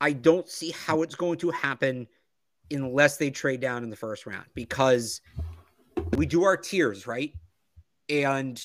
I 0.00 0.12
don't 0.12 0.48
see 0.48 0.70
how 0.70 1.02
it's 1.02 1.14
going 1.14 1.38
to 1.38 1.50
happen 1.50 2.06
unless 2.70 3.16
they 3.16 3.30
trade 3.30 3.60
down 3.60 3.82
in 3.82 3.90
the 3.90 3.96
first 3.96 4.26
round 4.26 4.46
because 4.54 5.20
we 6.16 6.26
do 6.26 6.44
our 6.44 6.56
tiers, 6.56 7.06
right? 7.06 7.32
And 8.08 8.64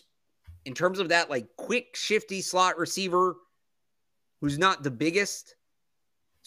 in 0.65 0.73
terms 0.73 0.99
of 0.99 1.09
that, 1.09 1.29
like 1.29 1.47
quick, 1.57 1.95
shifty 1.95 2.41
slot 2.41 2.77
receiver 2.77 3.35
who's 4.41 4.57
not 4.57 4.83
the 4.83 4.91
biggest. 4.91 5.55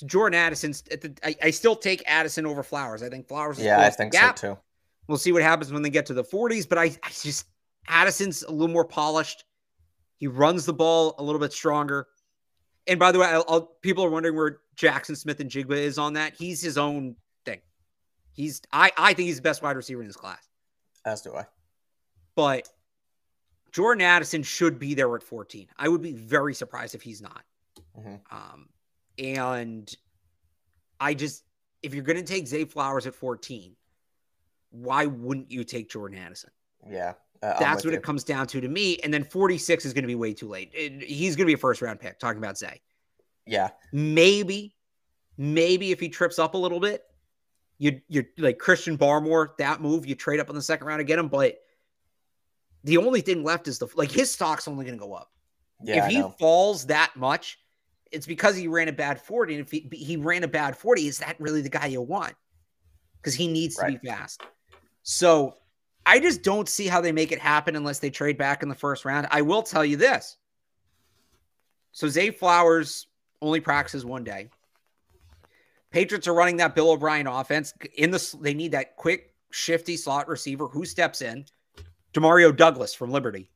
Jordan 0.04 0.38
Addison's 0.38 0.82
at 0.90 1.00
the 1.00 1.14
I, 1.22 1.36
I, 1.44 1.50
still 1.50 1.76
take 1.76 2.02
Addison 2.06 2.46
over 2.46 2.64
Flowers. 2.64 3.02
I 3.02 3.08
think 3.08 3.28
Flowers 3.28 3.60
Yeah, 3.60 3.80
I 3.80 3.90
think 3.90 4.12
so 4.12 4.32
too. 4.32 4.58
We'll 5.06 5.18
see 5.18 5.30
what 5.30 5.42
happens 5.42 5.72
when 5.72 5.82
they 5.82 5.90
get 5.90 6.06
to 6.06 6.14
the 6.14 6.24
40s, 6.24 6.68
but 6.68 6.78
I, 6.78 6.84
I 6.84 7.10
just 7.10 7.46
Addison's 7.88 8.42
a 8.42 8.50
little 8.50 8.72
more 8.72 8.84
polished. 8.84 9.44
He 10.16 10.26
runs 10.26 10.66
the 10.66 10.72
ball 10.72 11.14
a 11.18 11.22
little 11.22 11.40
bit 11.40 11.52
stronger. 11.52 12.08
And 12.86 12.98
by 12.98 13.12
the 13.12 13.20
way, 13.20 13.26
I'll, 13.26 13.44
I'll, 13.48 13.62
people 13.82 14.04
are 14.04 14.10
wondering 14.10 14.34
where 14.34 14.58
Jaxon 14.76 15.16
Smith-Njigba 15.16 15.76
is 15.76 15.96
on 15.96 16.14
that. 16.14 16.34
He's 16.34 16.60
his 16.60 16.76
own. 16.76 17.16
He's 18.34 18.60
I 18.72 18.90
I 18.98 19.14
think 19.14 19.28
he's 19.28 19.36
the 19.36 19.42
best 19.42 19.62
wide 19.62 19.76
receiver 19.76 20.02
in 20.02 20.06
this 20.06 20.16
class. 20.16 20.46
As 21.06 21.22
do 21.22 21.34
I. 21.34 21.46
But 22.34 22.68
Jordan 23.72 24.02
Addison 24.02 24.42
should 24.42 24.78
be 24.78 24.94
there 24.94 25.14
at 25.16 25.22
14. 25.22 25.68
I 25.78 25.88
would 25.88 26.02
be 26.02 26.12
very 26.12 26.54
surprised 26.54 26.94
if 26.94 27.02
he's 27.02 27.22
not. 27.22 27.42
Mm-hmm. 27.98 28.14
Um, 28.30 28.68
and 29.18 29.92
I 31.00 31.14
just, 31.14 31.42
if 31.82 31.94
you're 31.94 32.04
going 32.04 32.16
to 32.16 32.22
take 32.22 32.46
Zay 32.46 32.64
Flowers 32.64 33.06
at 33.06 33.14
14, 33.14 33.74
why 34.70 35.06
wouldn't 35.06 35.50
you 35.50 35.64
take 35.64 35.90
Jordan 35.90 36.18
Addison? 36.18 36.50
Yeah. 36.88 37.14
Uh, 37.42 37.58
That's 37.58 37.84
what 37.84 37.92
you. 37.92 37.96
it 37.96 38.02
comes 38.02 38.24
down 38.24 38.46
to 38.48 38.60
to 38.60 38.68
me. 38.68 38.98
And 38.98 39.12
then 39.12 39.24
46 39.24 39.84
is 39.84 39.92
going 39.92 40.04
to 40.04 40.08
be 40.08 40.14
way 40.14 40.32
too 40.32 40.48
late. 40.48 40.70
It, 40.72 41.02
he's 41.02 41.36
going 41.36 41.46
to 41.46 41.50
be 41.50 41.54
a 41.54 41.58
first 41.58 41.82
round 41.82 42.00
pick, 42.00 42.18
talking 42.18 42.38
about 42.38 42.56
Zay. 42.56 42.80
Yeah. 43.46 43.70
Maybe, 43.92 44.76
maybe 45.36 45.90
if 45.90 46.00
he 46.00 46.08
trips 46.08 46.38
up 46.38 46.54
a 46.54 46.58
little 46.58 46.80
bit, 46.80 47.02
you 47.78 48.00
you're 48.08 48.26
like 48.38 48.58
Christian 48.58 48.96
Barmore, 48.96 49.56
that 49.58 49.80
move, 49.80 50.06
you 50.06 50.14
trade 50.14 50.40
up 50.40 50.48
in 50.48 50.54
the 50.54 50.62
second 50.62 50.86
round 50.86 51.00
to 51.00 51.04
get 51.04 51.18
him. 51.18 51.28
But 51.28 51.58
the 52.84 52.98
only 52.98 53.20
thing 53.20 53.42
left 53.42 53.68
is 53.68 53.78
the 53.78 53.88
like 53.94 54.10
his 54.10 54.30
stock's 54.30 54.68
only 54.68 54.84
going 54.84 54.98
to 54.98 55.04
go 55.04 55.14
up. 55.14 55.30
Yeah, 55.82 56.04
if 56.04 56.10
he 56.10 56.22
falls 56.38 56.86
that 56.86 57.12
much, 57.16 57.58
it's 58.10 58.26
because 58.26 58.56
he 58.56 58.68
ran 58.68 58.88
a 58.88 58.92
bad 58.92 59.20
40. 59.20 59.54
And 59.54 59.64
if 59.64 59.70
he, 59.70 59.88
he 59.92 60.16
ran 60.16 60.44
a 60.44 60.48
bad 60.48 60.76
40, 60.76 61.08
is 61.08 61.18
that 61.18 61.36
really 61.40 61.62
the 61.62 61.68
guy 61.68 61.86
you 61.86 62.00
want? 62.00 62.34
Because 63.20 63.34
he 63.34 63.48
needs 63.48 63.76
right. 63.80 63.92
to 63.92 63.98
be 63.98 64.08
fast. 64.08 64.42
So 65.02 65.56
I 66.06 66.20
just 66.20 66.42
don't 66.42 66.68
see 66.68 66.86
how 66.86 67.00
they 67.00 67.12
make 67.12 67.32
it 67.32 67.38
happen 67.38 67.76
unless 67.76 67.98
they 67.98 68.10
trade 68.10 68.38
back 68.38 68.62
in 68.62 68.68
the 68.68 68.74
first 68.74 69.04
round. 69.04 69.26
I 69.30 69.42
will 69.42 69.62
tell 69.62 69.84
you 69.84 69.96
this. 69.96 70.36
So 71.92 72.08
Zay 72.08 72.30
Flowers 72.30 73.06
only 73.42 73.60
practices 73.60 74.04
one 74.04 74.24
day. 74.24 74.50
Patriots 75.94 76.26
are 76.26 76.34
running 76.34 76.56
that 76.56 76.74
Bill 76.74 76.90
O'Brien 76.90 77.28
offense. 77.28 77.72
In 77.96 78.10
the 78.10 78.36
they 78.40 78.52
need 78.52 78.72
that 78.72 78.96
quick, 78.96 79.32
shifty 79.52 79.96
slot 79.96 80.26
receiver 80.26 80.66
who 80.66 80.84
steps 80.84 81.22
in. 81.22 81.44
Demario 82.12 82.54
Douglas 82.54 82.92
from 82.92 83.12
Liberty. 83.12 83.48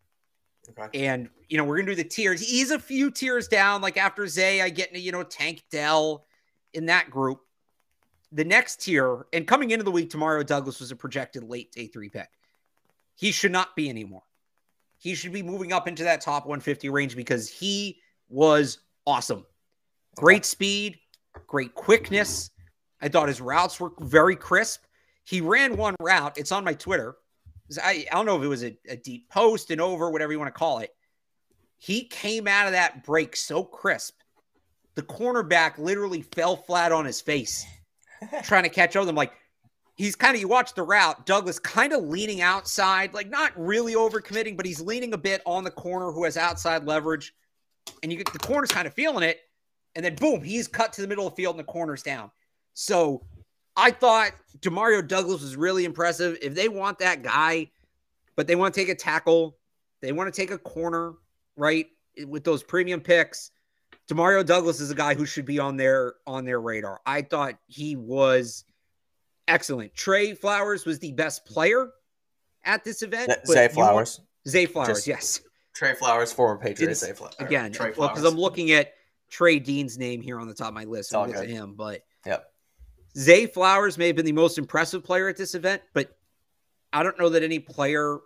Okay. 0.71 1.05
And 1.05 1.29
you 1.49 1.59
know, 1.59 1.65
we're 1.65 1.79
gonna 1.79 1.89
do 1.89 1.97
the 1.97 2.05
tiers. 2.05 2.41
He's 2.41 2.71
a 2.71 2.79
few 2.79 3.11
tiers 3.11 3.49
down. 3.49 3.83
Like 3.83 3.97
after 3.97 4.25
Zay, 4.29 4.63
I 4.63 4.69
get 4.69 4.95
you 4.95 5.11
know 5.11 5.25
Tank 5.25 5.65
Dell 5.73 6.27
in 6.75 6.87
that 6.87 7.11
group. 7.11 7.41
The 8.31 8.45
next 8.45 8.83
tier, 8.83 9.27
and 9.33 9.45
coming 9.45 9.73
into 9.73 9.85
the 9.85 9.91
week, 9.91 10.09
Demario 10.09 10.47
Douglas 10.47 10.79
was 10.79 10.93
a 10.93 10.97
projected 10.97 11.43
late 11.43 11.73
day 11.73 11.89
three 11.89 12.09
pick. 12.09 12.29
He 13.17 13.33
should 13.33 13.51
not 13.51 13.75
be 13.75 13.89
anymore. 13.89 14.23
He 14.99 15.17
should 15.17 15.33
be 15.33 15.43
moving 15.43 15.73
up 15.73 15.89
into 15.89 16.05
that 16.05 16.21
top 16.21 16.45
150 16.45 16.89
range 16.91 17.17
because 17.17 17.49
he 17.49 17.99
was 18.29 18.79
awesome. 19.09 19.45
Great 20.15 20.45
speed, 20.45 21.01
great 21.47 21.75
quickness. 21.75 22.51
I 23.01 23.09
thought 23.09 23.29
his 23.29 23.41
routes 23.41 23.79
were 23.79 23.93
very 24.01 24.37
crisp. 24.37 24.85
He 25.25 25.41
ran 25.41 25.77
one 25.77 25.95
route. 26.01 26.39
It's 26.39 26.53
on 26.53 26.65
my 26.65 26.75
Twitter. 26.75 27.17
I, 27.83 28.07
I 28.11 28.15
don't 28.15 28.27
know 28.27 28.37
if 28.37 28.43
it 28.43 28.49
was 28.49 28.65
a, 28.65 28.77
a 28.89 28.97
deep 28.97 29.29
post 29.29 29.71
and 29.71 29.81
over, 29.81 30.11
whatever 30.11 30.33
you 30.33 30.39
want 30.39 30.53
to 30.53 30.59
call 30.59 30.79
it. 30.79 30.95
He 31.77 32.05
came 32.05 32.49
out 32.49 32.67
of 32.67 32.73
that 32.73 33.05
break 33.05 33.37
so 33.37 33.63
crisp. 33.63 34.15
The 34.95 35.03
cornerback 35.03 35.79
literally 35.79 36.23
fell 36.23 36.57
flat 36.57 36.91
on 36.91 37.05
his 37.05 37.21
face 37.21 37.65
trying 38.43 38.65
to 38.65 38.69
catch 38.69 38.97
up 38.97 39.03
with 39.03 39.11
him. 39.11 39.15
Like 39.15 39.33
he's 39.97 40.17
kind 40.17 40.35
of, 40.35 40.41
you 40.41 40.49
watch 40.49 40.75
the 40.75 40.83
route, 40.83 41.27
Douglas 41.27 41.59
kind 41.59 41.93
of 41.93 42.05
leaning 42.05 42.41
outside, 42.41 43.15
like 43.15 43.29
not 43.29 43.53
really 43.57 43.95
overcommitting, 43.95 44.57
but 44.57 44.67
he's 44.67 44.81
leaning 44.81 45.13
a 45.13 45.19
bit 45.19 45.43
on 45.45 45.63
the 45.63 45.71
corner 45.71 46.11
who 46.11 46.25
has 46.25 46.37
outside 46.37 46.85
leverage. 46.85 47.35
And 48.03 48.11
you 48.11 48.19
get 48.19 48.33
the 48.33 48.39
corner's 48.39 48.71
kind 48.71 48.87
of 48.87 48.95
feeling 48.95 49.23
it. 49.23 49.41
And 49.99 50.05
then 50.05 50.15
boom, 50.15 50.45
he's 50.45 50.69
cut 50.69 50.93
to 50.93 51.03
the 51.03 51.09
middle 51.09 51.27
of 51.27 51.33
the 51.33 51.43
field 51.43 51.57
and 51.57 51.59
the 51.59 51.71
corner's 51.71 52.05
down. 52.05 52.31
So 52.73 53.25
I 53.77 53.91
thought 53.91 54.31
Demario 54.61 55.07
Douglas 55.07 55.43
was 55.43 55.57
really 55.57 55.85
impressive. 55.85 56.39
If 56.41 56.55
they 56.55 56.69
want 56.69 57.01
that 57.01 57.25
guy, 57.25 57.73
but 58.37 58.47
they 58.47 58.55
want 58.55 58.73
to 58.73 58.81
take 58.81 58.91
a 58.91 58.95
tackle, 58.95 59.59
they 60.01 60.13
want 60.13 60.33
to 60.33 60.41
take 60.41 60.53
a 60.53 60.59
corner, 60.59 61.15
right? 61.57 61.89
With 62.29 62.45
those 62.45 62.63
premium 62.63 63.01
picks, 63.01 63.51
Demario 64.09 64.47
Douglas 64.47 64.79
is 64.79 64.93
a 64.93 64.95
guy 64.95 65.15
who 65.15 65.27
should 65.27 65.45
be 65.45 65.59
on 65.59 65.77
their 65.77 66.15
on 66.29 66.45
their 66.45 66.61
radar. 66.61 67.01
I 67.05 67.23
thought 67.23 67.55
he 67.67 67.97
was 67.97 68.63
excellent. 69.49 69.97
Trey 69.97 70.33
Flowers 70.33 70.87
was 70.87 71.01
the 71.01 71.11
best 71.11 71.45
player 71.45 71.89
at 72.63 72.85
this 72.85 73.03
event. 73.03 73.33
Zay 73.49 73.67
Flowers. 73.67 74.21
Zay 74.47 74.67
Flowers, 74.67 74.89
Just 74.89 75.07
yes. 75.09 75.41
Trey 75.75 75.95
Flowers, 75.95 76.33
former 76.33 76.61
Patriot. 76.61 76.95
Zay 76.95 77.13
Flowers. 77.13 77.35
Again, 77.41 77.73
Trey 77.73 77.93
well, 77.97 78.11
because 78.11 78.25
I'm 78.25 78.39
looking 78.39 78.71
at 78.71 78.93
Trey 79.31 79.59
Dean's 79.59 79.99
name 79.99 80.21
here 80.21 80.39
on 80.39 80.49
the 80.49 80.55
top 80.55 80.69
of 80.69 80.75
my 80.75 80.85
list. 80.85 81.15
I'll 81.15 81.27
get 81.27 81.43
to 81.43 81.47
him, 81.47 81.75
but 81.75 82.03
yep. 82.25 82.53
Zay 83.17 83.47
Flowers 83.47 83.99
may 83.99 84.07
have 84.07 84.17
been 84.17 84.27
the 84.27 84.33
most 84.33 84.59
impressive 84.59 85.05
player 85.05 85.29
at 85.29 85.37
this 85.37 85.55
event, 85.55 85.83
but 85.93 86.17
I 86.93 87.03
don't 87.03 87.19
know 87.19 87.29
that 87.31 87.43
any 87.43 87.59
player 87.59 88.19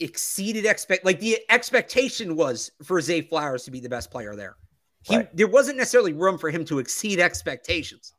exceeded 0.00 0.66
expect 0.66 1.04
like 1.04 1.20
the 1.20 1.38
expectation 1.48 2.36
was 2.36 2.70
for 2.82 3.00
Zay 3.00 3.22
Flowers 3.22 3.64
to 3.64 3.70
be 3.70 3.80
the 3.80 3.88
best 3.88 4.10
player 4.10 4.36
there. 4.36 4.56
He 5.02 5.16
right. 5.16 5.36
there 5.36 5.46
wasn't 5.46 5.78
necessarily 5.78 6.12
room 6.12 6.36
for 6.36 6.50
him 6.50 6.64
to 6.66 6.78
exceed 6.78 7.20
expectations. 7.20 8.12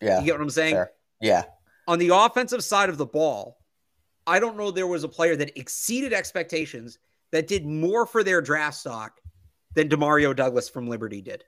Yeah. 0.00 0.20
You 0.20 0.26
get 0.26 0.34
what 0.34 0.40
I'm 0.40 0.50
saying? 0.50 0.74
Fair. 0.74 0.92
Yeah. 1.20 1.44
On 1.86 1.98
the 1.98 2.08
offensive 2.08 2.64
side 2.64 2.88
of 2.88 2.96
the 2.96 3.06
ball, 3.06 3.58
I 4.26 4.38
don't 4.38 4.56
know 4.56 4.70
there 4.70 4.86
was 4.86 5.04
a 5.04 5.08
player 5.08 5.36
that 5.36 5.58
exceeded 5.58 6.12
expectations 6.12 6.98
that 7.32 7.46
did 7.46 7.66
more 7.66 8.06
for 8.06 8.24
their 8.24 8.40
draft 8.40 8.76
stock 8.76 9.20
than 9.74 9.88
Demario 9.88 10.34
Douglas 10.34 10.68
from 10.68 10.88
Liberty 10.88 11.20
did. 11.20 11.44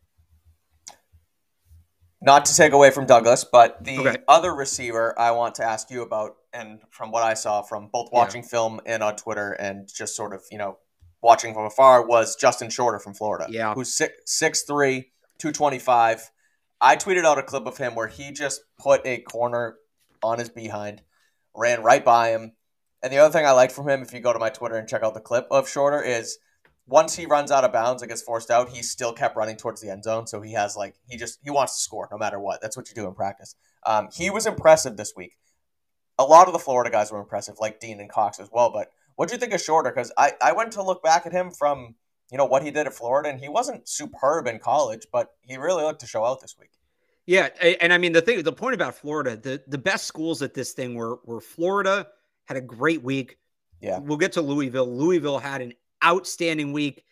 Not 2.22 2.46
to 2.46 2.56
take 2.56 2.72
away 2.72 2.90
from 2.90 3.04
Douglas, 3.04 3.44
but 3.44 3.84
the 3.84 3.98
okay. 3.98 4.16
other 4.26 4.54
receiver 4.54 5.18
I 5.18 5.32
want 5.32 5.56
to 5.56 5.64
ask 5.64 5.90
you 5.90 6.02
about, 6.02 6.36
and 6.54 6.80
from 6.90 7.10
what 7.10 7.22
I 7.22 7.34
saw 7.34 7.60
from 7.60 7.90
both 7.92 8.08
watching 8.12 8.42
yeah. 8.42 8.48
film 8.48 8.80
and 8.86 9.02
on 9.02 9.16
Twitter, 9.16 9.52
and 9.52 9.86
just 9.94 10.16
sort 10.16 10.32
of 10.32 10.40
you 10.50 10.56
know 10.56 10.78
watching 11.22 11.52
from 11.52 11.66
afar, 11.66 12.06
was 12.06 12.34
Justin 12.36 12.70
Shorter 12.70 12.98
from 12.98 13.12
Florida. 13.12 13.46
Yeah, 13.50 13.74
who's 13.74 13.92
six 13.92 14.14
six 14.24 14.62
three, 14.62 15.12
two 15.38 15.52
twenty 15.52 15.78
five. 15.78 16.30
I 16.80 16.96
tweeted 16.96 17.24
out 17.24 17.38
a 17.38 17.42
clip 17.42 17.66
of 17.66 17.76
him 17.76 17.94
where 17.94 18.08
he 18.08 18.32
just 18.32 18.62
put 18.78 19.06
a 19.06 19.18
corner 19.18 19.76
on 20.22 20.38
his 20.38 20.48
behind, 20.48 21.02
ran 21.54 21.82
right 21.82 22.04
by 22.04 22.30
him. 22.30 22.52
And 23.02 23.12
the 23.12 23.18
other 23.18 23.32
thing 23.32 23.44
I 23.44 23.50
liked 23.50 23.72
from 23.72 23.86
him, 23.86 24.00
if 24.00 24.14
you 24.14 24.20
go 24.20 24.32
to 24.32 24.38
my 24.38 24.48
Twitter 24.48 24.76
and 24.76 24.88
check 24.88 25.02
out 25.02 25.12
the 25.12 25.20
clip 25.20 25.46
of 25.50 25.68
Shorter, 25.68 26.00
is 26.02 26.38
once 26.86 27.16
he 27.16 27.26
runs 27.26 27.50
out 27.50 27.64
of 27.64 27.72
bounds 27.72 28.02
and 28.02 28.08
gets 28.08 28.22
forced 28.22 28.50
out, 28.50 28.68
he 28.68 28.82
still 28.82 29.12
kept 29.12 29.36
running 29.36 29.56
towards 29.56 29.80
the 29.80 29.90
end 29.90 30.04
zone. 30.04 30.26
So 30.26 30.40
he 30.40 30.52
has 30.52 30.76
like 30.76 30.94
he 31.08 31.16
just 31.16 31.38
he 31.42 31.50
wants 31.50 31.76
to 31.76 31.80
score 31.82 32.08
no 32.10 32.18
matter 32.18 32.38
what. 32.38 32.60
That's 32.60 32.76
what 32.76 32.88
you 32.88 32.94
do 32.94 33.06
in 33.06 33.14
practice. 33.14 33.54
Um, 33.86 34.08
he 34.12 34.30
was 34.30 34.46
impressive 34.46 34.96
this 34.96 35.14
week. 35.16 35.32
A 36.18 36.24
lot 36.24 36.46
of 36.46 36.52
the 36.52 36.58
Florida 36.58 36.90
guys 36.90 37.10
were 37.10 37.18
impressive, 37.18 37.56
like 37.58 37.80
Dean 37.80 38.00
and 38.00 38.10
Cox 38.10 38.38
as 38.38 38.48
well. 38.52 38.70
But 38.70 38.88
what 39.16 39.28
do 39.28 39.34
you 39.34 39.40
think 39.40 39.52
of 39.52 39.60
Shorter? 39.60 39.90
Because 39.90 40.12
I 40.18 40.32
I 40.42 40.52
went 40.52 40.72
to 40.72 40.82
look 40.82 41.02
back 41.02 41.26
at 41.26 41.32
him 41.32 41.50
from 41.50 41.94
you 42.30 42.38
know 42.38 42.44
what 42.44 42.62
he 42.62 42.70
did 42.70 42.86
at 42.86 42.94
Florida, 42.94 43.30
and 43.30 43.40
he 43.40 43.48
wasn't 43.48 43.88
superb 43.88 44.46
in 44.46 44.58
college, 44.58 45.06
but 45.12 45.30
he 45.42 45.56
really 45.56 45.84
looked 45.84 46.00
to 46.00 46.06
show 46.06 46.24
out 46.24 46.40
this 46.40 46.56
week. 46.58 46.70
Yeah, 47.26 47.48
and 47.80 47.92
I 47.92 47.98
mean 47.98 48.12
the 48.12 48.20
thing, 48.20 48.42
the 48.42 48.52
point 48.52 48.74
about 48.74 48.94
Florida, 48.94 49.36
the 49.36 49.62
the 49.66 49.78
best 49.78 50.04
schools 50.04 50.42
at 50.42 50.52
this 50.52 50.72
thing 50.72 50.94
were 50.94 51.20
were 51.24 51.40
Florida 51.40 52.08
had 52.44 52.58
a 52.58 52.60
great 52.60 53.02
week. 53.02 53.38
Yeah, 53.80 53.98
we'll 53.98 54.18
get 54.18 54.32
to 54.32 54.42
Louisville. 54.42 54.86
Louisville 54.86 55.38
had 55.38 55.62
an 55.62 55.72
outstanding 56.04 56.72
week. 56.72 57.04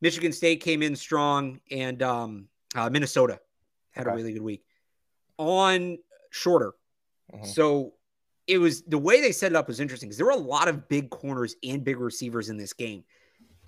Michigan 0.00 0.32
State 0.32 0.60
came 0.62 0.82
in 0.82 0.96
strong, 0.96 1.60
and 1.70 2.02
um, 2.02 2.48
uh, 2.74 2.88
Minnesota 2.90 3.40
had 3.90 4.06
okay. 4.06 4.14
a 4.14 4.16
really 4.16 4.32
good 4.32 4.42
week. 4.42 4.64
On 5.38 5.98
shorter, 6.30 6.72
mm-hmm. 7.32 7.44
so 7.44 7.94
it 8.46 8.58
was 8.58 8.82
the 8.82 8.98
way 8.98 9.20
they 9.20 9.32
set 9.32 9.52
it 9.52 9.56
up 9.56 9.68
was 9.68 9.78
interesting 9.78 10.08
because 10.08 10.16
there 10.16 10.26
were 10.26 10.32
a 10.32 10.36
lot 10.36 10.66
of 10.68 10.88
big 10.88 11.08
corners 11.10 11.54
and 11.62 11.84
big 11.84 12.00
receivers 12.00 12.48
in 12.48 12.56
this 12.56 12.72
game. 12.72 13.04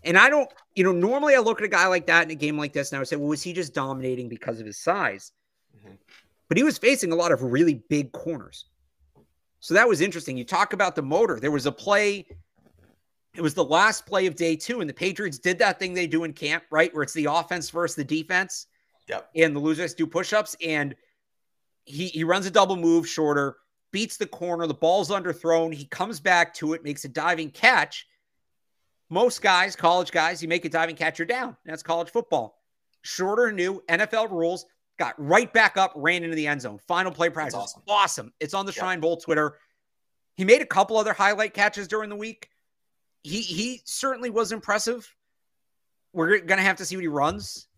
And 0.04 0.18
I 0.18 0.28
don't, 0.28 0.52
you 0.74 0.82
know, 0.82 0.90
normally 0.90 1.36
I 1.36 1.38
look 1.38 1.60
at 1.60 1.64
a 1.64 1.68
guy 1.68 1.86
like 1.86 2.06
that 2.06 2.24
in 2.24 2.32
a 2.32 2.34
game 2.34 2.58
like 2.58 2.72
this 2.72 2.90
and 2.90 2.96
I 2.96 3.00
would 3.00 3.06
say, 3.06 3.14
well, 3.14 3.28
was 3.28 3.42
he 3.42 3.52
just 3.52 3.74
dominating 3.74 4.28
because 4.28 4.58
of 4.58 4.66
his 4.66 4.78
size? 4.78 5.30
Mm-hmm. 5.78 5.94
But 6.48 6.56
he 6.56 6.64
was 6.64 6.78
facing 6.78 7.12
a 7.12 7.14
lot 7.14 7.30
of 7.30 7.42
really 7.42 7.84
big 7.88 8.10
corners. 8.10 8.64
So 9.60 9.74
that 9.74 9.86
was 9.86 10.00
interesting. 10.00 10.36
You 10.36 10.44
talk 10.44 10.72
about 10.72 10.96
the 10.96 11.02
motor. 11.02 11.38
There 11.38 11.52
was 11.52 11.66
a 11.66 11.72
play 11.72 12.26
it 13.34 13.40
was 13.40 13.54
the 13.54 13.64
last 13.64 14.04
play 14.04 14.26
of 14.26 14.36
day 14.36 14.56
two, 14.56 14.80
and 14.80 14.90
the 14.90 14.94
Patriots 14.94 15.38
did 15.38 15.58
that 15.58 15.78
thing 15.78 15.94
they 15.94 16.06
do 16.06 16.24
in 16.24 16.32
camp, 16.32 16.64
right? 16.70 16.94
Where 16.94 17.02
it's 17.02 17.14
the 17.14 17.26
offense 17.30 17.70
versus 17.70 17.96
the 17.96 18.04
defense. 18.04 18.66
Yep. 19.08 19.30
And 19.34 19.56
the 19.56 19.60
losers 19.60 19.94
do 19.94 20.06
push-ups, 20.06 20.56
and 20.62 20.94
he 21.84 22.08
he 22.08 22.24
runs 22.24 22.46
a 22.46 22.50
double 22.50 22.76
move 22.76 23.08
shorter, 23.08 23.56
beats 23.90 24.16
the 24.16 24.26
corner, 24.26 24.66
the 24.66 24.74
ball's 24.74 25.10
underthrown. 25.10 25.72
He 25.72 25.86
comes 25.86 26.20
back 26.20 26.54
to 26.54 26.74
it, 26.74 26.84
makes 26.84 27.04
a 27.04 27.08
diving 27.08 27.50
catch. 27.50 28.06
Most 29.08 29.42
guys, 29.42 29.76
college 29.76 30.10
guys, 30.10 30.42
you 30.42 30.48
make 30.48 30.64
a 30.64 30.68
diving 30.68 30.96
catch, 30.96 31.18
you're 31.18 31.26
down. 31.26 31.56
That's 31.64 31.82
college 31.82 32.10
football. 32.10 32.58
Shorter 33.02 33.50
new 33.50 33.82
NFL 33.88 34.30
rules, 34.30 34.66
got 34.98 35.14
right 35.18 35.52
back 35.52 35.76
up, 35.76 35.92
ran 35.96 36.22
into 36.22 36.36
the 36.36 36.46
end 36.46 36.62
zone. 36.62 36.78
Final 36.86 37.12
play 37.12 37.28
practice. 37.28 37.54
Awesome. 37.54 37.82
awesome. 37.88 38.32
It's 38.40 38.54
on 38.54 38.66
the 38.66 38.72
yep. 38.72 38.78
Shrine 38.78 39.00
Bowl 39.00 39.16
Twitter. 39.16 39.58
He 40.36 40.44
made 40.44 40.62
a 40.62 40.66
couple 40.66 40.96
other 40.96 41.12
highlight 41.12 41.52
catches 41.52 41.88
during 41.88 42.08
the 42.08 42.16
week 42.16 42.48
he 43.22 43.40
he 43.40 43.82
certainly 43.84 44.30
was 44.30 44.52
impressive. 44.52 45.12
We're 46.12 46.40
gonna 46.40 46.62
have 46.62 46.76
to 46.76 46.84
see 46.84 46.96
what 46.96 47.02
he 47.02 47.08
runs. 47.08 47.68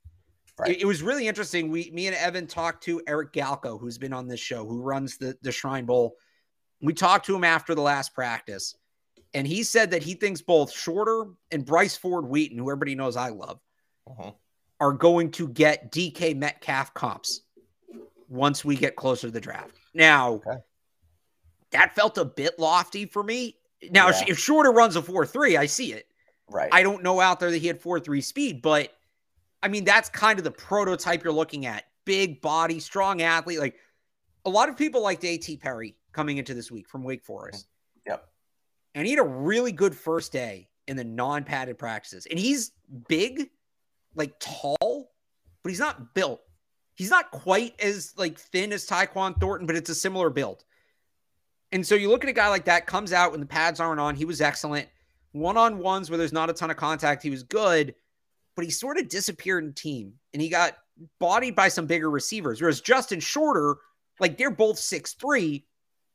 Right. 0.58 0.70
It, 0.70 0.82
it, 0.82 0.84
was 0.84 1.02
really 1.02 1.26
interesting. 1.26 1.70
We 1.70 1.90
me 1.92 2.06
and 2.06 2.16
Evan 2.16 2.46
talked 2.46 2.84
to 2.84 3.02
Eric 3.06 3.32
Galko, 3.32 3.80
who's 3.80 3.98
been 3.98 4.12
on 4.12 4.28
this 4.28 4.40
show, 4.40 4.64
who 4.64 4.80
runs 4.80 5.18
the 5.18 5.36
the 5.42 5.52
Shrine 5.52 5.84
Bowl. 5.84 6.16
We 6.80 6.92
talked 6.92 7.26
to 7.26 7.34
him 7.34 7.44
after 7.44 7.74
the 7.74 7.80
last 7.80 8.14
practice, 8.14 8.76
and 9.32 9.46
he 9.46 9.62
said 9.62 9.90
that 9.90 10.02
he 10.02 10.14
thinks 10.14 10.40
both 10.40 10.70
Shorter 10.70 11.26
and 11.50 11.64
Bryce 11.64 11.96
Ford 11.96 12.26
Wheaton, 12.26 12.58
who 12.58 12.70
everybody 12.70 12.94
knows 12.94 13.16
I 13.16 13.30
love, 13.30 13.58
uh-huh. 14.08 14.32
are 14.80 14.92
going 14.92 15.32
to 15.32 15.48
get 15.48 15.90
DK 15.90 16.36
Metcalf 16.36 16.94
comps 16.94 17.40
once 18.28 18.64
we 18.64 18.76
get 18.76 18.96
closer 18.96 19.26
to 19.26 19.32
the 19.32 19.40
draft. 19.40 19.76
Now, 19.92 20.34
okay. 20.34 20.58
that 21.72 21.94
felt 21.94 22.18
a 22.18 22.24
bit 22.24 22.58
lofty 22.58 23.06
for 23.06 23.22
me. 23.22 23.56
Now, 23.90 24.08
yeah. 24.08 24.24
if 24.28 24.38
Shorter 24.38 24.72
runs 24.72 24.96
a 24.96 25.02
4 25.02 25.26
3, 25.26 25.56
I 25.56 25.66
see 25.66 25.92
it. 25.92 26.06
Right. 26.48 26.68
I 26.72 26.82
don't 26.82 27.02
know 27.02 27.20
out 27.20 27.40
there 27.40 27.50
that 27.50 27.58
he 27.58 27.66
had 27.66 27.80
4 27.80 28.00
3 28.00 28.20
speed, 28.20 28.62
but 28.62 28.92
I 29.62 29.68
mean, 29.68 29.84
that's 29.84 30.08
kind 30.08 30.38
of 30.38 30.44
the 30.44 30.50
prototype 30.50 31.24
you're 31.24 31.32
looking 31.32 31.66
at. 31.66 31.84
Big 32.04 32.40
body, 32.42 32.80
strong 32.80 33.22
athlete. 33.22 33.58
Like 33.58 33.76
a 34.44 34.50
lot 34.50 34.68
of 34.68 34.76
people 34.76 35.02
liked 35.02 35.24
A.T. 35.24 35.56
Perry 35.56 35.96
coming 36.12 36.38
into 36.38 36.54
this 36.54 36.70
week 36.70 36.88
from 36.88 37.02
Wake 37.02 37.24
Forest. 37.24 37.66
Mm-hmm. 37.66 38.10
Yep. 38.10 38.28
And 38.94 39.06
he 39.06 39.12
had 39.14 39.20
a 39.20 39.28
really 39.28 39.72
good 39.72 39.94
first 39.94 40.32
day 40.32 40.68
in 40.86 40.96
the 40.96 41.04
non 41.04 41.44
padded 41.44 41.78
practices. 41.78 42.26
And 42.26 42.38
he's 42.38 42.72
big, 43.08 43.50
like 44.14 44.38
tall, 44.38 45.12
but 45.62 45.70
he's 45.70 45.80
not 45.80 46.14
built. 46.14 46.42
He's 46.94 47.10
not 47.10 47.30
quite 47.30 47.74
as 47.80 48.14
like 48.16 48.38
thin 48.38 48.72
as 48.72 48.86
Tyquan 48.86 49.40
Thornton, 49.40 49.66
but 49.66 49.76
it's 49.76 49.90
a 49.90 49.94
similar 49.94 50.30
build. 50.30 50.64
And 51.74 51.84
so 51.84 51.96
you 51.96 52.08
look 52.08 52.22
at 52.22 52.30
a 52.30 52.32
guy 52.32 52.48
like 52.48 52.66
that, 52.66 52.86
comes 52.86 53.12
out 53.12 53.32
when 53.32 53.40
the 53.40 53.46
pads 53.46 53.80
aren't 53.80 53.98
on. 53.98 54.14
He 54.14 54.24
was 54.24 54.40
excellent. 54.40 54.88
One 55.32 55.56
on 55.56 55.78
ones 55.78 56.08
where 56.08 56.16
there's 56.16 56.32
not 56.32 56.48
a 56.48 56.52
ton 56.52 56.70
of 56.70 56.76
contact, 56.76 57.20
he 57.20 57.30
was 57.30 57.42
good, 57.42 57.96
but 58.54 58.64
he 58.64 58.70
sort 58.70 58.96
of 58.96 59.08
disappeared 59.08 59.64
in 59.64 59.72
team 59.72 60.12
and 60.32 60.40
he 60.40 60.48
got 60.48 60.76
bodied 61.18 61.56
by 61.56 61.66
some 61.66 61.86
bigger 61.86 62.08
receivers. 62.08 62.60
Whereas 62.60 62.80
Justin 62.80 63.18
Shorter, 63.18 63.74
like 64.20 64.38
they're 64.38 64.52
both 64.52 64.78
six 64.78 65.14
three, 65.14 65.66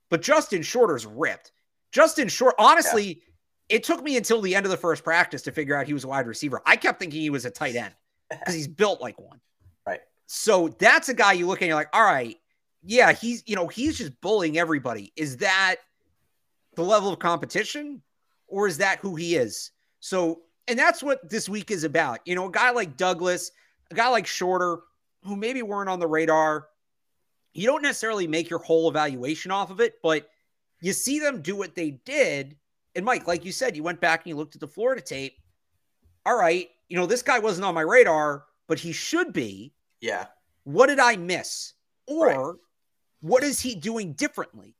but 0.10 0.22
Justin 0.22 0.62
Shorter's 0.62 1.05
ripped. 1.05 1.51
Justin 1.91 2.30
Short, 2.30 2.55
honestly, 2.57 3.07
yeah. 3.07 3.76
it 3.76 3.84
took 3.84 4.01
me 4.01 4.16
until 4.16 4.39
the 4.39 4.55
end 4.55 4.66
of 4.66 4.70
the 4.70 4.78
first 4.78 5.03
practice 5.03 5.41
to 5.41 5.51
figure 5.51 5.76
out 5.76 5.88
he 5.88 5.93
was 5.93 6.05
a 6.05 6.07
wide 6.07 6.26
receiver. 6.26 6.62
I 6.66 6.78
kept 6.78 6.99
thinking 6.99 7.20
he 7.20 7.30
was 7.30 7.43
a 7.43 7.51
tight 7.51 7.76
end 7.76 7.93
because 8.30 8.55
he's 8.55 8.70
built 8.70 9.01
like 9.01 9.20
one. 9.20 9.41
Right. 9.86 10.01
So 10.28 10.70
that's 10.78 11.10
a 11.10 11.14
guy 11.14 11.34
you 11.34 11.47
look 11.47 11.57
at 11.57 11.64
and 11.64 11.68
you're 11.70 11.76
like, 11.76 11.89
all 11.93 12.03
right, 12.03 12.38
yeah, 12.84 13.12
he's 13.12 13.44
you 13.46 13.56
know 13.56 13.68
he's 13.68 13.98
just 13.98 14.20
bullying 14.22 14.58
everybody. 14.58 15.12
Is 15.16 15.38
that 15.38 15.78
the 16.76 16.84
level 16.84 17.12
of 17.12 17.20
competition, 17.20 18.02
or 18.48 18.68
is 18.68 18.78
that 18.78 19.00
who 19.00 19.16
he 19.16 19.36
is? 19.36 19.72
So, 20.00 20.42
and 20.68 20.80
that's 20.80 21.04
what 21.04 21.30
this 21.30 21.50
week 21.50 21.72
is 21.72 21.84
about. 21.84 22.20
You 22.26 22.36
know, 22.36 22.48
a 22.48 22.52
guy 22.52 22.72
like 22.72 22.98
Douglas, 22.98 23.52
a 23.92 23.96
guy 23.96 24.08
like 24.10 24.28
Shorter, 24.28 24.80
who 25.24 25.36
maybe 25.36 25.62
weren't 25.62 25.90
on 25.90 26.00
the 26.00 26.08
radar. 26.08 26.68
You 27.54 27.66
don't 27.66 27.82
necessarily 27.82 28.28
make 28.28 28.50
your 28.50 28.60
whole 28.60 28.88
evaluation 28.88 29.52
off 29.52 29.72
of 29.72 29.82
it, 29.82 29.96
but 30.02 30.30
you 30.82 30.94
see 30.94 31.20
them 31.20 31.42
do 31.42 31.56
what 31.56 31.76
they 31.76 31.92
did. 32.06 32.56
And 32.96 33.04
Mike, 33.04 33.28
like 33.28 33.44
you 33.44 33.52
said, 33.52 33.76
you 33.76 33.84
went 33.84 34.00
back 34.00 34.22
and 34.22 34.28
you 34.28 34.36
looked 34.36 34.56
at 34.56 34.62
the 34.62 34.68
Florida 34.68 35.02
tape. 35.02 35.34
All 36.26 36.38
right, 36.38 36.70
you 36.88 36.98
know, 36.98 37.06
this 37.06 37.24
guy 37.24 37.40
wasn't 37.40 37.66
on 37.66 37.74
my 37.74 37.82
radar, 37.82 38.46
but 38.68 38.80
he 38.80 38.92
should 38.92 39.34
be. 39.34 39.74
Yeah. 40.00 40.28
What 40.64 40.88
did 40.88 41.00
I 41.00 41.18
miss? 41.18 41.74
Or 42.08 42.28
right 42.28 42.56
what 43.22 43.43
is 43.43 43.59
he 43.59 43.76
doing 43.76 44.13
differently? 44.13 44.76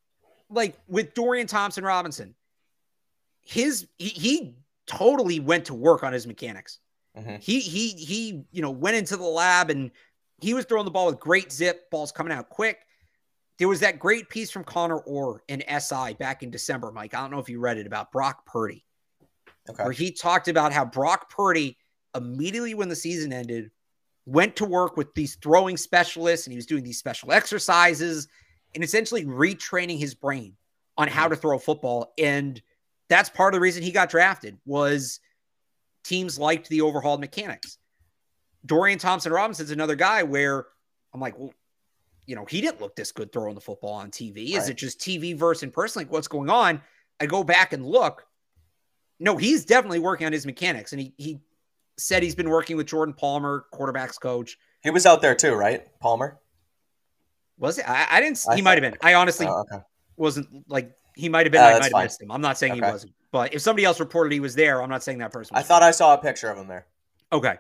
Like 0.50 0.76
with 0.88 1.14
Dorian 1.14 1.48
Thompson 1.48 1.84
Robinson, 1.84 2.36
his 3.42 3.88
he, 3.98 4.10
he 4.10 4.56
totally 4.88 5.40
went 5.40 5.66
to 5.66 5.74
work 5.74 6.04
on 6.04 6.14
his 6.14 6.26
mechanics. 6.26 6.80
Mm-hmm. 7.18 7.36
He 7.40 7.60
he 7.60 7.90
he 7.90 8.44
you 8.52 8.62
know 8.62 8.72
went 8.72 8.98
into 8.98 9.18
the 9.18 9.24
lab 9.24 9.70
and 9.70 9.92
he 10.42 10.54
was 10.54 10.66
throwing 10.66 10.86
the 10.86 10.92
ball 10.92 11.08
with 11.08 11.20
great 11.20 11.52
zip, 11.52 11.90
balls 11.90 12.12
coming 12.12 12.34
out 12.34 12.50
quick. 12.50 12.80
There 13.58 13.68
was 13.68 13.82
that 13.82 14.00
great 14.00 14.30
piece 14.30 14.50
from 14.50 14.64
Connor 14.64 15.00
Orr 15.00 15.44
in 15.50 15.64
SI 15.80 16.14
back 16.14 16.44
in 16.44 16.50
December, 16.50 16.92
Mike. 16.92 17.14
I 17.14 17.20
don't 17.20 17.32
know 17.32 17.40
if 17.40 17.50
you 17.50 17.60
read 17.60 17.78
it 17.78 17.86
about 17.86 18.12
Brock 18.12 18.46
Purdy, 18.46 18.86
okay. 19.70 19.84
where 19.84 19.92
he 19.92 20.12
talked 20.12 20.48
about 20.48 20.72
how 20.72 20.86
Brock 20.86 21.30
Purdy 21.30 21.78
immediately 22.16 22.74
when 22.74 22.88
the 22.88 22.96
season 22.96 23.34
ended 23.34 23.70
went 24.26 24.56
to 24.56 24.66
work 24.66 24.98
with 24.98 25.14
these 25.16 25.36
throwing 25.36 25.78
specialists 25.78 26.46
and 26.46 26.52
he 26.52 26.58
was 26.58 26.66
doing 26.66 26.84
these 26.84 27.00
special 27.00 27.32
exercises 27.32 28.28
and 28.76 28.84
essentially 28.84 29.26
retraining 29.26 29.98
his 29.98 30.14
brain 30.14 30.56
on 30.98 31.08
how 31.08 31.24
mm-hmm. 31.24 31.34
to 31.34 31.36
throw 31.38 31.56
a 31.56 31.60
football 31.60 32.14
and 32.18 32.62
that's 33.08 33.30
part 33.30 33.54
of 33.54 33.58
the 33.58 33.62
reason 33.62 33.82
he 33.82 33.92
got 33.92 34.10
drafted 34.10 34.58
was 34.66 35.20
teams 36.04 36.38
liked 36.38 36.70
the 36.70 36.82
overhauled 36.82 37.20
mechanics 37.20 37.80
Dorian 38.66 39.00
Thompson 39.00 39.32
Robinson's 39.32 39.72
another 39.72 39.96
guy 39.96 40.24
where 40.24 40.66
I'm 41.14 41.22
like, 41.22 41.38
well, 41.38 41.54
you 42.26 42.36
know, 42.36 42.46
he 42.46 42.62
didn't 42.62 42.82
look 42.82 42.96
this 42.96 43.12
good 43.12 43.32
throwing 43.32 43.56
the 43.56 43.62
football 43.62 43.94
on 43.94 44.12
TV. 44.12 44.50
Is 44.50 44.60
right. 44.60 44.70
it 44.70 44.78
just 44.78 45.00
TV 45.00 45.36
versus 45.36 45.64
in 45.64 45.72
person? 45.72 46.02
Like, 46.02 46.12
what's 46.12 46.28
going 46.28 46.50
on? 46.50 46.82
I 47.20 47.26
go 47.26 47.44
back 47.44 47.74
and 47.74 47.86
look. 47.86 48.26
No, 49.20 49.36
he's 49.36 49.66
definitely 49.66 50.00
working 50.00 50.28
on 50.28 50.34
his 50.34 50.46
mechanics, 50.46 50.94
and 50.94 51.02
he 51.02 51.14
he 51.18 51.40
said 52.00 52.24
he's 52.24 52.36
been 52.36 52.50
working 52.50 52.78
with 52.78 52.88
Jordan 52.88 53.14
Palmer, 53.14 53.66
quarterbacks 53.74 54.20
coach. 54.20 54.58
He 54.82 54.90
was 54.90 55.06
out 55.06 55.22
there 55.22 55.36
too, 55.36 55.54
right? 55.54 55.86
Palmer 56.00 56.40
was 57.60 57.78
it? 57.78 57.88
I, 57.88 58.08
I 58.10 58.22
didn't. 58.22 58.44
I 58.50 58.56
he 58.56 58.62
might 58.62 58.82
have 58.82 58.92
been. 58.92 58.98
I 59.02 59.14
honestly 59.14 59.46
oh, 59.48 59.60
okay. 59.62 59.84
wasn't 60.16 60.48
like 60.68 60.92
he 61.16 61.30
might 61.30 61.46
have 61.46 61.52
been. 61.52 61.62
Uh, 61.62 61.66
I 61.66 61.80
might 61.80 61.94
have 61.94 62.04
missed 62.04 62.22
him. 62.22 62.32
I'm 62.32 62.42
not 62.42 62.58
saying 62.58 62.74
okay. 62.74 62.86
he 62.86 62.92
wasn't, 62.92 63.14
but 63.32 63.54
if 63.54 63.62
somebody 63.62 63.86
else 63.86 64.00
reported 64.00 64.32
he 64.32 64.40
was 64.40 64.56
there, 64.56 64.82
I'm 64.82 64.90
not 64.90 65.04
saying 65.04 65.20
that 65.20 65.32
person. 65.32 65.56
I 65.56 65.62
thought 65.62 65.84
I 65.84 65.92
saw 65.92 66.14
a 66.14 66.18
picture 66.18 66.50
of 66.50 66.58
him 66.58 66.68
there. 66.68 66.88
Okay. 67.32 67.56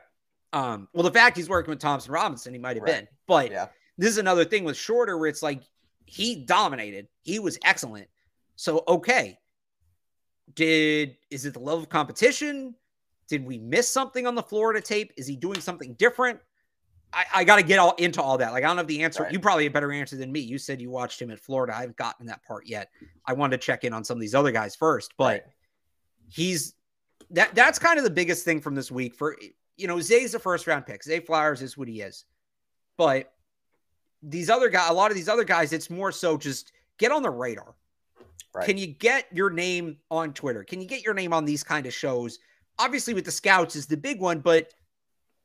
Um. 0.53 0.87
Well, 0.93 1.03
the 1.03 1.11
fact 1.11 1.37
he's 1.37 1.49
working 1.49 1.69
with 1.69 1.79
Thompson 1.79 2.11
Robinson, 2.11 2.53
he 2.53 2.59
might 2.59 2.77
have 2.77 2.83
right. 2.83 2.95
been, 2.95 3.07
but 3.27 3.51
yeah. 3.51 3.67
this 3.97 4.09
is 4.09 4.17
another 4.17 4.45
thing 4.45 4.63
with 4.63 4.77
Shorter 4.77 5.17
where 5.17 5.29
it's 5.29 5.43
like 5.43 5.61
he 6.05 6.43
dominated. 6.45 7.07
He 7.21 7.39
was 7.39 7.59
excellent. 7.63 8.07
So 8.55 8.83
okay. 8.87 9.37
Did 10.55 11.17
is 11.29 11.45
it 11.45 11.53
the 11.53 11.59
level 11.59 11.83
of 11.83 11.89
competition? 11.89 12.73
Did 13.29 13.45
we 13.45 13.59
miss 13.59 13.87
something 13.87 14.27
on 14.27 14.35
the 14.35 14.43
Florida 14.43 14.81
tape? 14.81 15.13
Is 15.15 15.27
he 15.27 15.35
doing 15.35 15.61
something 15.61 15.93
different? 15.93 16.39
I, 17.13 17.25
I 17.35 17.43
got 17.43 17.55
to 17.55 17.63
get 17.63 17.79
all 17.79 17.93
into 17.97 18.21
all 18.21 18.37
that. 18.37 18.51
Like, 18.51 18.63
I 18.63 18.67
don't 18.67 18.77
have 18.77 18.87
the 18.87 19.03
answer. 19.03 19.23
Right. 19.23 19.31
You 19.31 19.39
probably 19.39 19.63
have 19.63 19.71
a 19.71 19.73
better 19.73 19.91
answer 19.91 20.15
than 20.15 20.31
me. 20.31 20.41
You 20.41 20.57
said 20.57 20.81
you 20.81 20.89
watched 20.89 21.21
him 21.21 21.31
at 21.31 21.39
Florida. 21.39 21.75
I 21.75 21.81
haven't 21.81 21.97
gotten 21.97 22.25
that 22.27 22.43
part 22.43 22.67
yet. 22.67 22.89
I 23.25 23.33
wanted 23.33 23.59
to 23.59 23.65
check 23.65 23.83
in 23.83 23.93
on 23.93 24.03
some 24.03 24.17
of 24.17 24.21
these 24.21 24.35
other 24.35 24.51
guys 24.51 24.75
first, 24.75 25.13
but 25.17 25.25
right. 25.25 25.43
he's 26.27 26.75
that. 27.31 27.55
That's 27.55 27.79
kind 27.79 27.97
of 27.97 28.03
the 28.03 28.11
biggest 28.11 28.45
thing 28.45 28.61
from 28.61 28.75
this 28.75 28.91
week. 28.91 29.15
For 29.15 29.37
you 29.77 29.87
know, 29.87 29.99
Zay's 29.99 30.35
a 30.35 30.39
first 30.39 30.67
round 30.67 30.85
pick. 30.85 31.03
Zay 31.03 31.19
Flowers 31.19 31.61
is 31.61 31.77
what 31.77 31.87
he 31.87 32.01
is, 32.01 32.25
but 32.97 33.33
these 34.21 34.49
other 34.49 34.69
guys, 34.69 34.89
a 34.89 34.93
lot 34.93 35.09
of 35.09 35.15
these 35.15 35.29
other 35.29 35.43
guys, 35.43 35.73
it's 35.73 35.89
more 35.89 36.11
so 36.11 36.37
just 36.37 36.73
get 36.97 37.11
on 37.11 37.23
the 37.23 37.29
radar. 37.29 37.75
Right. 38.53 38.65
Can 38.65 38.77
you 38.77 38.87
get 38.87 39.25
your 39.31 39.49
name 39.49 39.97
on 40.11 40.33
Twitter? 40.33 40.63
Can 40.63 40.81
you 40.81 40.87
get 40.87 41.03
your 41.03 41.13
name 41.13 41.33
on 41.33 41.45
these 41.45 41.63
kind 41.63 41.85
of 41.85 41.93
shows? 41.93 42.39
Obviously, 42.79 43.13
with 43.13 43.25
the 43.25 43.31
scouts 43.31 43.75
is 43.75 43.85
the 43.85 43.97
big 43.97 44.19
one, 44.19 44.39
but 44.39 44.73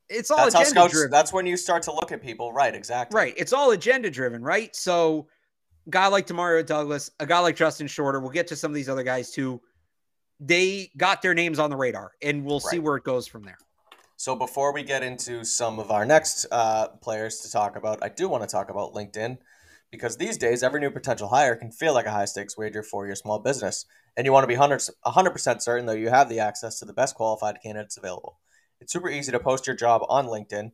it's 0.08 0.30
all 0.30 0.38
that's 0.38 0.54
agenda 0.54 0.70
scouts, 0.70 0.92
driven. 0.92 1.10
That's 1.10 1.32
when 1.32 1.46
you 1.46 1.56
start 1.56 1.82
to 1.84 1.92
look 1.92 2.12
at 2.12 2.22
people, 2.22 2.52
right? 2.52 2.74
Exactly. 2.74 3.16
Right. 3.16 3.34
It's 3.36 3.52
all 3.52 3.70
agenda 3.72 4.10
driven, 4.10 4.42
right? 4.42 4.74
So, 4.74 5.28
a 5.86 5.90
guy 5.90 6.06
like 6.06 6.26
Demario 6.26 6.64
Douglas, 6.64 7.10
a 7.20 7.26
guy 7.26 7.38
like 7.40 7.56
Justin 7.56 7.86
Shorter, 7.86 8.20
we'll 8.20 8.30
get 8.30 8.46
to 8.48 8.56
some 8.56 8.70
of 8.70 8.74
these 8.74 8.88
other 8.88 9.02
guys 9.02 9.30
too. 9.30 9.60
They 10.40 10.90
got 10.96 11.22
their 11.22 11.34
names 11.34 11.58
on 11.58 11.70
the 11.70 11.76
radar, 11.76 12.12
and 12.22 12.44
we'll 12.44 12.60
right. 12.60 12.70
see 12.70 12.78
where 12.78 12.96
it 12.96 13.04
goes 13.04 13.26
from 13.26 13.42
there. 13.42 13.58
So, 14.16 14.36
before 14.36 14.72
we 14.72 14.82
get 14.82 15.02
into 15.02 15.44
some 15.44 15.78
of 15.78 15.90
our 15.90 16.04
next 16.04 16.46
uh, 16.52 16.88
players 16.88 17.40
to 17.40 17.50
talk 17.50 17.76
about, 17.76 18.02
I 18.02 18.08
do 18.08 18.28
want 18.28 18.42
to 18.42 18.48
talk 18.48 18.70
about 18.70 18.92
LinkedIn 18.92 19.38
because 19.90 20.16
these 20.16 20.36
days 20.36 20.62
every 20.62 20.80
new 20.80 20.90
potential 20.90 21.28
hire 21.28 21.56
can 21.56 21.70
feel 21.70 21.94
like 21.94 22.06
a 22.06 22.10
high 22.10 22.24
stakes 22.24 22.58
wager 22.58 22.82
for 22.82 23.06
your 23.06 23.16
small 23.16 23.38
business, 23.38 23.86
and 24.16 24.24
you 24.26 24.32
want 24.32 24.44
to 24.44 24.48
be 24.48 24.56
100 24.56 24.80
100% 25.06 25.62
certain 25.62 25.86
that 25.86 25.98
you 25.98 26.08
have 26.08 26.28
the 26.28 26.40
access 26.40 26.78
to 26.78 26.84
the 26.84 26.92
best 26.92 27.14
qualified 27.14 27.58
candidates 27.62 27.96
available. 27.96 28.38
It's 28.80 28.92
super 28.92 29.08
easy 29.08 29.32
to 29.32 29.40
post 29.40 29.66
your 29.66 29.76
job 29.76 30.02
on 30.08 30.26
LinkedIn. 30.26 30.72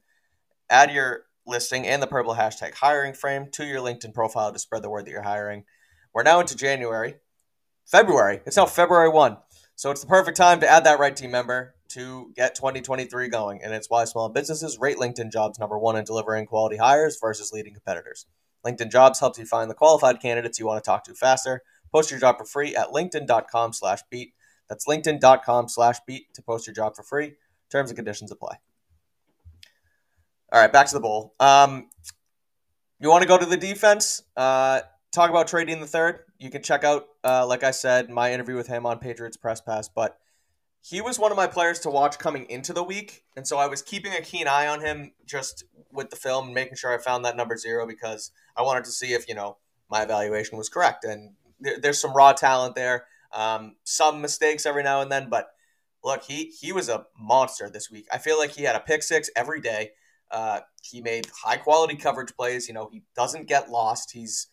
Add 0.69 0.93
your 0.93 1.25
listing 1.47 1.87
and 1.87 2.03
the 2.03 2.07
purple 2.07 2.35
hashtag 2.35 2.75
hiring 2.75 3.15
frame 3.15 3.49
to 3.53 3.65
your 3.65 3.81
LinkedIn 3.81 4.15
profile 4.15 4.53
to 4.53 4.59
spread 4.59 4.83
the 4.83 4.91
word 4.91 5.07
that 5.07 5.11
you're 5.11 5.23
hiring. 5.23 5.65
We're 6.13 6.23
now 6.23 6.41
into 6.41 6.57
January. 6.57 7.17
February. 7.87 8.41
It's 8.47 8.57
now 8.57 8.67
February 8.67 9.09
1. 9.09 9.37
So 9.75 9.91
it's 9.91 10.03
the 10.03 10.07
perfect 10.07 10.37
time 10.37 10.61
to 10.61 10.69
add 10.69 10.85
that 10.85 10.99
right 10.99 11.17
team 11.17 11.31
member 11.31 11.75
to 11.89 12.33
get 12.37 12.55
2023 12.55 13.29
going. 13.29 13.61
And 13.63 13.73
it's 13.73 13.91
why 13.91 14.05
small 14.05 14.29
businesses 14.29 14.79
rate 14.79 14.99
LinkedIn 14.99 15.33
jobs 15.33 15.59
number 15.59 15.79
one 15.79 15.97
in 15.97 16.05
delivering 16.05 16.47
quality 16.47 16.77
hires 16.77 17.19
versus 17.21 17.53
leading 17.53 17.75
competitors. 17.75 18.27
LinkedIn 18.65 18.93
jobs 18.93 19.21
helps 19.21 19.39
you 19.39 19.47
find 19.47 19.71
the 19.71 19.75
qualified 19.75 20.21
candidates 20.21 20.59
you 20.59 20.67
want 20.67 20.83
to 20.83 20.89
talk 20.89 21.05
to 21.05 21.15
faster. 21.15 21.63
Post 21.93 22.11
your 22.11 22.21
job 22.21 22.39
for 22.39 22.45
free 22.45 22.75
at 22.77 22.89
linkedin.com 22.89 23.73
slash 23.73 24.01
beat. 24.11 24.35
That's 24.69 24.87
linkedin.com 24.87 25.69
slash 25.69 25.99
beat 26.07 26.33
to 26.35 26.43
post 26.43 26.67
your 26.67 26.75
job 26.75 26.95
for 26.95 27.03
free. 27.03 27.35
Terms 27.71 27.91
and 27.91 27.97
conditions 27.97 28.31
apply. 28.31 28.59
All 30.53 30.61
right, 30.61 30.73
back 30.73 30.87
to 30.89 30.95
the 30.95 31.01
bowl. 31.01 31.35
Um, 31.39 31.89
you 32.99 33.09
want 33.09 33.23
to 33.23 33.29
go 33.29 33.39
to 33.39 33.47
the 33.47 33.57
defense? 33.57 34.23
Uh, 34.37 34.81
talk 35.13 35.31
about 35.31 35.49
Trey 35.49 35.65
Dean 35.65 35.81
the 35.81 35.87
third. 35.87 36.21
You 36.39 36.51
can 36.51 36.63
check 36.63 36.85
out, 36.85 37.07
uh, 37.25 37.47
like 37.47 37.63
I 37.63 37.71
said, 37.71 38.11
my 38.11 38.33
interview 38.33 38.57
with 38.57 38.67
him 38.67 38.87
on 38.87 38.99
Patriots 38.99 39.37
Press 39.37 39.61
Pass. 39.61 39.89
But 39.89 40.19
he 40.83 41.01
was 41.01 41.19
one 41.19 41.31
of 41.31 41.37
my 41.37 41.47
players 41.47 41.79
to 41.81 41.91
watch 41.91 42.19
coming 42.19 42.47
into 42.49 42.73
the 42.73 42.83
week, 42.83 43.25
and 43.37 43.47
so 43.47 43.59
I 43.59 43.67
was 43.67 43.83
keeping 43.83 44.13
a 44.13 44.23
keen 44.23 44.49
eye 44.49 44.67
on 44.67 44.81
him 44.81 45.13
just 45.27 45.65
with 45.93 46.11
the 46.11 46.17
film 46.17 46.55
making 46.55 46.77
sure 46.77 46.95
I 46.95 46.99
found 46.99 47.25
that 47.25 47.37
number 47.37 47.57
zero 47.57 47.87
because 47.87 48.31
I 48.57 48.63
wanted 48.63 48.85
to 48.85 48.91
see 48.91 49.13
if 49.13 49.29
you 49.29 49.35
know 49.35 49.59
my 49.91 50.03
evaluation 50.03 50.57
was 50.57 50.69
correct. 50.69 51.05
And 51.05 51.35
there, 51.61 51.79
there's 51.81 52.01
some 52.01 52.15
raw 52.15 52.33
talent 52.33 52.75
there, 52.75 53.07
um, 53.33 53.77
some 53.85 54.21
mistakes 54.21 54.67
every 54.67 54.83
now 54.83 55.01
and 55.01 55.11
then, 55.11 55.29
but 55.31 55.51
look, 56.05 56.23
he 56.25 56.53
he 56.61 56.73
was 56.73 56.89
a 56.89 57.07
monster 57.19 57.71
this 57.71 57.91
week. 57.91 58.07
I 58.13 58.19
feel 58.19 58.39
like 58.39 58.51
he 58.51 58.65
had 58.65 58.77
a 58.77 58.81
pick 58.81 59.03
six 59.03 59.31
every 59.37 59.61
day. 59.61 59.91
Uh, 60.31 60.61
he 60.83 61.01
made 61.01 61.27
high 61.43 61.57
quality 61.57 61.97
coverage 61.97 62.35
plays. 62.37 62.69
You 62.69 62.75
know, 62.75 62.89
he 62.93 63.03
doesn't 63.17 63.49
get 63.49 63.71
lost. 63.71 64.13
He's 64.13 64.49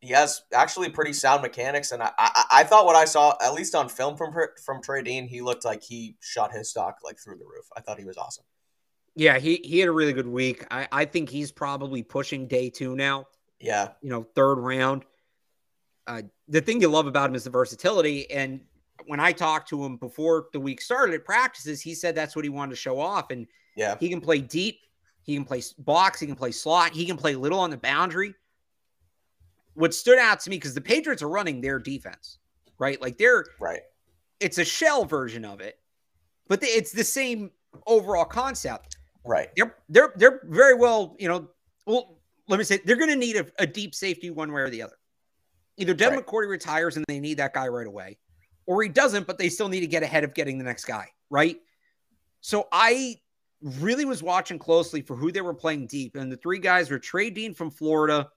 he 0.00 0.12
has 0.12 0.42
actually 0.52 0.90
pretty 0.90 1.12
sound 1.12 1.42
mechanics, 1.42 1.92
and 1.92 2.02
I, 2.02 2.10
I, 2.18 2.44
I 2.52 2.64
thought 2.64 2.84
what 2.84 2.96
I 2.96 3.06
saw, 3.06 3.34
at 3.42 3.54
least 3.54 3.74
on 3.74 3.88
film 3.88 4.16
from 4.16 4.34
from 4.64 4.82
Trey 4.82 5.02
Dean, 5.02 5.26
he 5.28 5.40
looked 5.40 5.64
like 5.64 5.82
he 5.82 6.16
shot 6.20 6.52
his 6.52 6.70
stock 6.70 6.98
like 7.02 7.18
through 7.18 7.38
the 7.38 7.44
roof. 7.44 7.66
I 7.76 7.80
thought 7.80 7.98
he 7.98 8.04
was 8.04 8.18
awesome. 8.18 8.44
Yeah, 9.14 9.38
he 9.38 9.60
he 9.64 9.78
had 9.78 9.88
a 9.88 9.92
really 9.92 10.12
good 10.12 10.26
week. 10.26 10.66
I 10.70 10.88
I 10.90 11.04
think 11.04 11.28
he's 11.28 11.52
probably 11.52 12.02
pushing 12.02 12.46
day 12.46 12.70
two 12.70 12.96
now. 12.96 13.26
Yeah, 13.60 13.90
you 14.02 14.10
know, 14.10 14.26
third 14.34 14.56
round. 14.56 15.04
Uh, 16.06 16.22
the 16.48 16.60
thing 16.60 16.80
you 16.80 16.88
love 16.88 17.06
about 17.06 17.30
him 17.30 17.34
is 17.34 17.44
the 17.44 17.50
versatility, 17.50 18.30
and 18.30 18.60
when 19.06 19.20
I 19.20 19.32
talked 19.32 19.68
to 19.70 19.84
him 19.84 19.96
before 19.96 20.46
the 20.52 20.60
week 20.60 20.80
started 20.80 21.14
at 21.14 21.24
practices, 21.24 21.80
he 21.80 21.94
said 21.94 22.14
that's 22.14 22.36
what 22.36 22.44
he 22.44 22.48
wanted 22.48 22.70
to 22.70 22.76
show 22.76 23.00
off. 23.00 23.30
And 23.30 23.46
yeah, 23.76 23.96
he 23.98 24.08
can 24.08 24.20
play 24.20 24.40
deep, 24.40 24.80
he 25.22 25.34
can 25.34 25.44
play 25.44 25.62
box, 25.78 26.20
he 26.20 26.26
can 26.26 26.36
play 26.36 26.52
slot, 26.52 26.92
he 26.92 27.06
can 27.06 27.16
play 27.16 27.34
little 27.34 27.58
on 27.58 27.70
the 27.70 27.76
boundary. 27.76 28.34
What 29.74 29.92
stood 29.92 30.18
out 30.18 30.40
to 30.40 30.50
me 30.50 30.56
because 30.56 30.74
the 30.74 30.80
Patriots 30.80 31.22
are 31.22 31.28
running 31.28 31.60
their 31.60 31.78
defense, 31.78 32.38
right? 32.78 33.00
Like 33.00 33.18
they're 33.18 33.44
right. 33.58 33.80
It's 34.40 34.58
a 34.58 34.64
shell 34.64 35.04
version 35.04 35.44
of 35.44 35.60
it, 35.60 35.78
but 36.48 36.60
it's 36.62 36.92
the 36.92 37.04
same 37.04 37.50
overall 37.86 38.24
concept. 38.24 38.98
Right. 39.24 39.48
They're 39.56 39.74
they're 39.88 40.12
they're 40.16 40.40
very 40.44 40.74
well, 40.74 41.16
you 41.18 41.28
know. 41.28 41.48
Well, 41.86 42.18
let 42.48 42.58
me 42.58 42.64
say 42.64 42.80
they're 42.84 42.96
going 42.96 43.10
to 43.10 43.16
need 43.16 43.36
a, 43.36 43.46
a, 43.58 43.66
deep 43.66 43.94
safety 43.94 44.30
one 44.30 44.52
way 44.52 44.62
or 44.62 44.70
the 44.70 44.82
other. 44.82 44.96
Either 45.76 45.94
Devin 45.94 46.18
right. 46.18 46.26
McCourty 46.26 46.48
retires 46.48 46.96
and 46.96 47.04
they 47.08 47.20
need 47.20 47.38
that 47.38 47.52
guy 47.52 47.68
right 47.68 47.86
away, 47.86 48.18
or 48.66 48.82
he 48.82 48.88
doesn't, 48.88 49.26
but 49.26 49.38
they 49.38 49.48
still 49.48 49.68
need 49.68 49.80
to 49.80 49.86
get 49.86 50.02
ahead 50.02 50.24
of 50.24 50.34
getting 50.34 50.58
the 50.58 50.64
next 50.64 50.84
guy, 50.84 51.08
right? 51.30 51.56
So 52.40 52.68
I 52.70 53.16
really 53.62 54.04
was 54.04 54.22
watching 54.22 54.58
closely 54.58 55.00
for 55.00 55.16
who 55.16 55.32
they 55.32 55.40
were 55.40 55.54
playing 55.54 55.86
deep. 55.86 56.16
And 56.16 56.30
the 56.30 56.36
three 56.36 56.58
guys 56.58 56.90
were 56.90 56.98
Trey 56.98 57.30
Dean 57.30 57.54
from 57.54 57.70
Florida. 57.70 58.28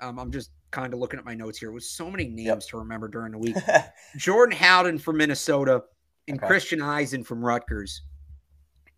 Um, 0.00 0.18
I'm 0.18 0.32
just 0.32 0.50
kind 0.70 0.92
of 0.94 0.98
looking 0.98 1.18
at 1.18 1.24
my 1.24 1.34
notes 1.34 1.58
here 1.58 1.70
with 1.70 1.84
so 1.84 2.10
many 2.10 2.24
names 2.24 2.46
yep. 2.46 2.60
to 2.60 2.78
remember 2.78 3.08
during 3.08 3.32
the 3.32 3.38
week. 3.38 3.56
Jordan 4.16 4.56
Howden 4.56 4.98
from 4.98 5.18
Minnesota 5.18 5.84
and 6.26 6.38
okay. 6.38 6.46
Christian 6.46 6.80
Izien 6.80 7.24
from 7.24 7.44
Rutgers. 7.44 8.02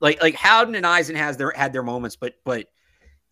Like 0.01 0.23
like 0.23 0.35
Howden 0.35 0.75
and 0.75 0.87
Izien 0.87 1.17
has 1.17 1.37
their 1.37 1.53
had 1.55 1.73
their 1.73 1.83
moments, 1.83 2.17
but 2.17 2.35
but 2.45 2.69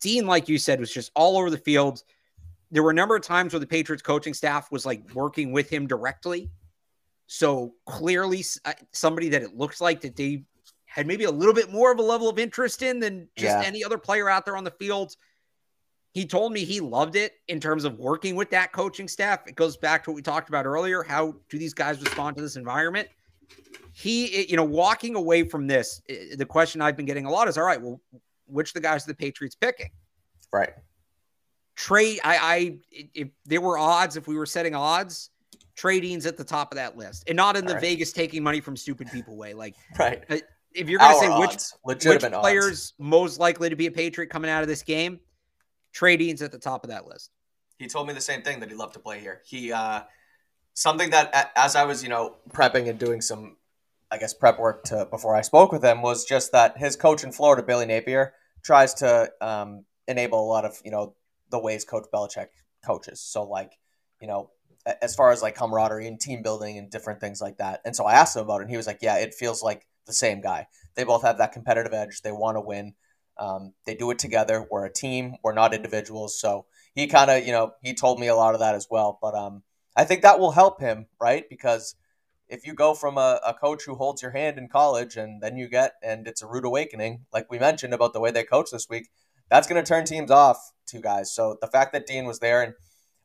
Dean, 0.01 0.27
like 0.27 0.49
you 0.49 0.57
said, 0.57 0.79
was 0.79 0.93
just 0.93 1.11
all 1.15 1.37
over 1.37 1.49
the 1.49 1.57
field. 1.57 2.03
There 2.73 2.83
were 2.83 2.91
a 2.91 2.93
number 2.93 3.15
of 3.15 3.21
times 3.21 3.53
where 3.53 3.61
the 3.61 3.67
Patriots 3.67 4.03
coaching 4.03 4.33
staff 4.33 4.69
was 4.71 4.85
like 4.85 5.13
working 5.13 5.53
with 5.53 5.69
him 5.69 5.87
directly 5.87 6.49
so 7.27 7.73
clearly, 7.85 8.43
uh, 8.65 8.73
somebody 8.91 9.29
that 9.29 9.41
it 9.41 9.55
looks 9.55 9.81
like 9.81 10.01
that 10.01 10.15
they 10.15 10.43
had 10.85 11.07
maybe 11.07 11.23
a 11.23 11.31
little 11.31 11.53
bit 11.53 11.71
more 11.71 11.91
of 11.91 11.97
a 11.97 12.03
level 12.03 12.29
of 12.29 12.37
interest 12.37 12.81
in 12.83 12.99
than 12.99 13.27
just 13.35 13.57
yeah. 13.57 13.63
any 13.65 13.83
other 13.83 13.97
player 13.97 14.29
out 14.29 14.45
there 14.45 14.55
on 14.57 14.63
the 14.63 14.71
field. 14.71 15.15
He 16.11 16.27
told 16.27 16.53
me 16.53 16.63
he 16.63 16.79
loved 16.79 17.15
it 17.15 17.33
in 17.47 17.59
terms 17.59 17.85
of 17.85 17.97
working 17.97 18.35
with 18.35 18.51
that 18.51 18.71
coaching 18.71 19.07
staff. 19.07 19.47
It 19.47 19.55
goes 19.55 19.77
back 19.77 20.03
to 20.03 20.11
what 20.11 20.15
we 20.15 20.21
talked 20.21 20.49
about 20.49 20.67
earlier. 20.67 21.01
How 21.01 21.35
do 21.49 21.57
these 21.57 21.73
guys 21.73 21.99
respond 21.99 22.35
to 22.37 22.43
this 22.43 22.55
environment? 22.55 23.07
He, 23.93 24.45
you 24.45 24.55
know, 24.55 24.63
walking 24.63 25.15
away 25.15 25.43
from 25.43 25.65
this, 25.65 26.01
the 26.35 26.45
question 26.45 26.81
I've 26.81 26.95
been 26.95 27.07
getting 27.07 27.25
a 27.25 27.31
lot 27.31 27.47
is, 27.47 27.57
all 27.57 27.65
right, 27.65 27.81
well, 27.81 27.99
which 28.45 28.69
of 28.69 28.73
the 28.75 28.81
guys 28.81 29.05
are 29.05 29.07
the 29.07 29.15
Patriots 29.15 29.55
picking? 29.55 29.89
Right. 30.51 30.73
Trade. 31.75 32.19
I, 32.23 32.37
I, 32.37 32.77
if 33.13 33.29
there 33.45 33.61
were 33.61 33.77
odds, 33.77 34.15
if 34.15 34.27
we 34.27 34.35
were 34.35 34.45
setting 34.45 34.75
odds, 34.75 35.29
Trey 35.75 35.99
Dean's 35.99 36.25
at 36.25 36.37
the 36.37 36.43
top 36.43 36.71
of 36.71 36.77
that 36.77 36.97
list, 36.97 37.23
and 37.27 37.35
not 37.35 37.55
in 37.55 37.65
the 37.65 37.73
right. 37.73 37.81
Vegas 37.81 38.13
taking 38.13 38.43
money 38.43 38.61
from 38.61 38.77
stupid 38.77 39.11
people 39.11 39.35
way. 39.35 39.53
Like, 39.53 39.75
right? 39.99 40.23
Uh, 40.29 40.37
if 40.73 40.89
you're 40.89 40.99
going 40.99 41.13
to 41.13 41.19
say 41.19 41.27
odds. 41.27 41.77
which 41.83 42.05
which 42.05 42.21
players 42.21 42.67
odds. 42.71 42.93
most 42.99 43.39
likely 43.39 43.69
to 43.69 43.75
be 43.75 43.87
a 43.87 43.91
Patriot 43.91 44.29
coming 44.29 44.49
out 44.49 44.61
of 44.61 44.67
this 44.67 44.83
game, 44.83 45.19
Trey 45.91 46.17
Dean's 46.17 46.41
at 46.41 46.51
the 46.51 46.59
top 46.59 46.83
of 46.83 46.89
that 46.89 47.07
list. 47.07 47.31
He 47.77 47.87
told 47.87 48.07
me 48.07 48.13
the 48.13 48.21
same 48.21 48.41
thing 48.41 48.59
that 48.59 48.69
he'd 48.69 48.77
love 48.77 48.93
to 48.93 48.99
play 48.99 49.19
here. 49.19 49.41
He 49.45 49.71
uh, 49.71 50.01
something 50.73 51.09
that 51.11 51.51
as 51.55 51.75
I 51.75 51.85
was 51.85 52.03
you 52.03 52.09
know 52.09 52.37
prepping 52.49 52.89
and 52.89 52.99
doing 52.99 53.21
some 53.21 53.57
I 54.11 54.17
guess 54.17 54.33
prep 54.33 54.59
work 54.59 54.83
to 54.85 55.07
before 55.09 55.35
I 55.35 55.41
spoke 55.41 55.71
with 55.71 55.83
him 55.83 56.01
was 56.01 56.25
just 56.25 56.51
that 56.51 56.77
his 56.77 56.95
coach 56.95 57.23
in 57.23 57.31
Florida, 57.31 57.63
Billy 57.63 57.85
Napier, 57.85 58.33
tries 58.63 58.93
to 58.95 59.31
um, 59.41 59.85
enable 60.07 60.39
a 60.39 60.47
lot 60.47 60.65
of 60.65 60.79
you 60.83 60.91
know 60.91 61.15
the 61.53 61.59
ways 61.59 61.85
Coach 61.85 62.07
Belichick 62.13 62.47
coaches. 62.85 63.21
So 63.21 63.43
like 63.43 63.71
you 64.19 64.27
know 64.27 64.49
as 65.01 65.15
far 65.15 65.31
as 65.31 65.41
like 65.41 65.55
camaraderie 65.55 66.07
and 66.07 66.19
team 66.19 66.41
building 66.41 66.77
and 66.77 66.89
different 66.89 67.21
things 67.21 67.41
like 67.41 67.57
that. 67.57 67.79
And 67.85 67.95
so 67.95 68.05
I 68.05 68.15
asked 68.15 68.35
him 68.35 68.43
about 68.43 68.59
it, 68.59 68.63
and 68.63 68.71
he 68.71 68.77
was 68.77 68.87
like, 68.87 68.99
"Yeah, 69.01 69.17
it 69.17 69.33
feels 69.33 69.63
like 69.63 69.87
the 70.05 70.13
same 70.13 70.41
guy. 70.41 70.67
They 70.95 71.05
both 71.05 71.21
have 71.23 71.37
that 71.37 71.53
competitive 71.53 71.93
edge. 71.93 72.21
They 72.21 72.31
want 72.31 72.57
to 72.57 72.61
win. 72.61 72.93
Um, 73.37 73.73
they 73.85 73.95
do 73.95 74.11
it 74.11 74.19
together. 74.19 74.67
We're 74.69 74.85
a 74.85 74.93
team. 74.93 75.37
We're 75.43 75.53
not 75.53 75.73
individuals." 75.73 76.39
So 76.39 76.65
he 76.95 77.07
kind 77.07 77.31
of, 77.31 77.45
you 77.45 77.51
know, 77.53 77.73
he 77.81 77.93
told 77.93 78.19
me 78.19 78.27
a 78.27 78.35
lot 78.35 78.53
of 78.55 78.59
that 78.59 78.75
as 78.75 78.87
well. 78.89 79.17
But 79.21 79.35
um, 79.35 79.63
I 79.95 80.03
think 80.03 80.21
that 80.23 80.39
will 80.39 80.51
help 80.51 80.81
him, 80.81 81.07
right? 81.19 81.45
Because 81.49 81.95
if 82.49 82.67
you 82.67 82.73
go 82.73 82.93
from 82.93 83.17
a, 83.17 83.39
a 83.45 83.53
coach 83.53 83.83
who 83.85 83.95
holds 83.95 84.21
your 84.21 84.31
hand 84.31 84.57
in 84.57 84.67
college 84.67 85.17
and 85.17 85.41
then 85.41 85.57
you 85.57 85.67
get, 85.67 85.93
and 86.03 86.27
it's 86.27 86.41
a 86.41 86.47
rude 86.47 86.65
awakening, 86.65 87.25
like 87.33 87.49
we 87.49 87.57
mentioned 87.57 87.93
about 87.93 88.13
the 88.13 88.19
way 88.19 88.31
they 88.31 88.43
coach 88.43 88.69
this 88.71 88.87
week, 88.89 89.09
that's 89.53 89.67
going 89.67 89.81
to 89.81 89.87
turn 89.87 90.03
teams 90.03 90.31
off 90.31 90.71
to 90.87 90.99
guys. 90.99 91.31
So 91.31 91.57
the 91.61 91.67
fact 91.67 91.93
that 91.93 92.07
Dean 92.07 92.25
was 92.25 92.39
there 92.39 92.63
and 92.63 92.73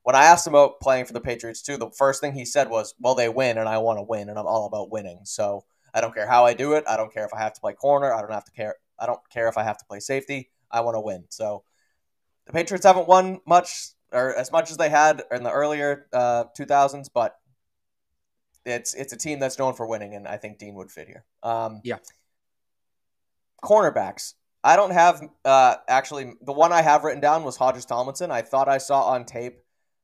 when 0.03 0.15
I 0.15 0.25
asked 0.25 0.47
him 0.47 0.55
about 0.55 0.79
playing 0.81 1.07
for 1.07 1.15
the 1.15 1.23
Patriots 1.23 1.63
too, 1.63 1.79
the 1.79 1.91
first 1.91 2.21
thing 2.21 2.33
he 2.33 2.45
said 2.45 2.69
was, 2.71 2.95
"Well, 2.99 3.15
they 3.15 3.29
win, 3.29 3.59
and 3.59 3.69
I 3.69 3.79
want 3.79 3.99
to 3.99 4.03
win, 4.03 4.29
and 4.29 4.39
I'm 4.39 4.47
all 4.47 4.67
about 4.67 4.91
winning. 4.91 5.21
So 5.25 5.65
I 5.93 6.01
don't 6.01 6.15
care 6.15 6.27
how 6.27 6.47
I 6.47 6.55
do 6.55 6.75
it. 6.75 6.85
I 6.89 6.97
don't 6.97 7.13
care 7.13 7.27
if 7.27 7.35
I 7.35 7.41
have 7.41 7.53
to 7.55 7.61
play 7.61 7.75
corner. 7.75 8.13
I 8.15 8.21
don't 8.21 8.33
have 8.33 8.45
to 8.45 8.53
care. 8.53 8.77
I 8.99 9.07
don't 9.07 9.21
care 9.31 9.49
if 9.49 9.59
I 9.59 9.65
have 9.65 9.77
to 9.79 9.85
play 9.87 10.01
safety. 10.01 10.51
I 10.71 10.81
want 10.81 10.95
to 10.95 11.01
win. 11.01 11.25
So 11.29 11.63
the 12.47 12.53
Patriots 12.53 12.87
haven't 12.87 13.09
won 13.09 13.41
much 13.47 13.89
or 14.13 14.35
as 14.35 14.53
much 14.53 14.71
as 14.71 14.77
they 14.77 14.89
had 14.89 15.23
in 15.31 15.43
the 15.43 15.51
earlier 15.51 16.07
uh, 16.13 16.45
2000s, 16.59 17.09
but 17.13 17.37
it's 18.65 18.95
it's 18.95 19.13
a 19.13 19.19
team 19.19 19.41
that's 19.41 19.59
known 19.59 19.75
for 19.75 19.87
winning, 19.87 20.15
and 20.15 20.27
I 20.29 20.37
think 20.37 20.59
Dean 20.59 20.75
would 20.75 20.91
fit 20.91 21.07
here. 21.07 21.25
Um, 21.43 21.81
yeah. 21.85 21.99
Cornerbacks. 23.63 24.35
I 24.65 24.77
don't 24.77 24.91
have 24.91 25.23
uh, 25.45 25.77
actually 25.89 26.35
the 26.43 26.53
one 26.53 26.73
I 26.73 26.83
have 26.83 27.05
written 27.05 27.21
down 27.21 27.45
was 27.45 27.57
Hodges 27.57 27.85
Tomlinson. 27.85 28.31
I 28.31 28.43
thought 28.43 28.69
I 28.69 28.79
saw 28.79 29.03
on 29.03 29.25
tape 29.25 29.63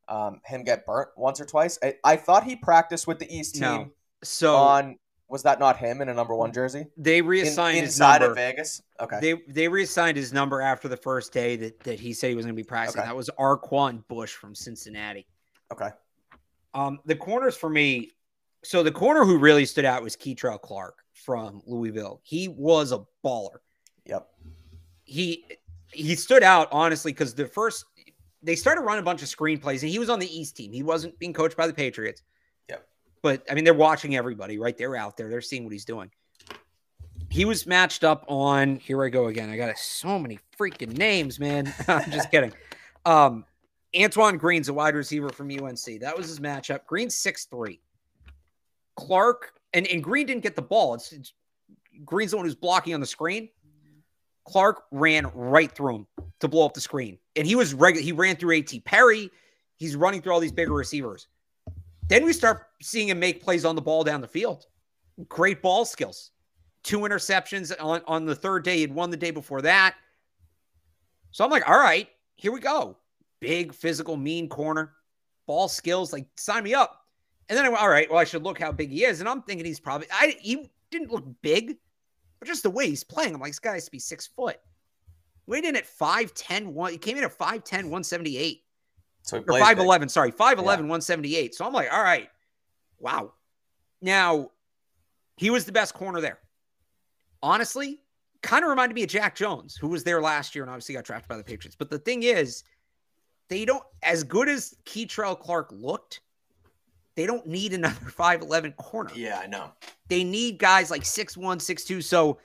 um, 0.08 0.40
him 0.44 0.64
get 0.64 0.86
burnt 0.86 1.08
once 1.16 1.40
or 1.40 1.44
twice. 1.44 1.78
I, 1.82 1.94
I 2.04 2.16
thought 2.16 2.44
he 2.44 2.56
practiced 2.56 3.06
with 3.06 3.18
the 3.18 3.34
East 3.34 3.54
team. 3.54 3.62
No. 3.62 3.90
So 4.22 4.56
on 4.56 4.96
was 5.28 5.42
that 5.42 5.58
not 5.58 5.76
him 5.78 6.00
in 6.00 6.08
a 6.08 6.14
number 6.14 6.34
one 6.34 6.52
jersey? 6.52 6.86
They 6.96 7.20
reassigned 7.22 7.78
in, 7.78 7.84
his 7.84 7.98
number. 7.98 8.30
of 8.30 8.36
Vegas. 8.36 8.82
Okay. 9.00 9.18
They 9.20 9.34
they 9.48 9.68
reassigned 9.68 10.16
his 10.16 10.32
number 10.32 10.60
after 10.60 10.88
the 10.88 10.96
first 10.96 11.32
day 11.32 11.56
that, 11.56 11.80
that 11.80 11.98
he 11.98 12.12
said 12.12 12.30
he 12.30 12.36
was 12.36 12.44
going 12.44 12.54
to 12.54 12.62
be 12.62 12.66
practicing. 12.66 13.00
Okay. 13.00 13.08
That 13.08 13.16
was 13.16 13.30
Arquon 13.38 14.06
Bush 14.08 14.32
from 14.32 14.54
Cincinnati. 14.54 15.26
Okay. 15.72 15.90
Um, 16.74 17.00
the 17.04 17.16
corners 17.16 17.56
for 17.56 17.70
me. 17.70 18.12
So 18.62 18.82
the 18.82 18.92
corner 18.92 19.24
who 19.24 19.36
really 19.36 19.66
stood 19.66 19.84
out 19.84 20.02
was 20.02 20.16
Kei'Trel 20.16 20.58
Clark 20.58 20.96
from 21.12 21.60
Louisville. 21.66 22.20
He 22.22 22.48
was 22.48 22.92
a 22.92 23.00
baller. 23.24 23.58
Yep. 24.06 24.28
He 25.04 25.44
he 25.92 26.14
stood 26.16 26.42
out 26.42 26.68
honestly 26.72 27.12
because 27.12 27.34
the 27.34 27.46
first 27.46 27.84
they 28.42 28.54
started 28.54 28.82
running 28.82 29.00
a 29.00 29.04
bunch 29.04 29.22
of 29.22 29.28
screenplays, 29.28 29.80
and 29.82 29.90
he 29.90 29.98
was 29.98 30.10
on 30.10 30.18
the 30.18 30.38
East 30.38 30.56
team. 30.56 30.72
He 30.72 30.82
wasn't 30.82 31.18
being 31.18 31.32
coached 31.32 31.56
by 31.56 31.66
the 31.66 31.72
Patriots. 31.72 32.22
Yep. 32.68 32.86
But 33.22 33.42
I 33.50 33.54
mean, 33.54 33.64
they're 33.64 33.74
watching 33.74 34.16
everybody, 34.16 34.58
right? 34.58 34.76
They're 34.76 34.96
out 34.96 35.16
there. 35.16 35.30
They're 35.30 35.40
seeing 35.40 35.64
what 35.64 35.72
he's 35.72 35.84
doing. 35.84 36.10
He 37.30 37.44
was 37.44 37.66
matched 37.66 38.04
up 38.04 38.24
on. 38.28 38.76
Here 38.76 39.02
I 39.02 39.08
go 39.08 39.26
again. 39.26 39.50
I 39.50 39.56
got 39.56 39.76
so 39.78 40.18
many 40.18 40.38
freaking 40.58 40.96
names, 40.96 41.40
man. 41.40 41.72
I'm 41.88 42.10
just 42.10 42.30
kidding. 42.30 42.52
Um, 43.06 43.44
Antoine 43.98 44.36
Green's 44.36 44.68
a 44.68 44.74
wide 44.74 44.94
receiver 44.94 45.30
from 45.30 45.50
UNC. 45.50 46.00
That 46.00 46.16
was 46.16 46.28
his 46.28 46.40
matchup. 46.40 46.86
Green's 46.86 47.14
six 47.14 47.46
three. 47.46 47.80
Clark 48.96 49.54
and, 49.72 49.86
and 49.86 50.04
Green 50.04 50.26
didn't 50.26 50.42
get 50.42 50.54
the 50.54 50.62
ball. 50.62 50.94
It's, 50.94 51.12
it's 51.12 51.32
Green's 52.04 52.32
the 52.32 52.36
one 52.36 52.46
who's 52.46 52.54
blocking 52.54 52.94
on 52.94 53.00
the 53.00 53.06
screen. 53.06 53.48
Clark 54.44 54.84
ran 54.90 55.30
right 55.34 55.70
through 55.72 55.96
him 55.96 56.06
to 56.40 56.48
blow 56.48 56.66
up 56.66 56.74
the 56.74 56.80
screen. 56.80 57.18
And 57.36 57.46
he 57.46 57.54
was 57.54 57.74
regular. 57.74 58.04
He 58.04 58.12
ran 58.12 58.36
through 58.36 58.52
A.T. 58.52 58.80
Perry. 58.80 59.30
He's 59.76 59.96
running 59.96 60.22
through 60.22 60.32
all 60.32 60.40
these 60.40 60.52
bigger 60.52 60.72
receivers. 60.72 61.28
Then 62.08 62.24
we 62.24 62.32
start 62.32 62.66
seeing 62.82 63.08
him 63.08 63.18
make 63.18 63.42
plays 63.42 63.64
on 63.64 63.74
the 63.74 63.82
ball 63.82 64.04
down 64.04 64.20
the 64.20 64.28
field. 64.28 64.66
Great 65.28 65.62
ball 65.62 65.84
skills. 65.84 66.30
Two 66.82 67.00
interceptions 67.00 67.72
on, 67.80 68.02
on 68.06 68.26
the 68.26 68.34
third 68.34 68.62
day. 68.62 68.78
He'd 68.78 68.92
won 68.92 69.10
the 69.10 69.16
day 69.16 69.30
before 69.30 69.62
that. 69.62 69.94
So 71.30 71.44
I'm 71.44 71.50
like, 71.50 71.68
all 71.68 71.78
right, 71.78 72.08
here 72.36 72.52
we 72.52 72.60
go. 72.60 72.96
Big, 73.40 73.72
physical, 73.72 74.16
mean 74.16 74.48
corner. 74.48 74.92
Ball 75.46 75.68
skills. 75.68 76.12
Like, 76.12 76.26
sign 76.36 76.64
me 76.64 76.74
up. 76.74 77.00
And 77.48 77.56
then 77.58 77.64
I 77.64 77.68
went, 77.68 77.82
all 77.82 77.88
right, 77.88 78.10
well, 78.10 78.18
I 78.18 78.24
should 78.24 78.42
look 78.42 78.58
how 78.58 78.72
big 78.72 78.90
he 78.90 79.04
is. 79.04 79.20
And 79.20 79.28
I'm 79.28 79.42
thinking 79.42 79.66
he's 79.66 79.80
probably, 79.80 80.06
I 80.12 80.36
he 80.40 80.70
didn't 80.90 81.10
look 81.10 81.24
big, 81.42 81.76
but 82.44 82.50
just 82.50 82.62
the 82.62 82.68
way 82.68 82.90
he's 82.90 83.02
playing, 83.02 83.34
I'm 83.34 83.40
like, 83.40 83.52
this 83.52 83.58
guy 83.58 83.72
has 83.72 83.86
to 83.86 83.90
be 83.90 83.98
six 83.98 84.26
foot. 84.26 84.58
Weighed 85.46 85.64
in 85.64 85.76
at 85.76 85.86
5'10, 85.86 86.66
one, 86.66 86.92
he 86.92 86.98
came 86.98 87.16
in 87.16 87.24
at 87.24 87.38
5'10, 87.38 87.84
178. 87.84 88.62
So 89.22 89.38
or 89.38 89.42
5'11, 89.42 90.10
sorry, 90.10 90.30
5'11, 90.30 90.56
yeah. 90.58 90.62
178. 90.64 91.54
So 91.54 91.64
I'm 91.64 91.72
like, 91.72 91.90
all 91.90 92.02
right, 92.02 92.28
wow. 92.98 93.32
Now, 94.02 94.50
he 95.38 95.48
was 95.48 95.64
the 95.64 95.72
best 95.72 95.94
corner 95.94 96.20
there. 96.20 96.38
Honestly, 97.42 98.00
kind 98.42 98.62
of 98.62 98.68
reminded 98.68 98.94
me 98.94 99.04
of 99.04 99.08
Jack 99.08 99.34
Jones, 99.34 99.74
who 99.74 99.88
was 99.88 100.04
there 100.04 100.20
last 100.20 100.54
year 100.54 100.64
and 100.64 100.70
obviously 100.70 100.94
got 100.94 101.04
drafted 101.04 101.30
by 101.30 101.38
the 101.38 101.44
Patriots. 101.44 101.76
But 101.78 101.88
the 101.88 101.98
thing 101.98 102.24
is, 102.24 102.62
they 103.48 103.64
don't, 103.64 103.82
as 104.02 104.22
good 104.22 104.50
as 104.50 104.74
Kei'Trel 104.84 105.40
Clark 105.40 105.70
looked, 105.72 106.20
they 107.16 107.26
don't 107.26 107.46
need 107.46 107.72
another 107.72 107.94
5'11 108.10 108.76
corner. 108.76 109.10
Yeah, 109.14 109.40
I 109.42 109.46
know. 109.46 109.72
They 110.08 110.24
need 110.24 110.58
guys 110.58 110.90
like 110.90 111.02
6'1, 111.02 111.36
6'2. 111.38 112.02
So 112.02 112.38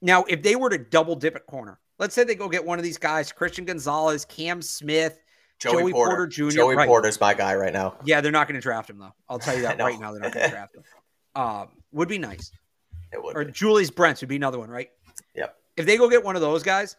now, 0.00 0.24
if 0.24 0.42
they 0.42 0.56
were 0.56 0.70
to 0.70 0.78
double 0.78 1.16
dip 1.16 1.36
at 1.36 1.46
corner, 1.46 1.78
let's 1.98 2.14
say 2.14 2.24
they 2.24 2.34
go 2.34 2.48
get 2.48 2.64
one 2.64 2.78
of 2.78 2.84
these 2.84 2.98
guys, 2.98 3.32
Christian 3.32 3.64
Gonzalez, 3.64 4.24
Cam 4.24 4.62
Smith, 4.62 5.18
Joey, 5.58 5.82
Joey 5.82 5.92
Porter. 5.92 6.10
Porter. 6.10 6.26
Jr. 6.28 6.50
Joey 6.50 6.76
right. 6.76 6.86
Porter's 6.86 7.20
my 7.20 7.34
guy 7.34 7.54
right 7.54 7.72
now. 7.72 7.96
Yeah, 8.04 8.20
they're 8.20 8.32
not 8.32 8.46
going 8.46 8.54
to 8.54 8.60
draft 8.60 8.88
him 8.88 8.98
though. 8.98 9.14
I'll 9.28 9.38
tell 9.38 9.56
you 9.56 9.62
that 9.62 9.78
right 9.78 9.98
now. 9.98 10.12
They're 10.12 10.20
not 10.20 10.32
going 10.32 10.44
to 10.50 10.50
draft 10.50 10.76
him. 10.76 10.82
Um, 11.34 11.68
would 11.92 12.08
be 12.08 12.18
nice. 12.18 12.52
It 13.12 13.22
would. 13.22 13.36
Or 13.36 13.44
be. 13.44 13.52
Julius 13.52 13.90
Brents 13.90 14.20
would 14.20 14.28
be 14.28 14.36
another 14.36 14.58
one, 14.58 14.70
right? 14.70 14.90
Yep. 15.34 15.56
If 15.76 15.86
they 15.86 15.96
go 15.96 16.08
get 16.08 16.24
one 16.24 16.36
of 16.36 16.42
those 16.42 16.62
guys, 16.62 16.96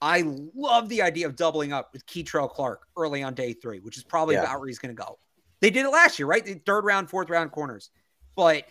I 0.00 0.24
love 0.54 0.88
the 0.88 1.02
idea 1.02 1.26
of 1.26 1.36
doubling 1.36 1.72
up 1.72 1.92
with 1.92 2.04
Kei'Trel 2.06 2.50
Clark 2.50 2.86
early 2.96 3.22
on 3.22 3.34
day 3.34 3.54
three, 3.54 3.80
which 3.80 3.96
is 3.96 4.04
probably 4.04 4.34
yeah. 4.34 4.42
about 4.42 4.58
where 4.58 4.68
he's 4.68 4.78
going 4.78 4.94
to 4.94 5.02
go. 5.02 5.18
They 5.60 5.70
did 5.70 5.86
it 5.86 5.90
last 5.90 6.18
year, 6.18 6.26
right? 6.26 6.44
The 6.44 6.60
third 6.66 6.84
round, 6.84 7.08
fourth 7.08 7.30
round 7.30 7.52
corners. 7.52 7.90
But 8.34 8.64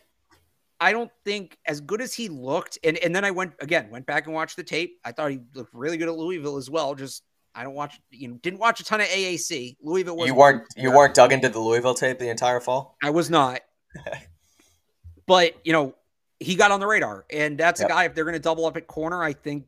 I 0.79 0.91
don't 0.91 1.11
think 1.23 1.57
as 1.65 1.81
good 1.81 2.01
as 2.01 2.13
he 2.13 2.29
looked, 2.29 2.77
and, 2.83 2.97
and 2.97 3.15
then 3.15 3.25
I 3.25 3.31
went 3.31 3.53
again, 3.59 3.89
went 3.89 4.05
back 4.05 4.25
and 4.25 4.35
watched 4.35 4.57
the 4.57 4.63
tape. 4.63 4.99
I 5.03 5.11
thought 5.11 5.31
he 5.31 5.39
looked 5.53 5.73
really 5.73 5.97
good 5.97 6.07
at 6.07 6.15
Louisville 6.15 6.57
as 6.57 6.69
well. 6.69 6.93
Just 6.95 7.23
I 7.55 7.63
don't 7.63 7.73
watch, 7.73 7.99
you 8.11 8.27
know, 8.27 8.35
didn't 8.35 8.59
watch 8.59 8.81
a 8.81 8.83
ton 8.83 8.99
of 8.99 9.07
AAC. 9.07 9.77
Louisville 9.81 10.17
was 10.17 10.27
you 10.27 10.35
weren't 10.35 10.63
you 10.75 10.91
weren't 10.91 11.15
dug 11.15 11.31
into 11.31 11.49
the 11.49 11.59
Louisville 11.59 11.95
tape 11.95 12.19
the 12.19 12.29
entire 12.29 12.59
fall. 12.59 12.97
I 13.01 13.09
was 13.09 13.29
not, 13.29 13.61
but 15.25 15.55
you 15.63 15.71
know, 15.71 15.95
he 16.39 16.55
got 16.55 16.71
on 16.71 16.79
the 16.79 16.87
radar, 16.87 17.25
and 17.31 17.57
that's 17.57 17.79
yep. 17.79 17.89
a 17.89 17.93
guy. 17.93 18.03
If 18.03 18.13
they're 18.13 18.25
going 18.25 18.33
to 18.33 18.39
double 18.39 18.65
up 18.65 18.75
at 18.75 18.87
corner, 18.87 19.23
I 19.23 19.31
think 19.31 19.65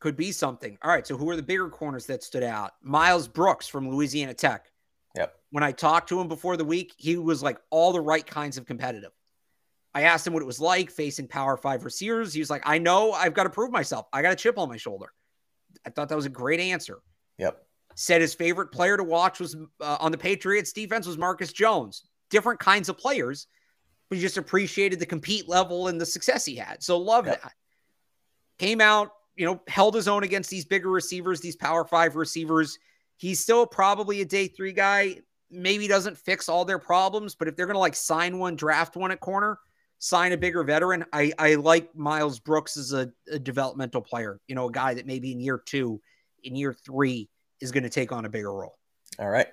could 0.00 0.16
be 0.16 0.32
something. 0.32 0.76
All 0.82 0.90
right, 0.90 1.06
so 1.06 1.16
who 1.16 1.30
are 1.30 1.36
the 1.36 1.42
bigger 1.42 1.68
corners 1.68 2.06
that 2.06 2.24
stood 2.24 2.42
out? 2.42 2.72
Miles 2.82 3.28
Brooks 3.28 3.68
from 3.68 3.88
Louisiana 3.88 4.34
Tech. 4.34 4.69
When 5.50 5.64
I 5.64 5.72
talked 5.72 6.08
to 6.10 6.20
him 6.20 6.28
before 6.28 6.56
the 6.56 6.64
week, 6.64 6.94
he 6.96 7.16
was 7.16 7.42
like 7.42 7.58
all 7.70 7.92
the 7.92 8.00
right 8.00 8.24
kinds 8.24 8.56
of 8.56 8.66
competitive. 8.66 9.10
I 9.92 10.02
asked 10.02 10.26
him 10.26 10.32
what 10.32 10.42
it 10.42 10.46
was 10.46 10.60
like 10.60 10.90
facing 10.90 11.26
Power 11.26 11.56
Five 11.56 11.84
receivers. 11.84 12.32
He 12.32 12.40
was 12.40 12.50
like, 12.50 12.62
I 12.64 12.78
know 12.78 13.12
I've 13.12 13.34
got 13.34 13.44
to 13.44 13.50
prove 13.50 13.72
myself. 13.72 14.06
I 14.12 14.22
got 14.22 14.32
a 14.32 14.36
chip 14.36 14.58
on 14.58 14.68
my 14.68 14.76
shoulder. 14.76 15.12
I 15.84 15.90
thought 15.90 16.08
that 16.08 16.16
was 16.16 16.26
a 16.26 16.30
great 16.30 16.60
answer. 16.60 17.00
Yep. 17.38 17.60
Said 17.96 18.20
his 18.20 18.34
favorite 18.34 18.70
player 18.70 18.96
to 18.96 19.02
watch 19.02 19.40
was 19.40 19.56
uh, 19.80 19.96
on 19.98 20.12
the 20.12 20.18
Patriots 20.18 20.72
defense 20.72 21.06
was 21.06 21.18
Marcus 21.18 21.52
Jones. 21.52 22.04
Different 22.30 22.60
kinds 22.60 22.88
of 22.88 22.96
players, 22.96 23.48
but 24.08 24.16
he 24.16 24.22
just 24.22 24.36
appreciated 24.36 25.00
the 25.00 25.06
compete 25.06 25.48
level 25.48 25.88
and 25.88 26.00
the 26.00 26.06
success 26.06 26.44
he 26.44 26.54
had. 26.54 26.82
So 26.82 26.96
love 26.96 27.26
yep. 27.26 27.42
that. 27.42 27.52
Came 28.58 28.80
out, 28.80 29.10
you 29.34 29.46
know, 29.46 29.60
held 29.66 29.94
his 29.96 30.06
own 30.06 30.22
against 30.22 30.50
these 30.50 30.64
bigger 30.64 30.90
receivers, 30.90 31.40
these 31.40 31.56
Power 31.56 31.84
Five 31.84 32.14
receivers. 32.14 32.78
He's 33.16 33.40
still 33.40 33.66
probably 33.66 34.20
a 34.20 34.24
day 34.24 34.46
three 34.46 34.72
guy. 34.72 35.18
Maybe 35.50 35.88
doesn't 35.88 36.16
fix 36.16 36.48
all 36.48 36.64
their 36.64 36.78
problems, 36.78 37.34
but 37.34 37.48
if 37.48 37.56
they're 37.56 37.66
going 37.66 37.74
to 37.74 37.80
like 37.80 37.96
sign 37.96 38.38
one, 38.38 38.56
draft 38.56 38.96
one 38.96 39.10
at 39.10 39.20
corner, 39.20 39.58
sign 39.98 40.32
a 40.32 40.36
bigger 40.36 40.62
veteran. 40.62 41.04
I, 41.12 41.32
I 41.38 41.54
like 41.56 41.94
Miles 41.94 42.38
Brooks 42.38 42.76
as 42.76 42.92
a, 42.92 43.10
a 43.30 43.38
developmental 43.38 44.00
player, 44.00 44.40
you 44.48 44.54
know, 44.54 44.68
a 44.68 44.72
guy 44.72 44.94
that 44.94 45.06
maybe 45.06 45.32
in 45.32 45.40
year 45.40 45.62
two, 45.64 46.00
in 46.44 46.56
year 46.56 46.72
three 46.72 47.28
is 47.60 47.72
going 47.72 47.82
to 47.82 47.90
take 47.90 48.12
on 48.12 48.24
a 48.24 48.28
bigger 48.28 48.52
role. 48.52 48.78
All 49.18 49.28
right. 49.28 49.48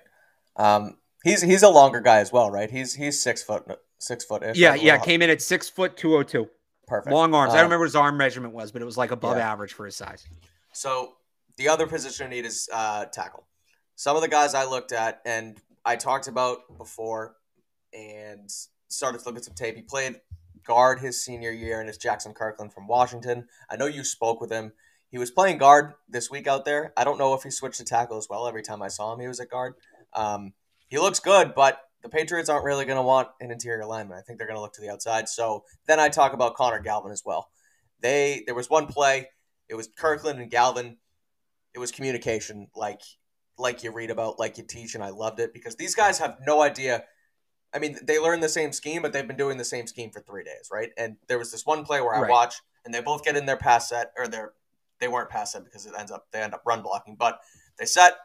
Um, 0.56 0.96
he's 1.24 1.42
he's 1.42 1.62
a 1.62 1.68
longer 1.68 2.00
guy 2.00 2.18
as 2.18 2.32
well, 2.32 2.50
right? 2.50 2.70
He's 2.70 2.94
he's 2.94 3.20
six 3.22 3.42
foot 3.42 3.64
six 3.98 4.24
foot. 4.24 4.42
Ish. 4.42 4.56
Yeah, 4.56 4.74
yeah. 4.74 4.98
Came 4.98 5.22
in 5.22 5.30
at 5.30 5.42
six 5.42 5.68
foot 5.68 5.96
two 5.96 6.16
oh 6.16 6.22
two. 6.22 6.48
Perfect. 6.86 7.12
Long 7.12 7.34
arms. 7.34 7.50
Um, 7.50 7.54
I 7.54 7.58
don't 7.58 7.66
um, 7.66 7.70
remember 7.70 7.82
what 7.82 7.88
his 7.88 7.96
arm 7.96 8.16
measurement 8.16 8.54
was, 8.54 8.72
but 8.72 8.80
it 8.80 8.86
was 8.86 8.96
like 8.96 9.10
above 9.10 9.36
yeah. 9.36 9.52
average 9.52 9.74
for 9.74 9.84
his 9.84 9.94
size. 9.94 10.26
So 10.72 11.12
the 11.56 11.68
other 11.68 11.86
position 11.86 12.26
I 12.26 12.30
need 12.30 12.46
is 12.46 12.68
uh, 12.72 13.04
tackle. 13.06 13.46
Some 13.94 14.16
of 14.16 14.22
the 14.22 14.28
guys 14.28 14.54
I 14.54 14.64
looked 14.64 14.92
at 14.92 15.20
and 15.26 15.60
I 15.84 15.96
talked 15.96 16.28
about 16.28 16.78
before, 16.78 17.36
and 17.92 18.50
started 18.88 19.18
to 19.18 19.24
look 19.24 19.36
at 19.36 19.44
some 19.44 19.54
tape. 19.54 19.76
He 19.76 19.82
played 19.82 20.20
guard 20.64 21.00
his 21.00 21.22
senior 21.22 21.50
year, 21.50 21.80
and 21.80 21.88
it's 21.88 21.98
Jaxson 21.98 22.34
Kirkland 22.34 22.72
from 22.72 22.86
Washington. 22.86 23.46
I 23.70 23.76
know 23.76 23.86
you 23.86 24.04
spoke 24.04 24.40
with 24.40 24.50
him. 24.50 24.72
He 25.10 25.18
was 25.18 25.30
playing 25.30 25.58
guard 25.58 25.94
this 26.08 26.30
week 26.30 26.46
out 26.46 26.64
there. 26.64 26.92
I 26.96 27.04
don't 27.04 27.18
know 27.18 27.34
if 27.34 27.42
he 27.42 27.50
switched 27.50 27.78
to 27.78 27.84
tackle 27.84 28.18
as 28.18 28.28
well. 28.28 28.46
Every 28.46 28.62
time 28.62 28.82
I 28.82 28.88
saw 28.88 29.12
him, 29.14 29.20
he 29.20 29.28
was 29.28 29.40
at 29.40 29.48
guard. 29.48 29.74
Um, 30.12 30.52
he 30.88 30.98
looks 30.98 31.20
good, 31.20 31.54
but 31.54 31.80
the 32.02 32.08
Patriots 32.08 32.48
aren't 32.48 32.64
really 32.64 32.84
going 32.84 32.98
to 32.98 33.02
want 33.02 33.28
an 33.40 33.50
interior 33.50 33.86
lineman. 33.86 34.18
I 34.18 34.20
think 34.20 34.38
they're 34.38 34.46
going 34.46 34.56
to 34.56 34.60
look 34.60 34.74
to 34.74 34.80
the 34.80 34.90
outside. 34.90 35.28
So 35.28 35.64
then 35.86 35.98
I 35.98 36.08
talk 36.08 36.32
about 36.32 36.54
Connor 36.54 36.80
Galvin 36.80 37.12
as 37.12 37.22
well. 37.24 37.50
They 38.00 38.42
there 38.46 38.54
was 38.54 38.70
one 38.70 38.86
play. 38.86 39.28
It 39.68 39.74
was 39.74 39.88
Kirkland 39.88 40.40
and 40.40 40.50
Galvin. 40.50 40.98
It 41.74 41.78
was 41.78 41.90
communication, 41.90 42.68
like 42.76 43.00
like 43.58 43.82
you 43.82 43.92
read 43.92 44.10
about, 44.10 44.38
like 44.38 44.58
you 44.58 44.64
teach, 44.64 44.94
and 44.94 45.02
I 45.02 45.10
loved 45.10 45.40
it 45.40 45.52
because 45.52 45.76
these 45.76 45.94
guys 45.94 46.18
have 46.18 46.38
no 46.46 46.62
idea. 46.62 47.04
I 47.74 47.78
mean, 47.78 47.98
they 48.02 48.18
learn 48.18 48.40
the 48.40 48.48
same 48.48 48.72
scheme, 48.72 49.02
but 49.02 49.12
they've 49.12 49.26
been 49.26 49.36
doing 49.36 49.58
the 49.58 49.64
same 49.64 49.86
scheme 49.86 50.10
for 50.10 50.20
three 50.20 50.44
days, 50.44 50.68
right? 50.72 50.90
And 50.96 51.16
there 51.26 51.38
was 51.38 51.50
this 51.52 51.66
one 51.66 51.84
play 51.84 52.00
where 52.00 52.14
I 52.14 52.20
Right. 52.20 52.30
watch, 52.30 52.54
and 52.84 52.94
they 52.94 53.00
both 53.00 53.24
get 53.24 53.36
in 53.36 53.46
their 53.46 53.56
pass 53.56 53.88
set, 53.88 54.12
or 54.16 54.28
their 54.28 54.52
they 55.00 55.08
weren't 55.08 55.30
pass 55.30 55.52
set 55.52 55.64
because 55.64 55.86
it 55.86 55.92
ends 55.98 56.10
up 56.10 56.26
they 56.32 56.40
end 56.40 56.54
up 56.54 56.62
run 56.64 56.82
blocking, 56.82 57.16
but 57.16 57.40
they 57.78 57.84
set, 57.84 58.16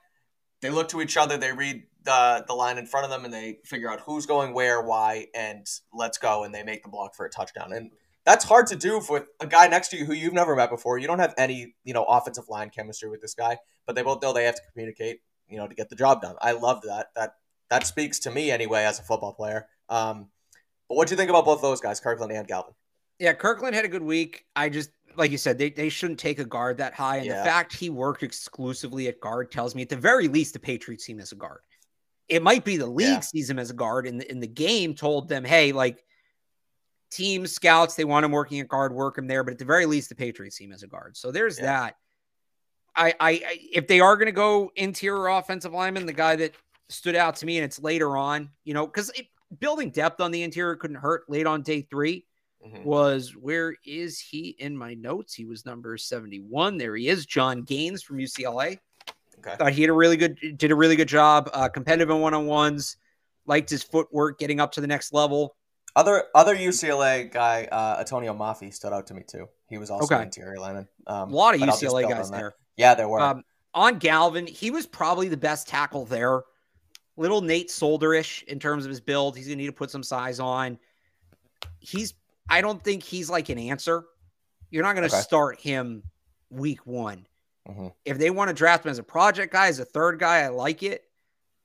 they 0.61 0.69
look 0.69 0.87
to 0.89 1.01
each 1.01 1.17
other, 1.17 1.37
they 1.37 1.51
read 1.51 1.83
the 2.03 2.43
the 2.47 2.53
line 2.53 2.77
in 2.77 2.85
front 2.85 3.05
of 3.05 3.09
them, 3.11 3.25
and 3.25 3.33
they 3.33 3.59
figure 3.65 3.91
out 3.91 4.01
who's 4.01 4.25
going 4.25 4.53
where, 4.53 4.81
why, 4.81 5.27
and 5.35 5.67
let's 5.93 6.17
go, 6.17 6.43
and 6.43 6.53
they 6.53 6.63
make 6.63 6.83
the 6.83 6.89
block 6.89 7.15
for 7.15 7.25
a 7.25 7.29
touchdown. 7.29 7.73
And 7.73 7.91
that's 8.25 8.45
hard 8.45 8.67
to 8.67 8.75
do 8.75 9.01
with 9.09 9.25
a 9.39 9.47
guy 9.47 9.67
next 9.67 9.89
to 9.89 9.97
you 9.97 10.05
who 10.05 10.13
you've 10.13 10.33
never 10.33 10.55
met 10.55 10.69
before. 10.69 10.97
You 10.97 11.07
don't 11.07 11.19
have 11.19 11.33
any, 11.37 11.75
you 11.83 11.93
know, 11.93 12.03
offensive 12.05 12.47
line 12.49 12.69
chemistry 12.69 13.09
with 13.09 13.21
this 13.21 13.33
guy, 13.33 13.57
but 13.85 13.95
they 13.95 14.01
both 14.03 14.21
know 14.21 14.31
they 14.33 14.45
have 14.45 14.55
to 14.55 14.61
communicate, 14.71 15.19
you 15.47 15.57
know, 15.57 15.67
to 15.67 15.75
get 15.75 15.89
the 15.89 15.95
job 15.95 16.21
done. 16.21 16.35
I 16.41 16.53
love 16.53 16.81
that. 16.83 17.07
That 17.15 17.35
that 17.69 17.85
speaks 17.87 18.19
to 18.19 18.31
me 18.31 18.51
anyway 18.51 18.83
as 18.85 18.99
a 18.99 19.03
football 19.03 19.33
player. 19.33 19.67
Um, 19.89 20.29
but 20.87 20.95
what 20.95 21.07
do 21.07 21.13
you 21.13 21.17
think 21.17 21.29
about 21.29 21.45
both 21.45 21.61
those 21.61 21.81
guys, 21.81 21.99
Kirkland 21.99 22.31
and 22.31 22.47
Galvin? 22.47 22.73
Yeah, 23.19 23.33
Kirkland 23.33 23.75
had 23.75 23.85
a 23.85 23.89
good 23.89 24.03
week. 24.03 24.45
I 24.55 24.69
just 24.69 24.91
like 25.15 25.31
you 25.31 25.37
said, 25.37 25.57
they, 25.57 25.69
they 25.69 25.89
shouldn't 25.89 26.19
take 26.19 26.39
a 26.39 26.45
guard 26.45 26.77
that 26.77 26.93
high. 26.93 27.17
And 27.17 27.25
Yeah. 27.27 27.37
the 27.39 27.43
fact 27.45 27.75
he 27.75 27.89
worked 27.89 28.23
exclusively 28.23 29.07
at 29.07 29.19
guard 29.19 29.51
tells 29.51 29.75
me 29.75 29.83
at 29.83 29.89
the 29.89 29.95
very 29.95 30.27
least 30.27 30.53
the 30.53 30.59
Patriots 30.59 31.05
see 31.05 31.13
him 31.13 31.19
as 31.19 31.31
a 31.31 31.35
guard. 31.35 31.59
It 32.29 32.41
might 32.41 32.63
be 32.65 32.77
the 32.77 32.87
league 32.87 33.07
Yeah. 33.07 33.19
sees 33.19 33.49
him 33.49 33.59
as 33.59 33.69
a 33.69 33.73
guard 33.75 34.07
and 34.07 34.19
the, 34.19 34.29
in 34.31 34.39
the 34.39 34.47
game 34.47 34.95
told 34.95 35.29
them, 35.29 35.43
hey, 35.43 35.71
like 35.71 36.03
team 37.13 37.45
scouts, 37.47 37.95
they 37.95 38.05
want 38.05 38.25
him 38.25 38.31
working 38.31 38.59
at 38.59 38.67
guard, 38.67 38.93
work 38.93 39.17
him 39.17 39.27
there. 39.27 39.43
But 39.43 39.53
at 39.53 39.59
the 39.59 39.65
very 39.65 39.85
least, 39.85 40.09
the 40.09 40.15
Patriots 40.15 40.57
team 40.57 40.71
as 40.71 40.83
a 40.83 40.87
guard. 40.87 41.15
So 41.17 41.31
there's 41.31 41.57
Yeah. 41.57 41.65
that. 41.65 41.95
I, 42.95 43.09
I, 43.19 43.31
I 43.31 43.59
if 43.71 43.87
they 43.87 43.99
are 43.99 44.15
going 44.15 44.27
to 44.27 44.31
go 44.31 44.71
interior 44.75 45.27
offensive 45.27 45.73
lineman, 45.73 46.05
the 46.05 46.13
guy 46.13 46.35
that 46.35 46.53
stood 46.89 47.15
out 47.15 47.35
to 47.37 47.45
me, 47.45 47.57
and 47.57 47.65
it's 47.65 47.79
later 47.81 48.17
on, 48.17 48.49
you 48.63 48.73
know, 48.73 48.85
because 48.85 49.11
building 49.59 49.89
depth 49.89 50.21
on 50.21 50.31
the 50.31 50.43
interior 50.43 50.75
couldn't 50.75 50.97
hurt 50.97 51.23
late 51.29 51.47
on 51.47 51.61
day 51.63 51.81
three 51.81 52.25
Mhm. 52.65 52.83
was 52.85 53.35
where 53.35 53.75
is 53.85 54.19
he 54.19 54.55
in 54.59 54.77
my 54.77 54.93
notes? 54.93 55.33
He 55.33 55.43
was 55.45 55.65
number 55.65 55.97
71. 55.97 56.77
There 56.77 56.95
he 56.95 57.07
is, 57.09 57.25
Jon 57.25 57.63
Gaines 57.63 58.03
from 58.03 58.19
UCLA. 58.19 58.79
Okay. 59.39 59.55
Thought 59.57 59.73
he 59.73 59.81
had 59.81 59.89
a 59.89 59.93
really 59.93 60.15
good 60.15 60.37
did 60.57 60.71
a 60.71 60.75
really 60.75 60.95
good 60.95 61.07
job, 61.09 61.49
uh, 61.51 61.67
competitive 61.67 62.09
in 62.09 62.19
one-on-ones, 62.21 62.95
liked 63.45 63.69
his 63.69 63.83
footwork 63.83 64.39
getting 64.39 64.59
up 64.61 64.71
to 64.73 64.81
the 64.81 64.87
next 64.87 65.11
level. 65.13 65.55
Other 65.95 66.23
other 66.33 66.55
UCLA 66.55 67.31
guy, 67.31 67.65
uh, 67.71 68.03
Atonio 68.03 68.35
Mafi, 68.35 68.73
stood 68.73 68.93
out 68.93 69.05
to 69.07 69.13
me 69.13 69.23
too. 69.23 69.47
He 69.69 69.77
was 69.77 69.89
also 69.91 70.13
Okay. 70.15 70.23
interior 70.23 70.57
lineman. 70.59 70.87
Um, 71.05 71.31
A 71.31 71.35
lot 71.35 71.53
of 71.53 71.59
but 71.59 71.69
I'll 71.69 71.77
just 71.77 71.83
UCLA 71.83 72.09
guys 72.09 72.31
there. 72.31 72.55
Yeah, 72.77 72.95
there 72.95 73.07
were. 73.07 73.19
Um, 73.21 73.43
on 73.75 73.99
Galvin, 73.99 74.47
he 74.47 74.71
was 74.71 74.87
probably 74.87 75.29
the 75.29 75.37
best 75.37 75.67
tackle 75.67 76.05
there. 76.05 76.41
Little 77.15 77.41
Nate 77.41 77.69
Solderish 77.69 78.41
in 78.43 78.59
terms 78.59 78.85
of 78.85 78.89
his 78.89 78.99
build. 79.01 79.37
He's 79.37 79.45
gonna 79.45 79.57
need 79.57 79.67
to 79.67 79.71
put 79.71 79.91
some 79.91 80.01
size 80.03 80.39
on. 80.39 80.79
He's 81.79 82.13
I 82.49 82.61
don't 82.61 82.83
think 82.83 83.03
he's 83.03 83.29
like 83.29 83.49
an 83.49 83.57
answer. 83.59 84.03
You're 84.71 84.83
not 84.83 84.95
gonna 84.95 85.07
Okay. 85.07 85.21
start 85.21 85.59
him 85.59 86.03
week 86.49 86.85
one. 86.87 87.27
Mhm. 87.69 87.93
If 88.03 88.17
they 88.17 88.29
want 88.31 88.49
to 88.49 88.53
draft 88.53 88.83
him 88.83 88.91
as 88.91 88.97
a 88.99 89.03
project 89.03 89.53
guy, 89.53 89.67
as 89.67 89.79
a 89.79 89.85
third 89.85 90.19
guy, 90.19 90.39
I 90.39 90.47
like 90.47 90.81
it. 90.83 91.03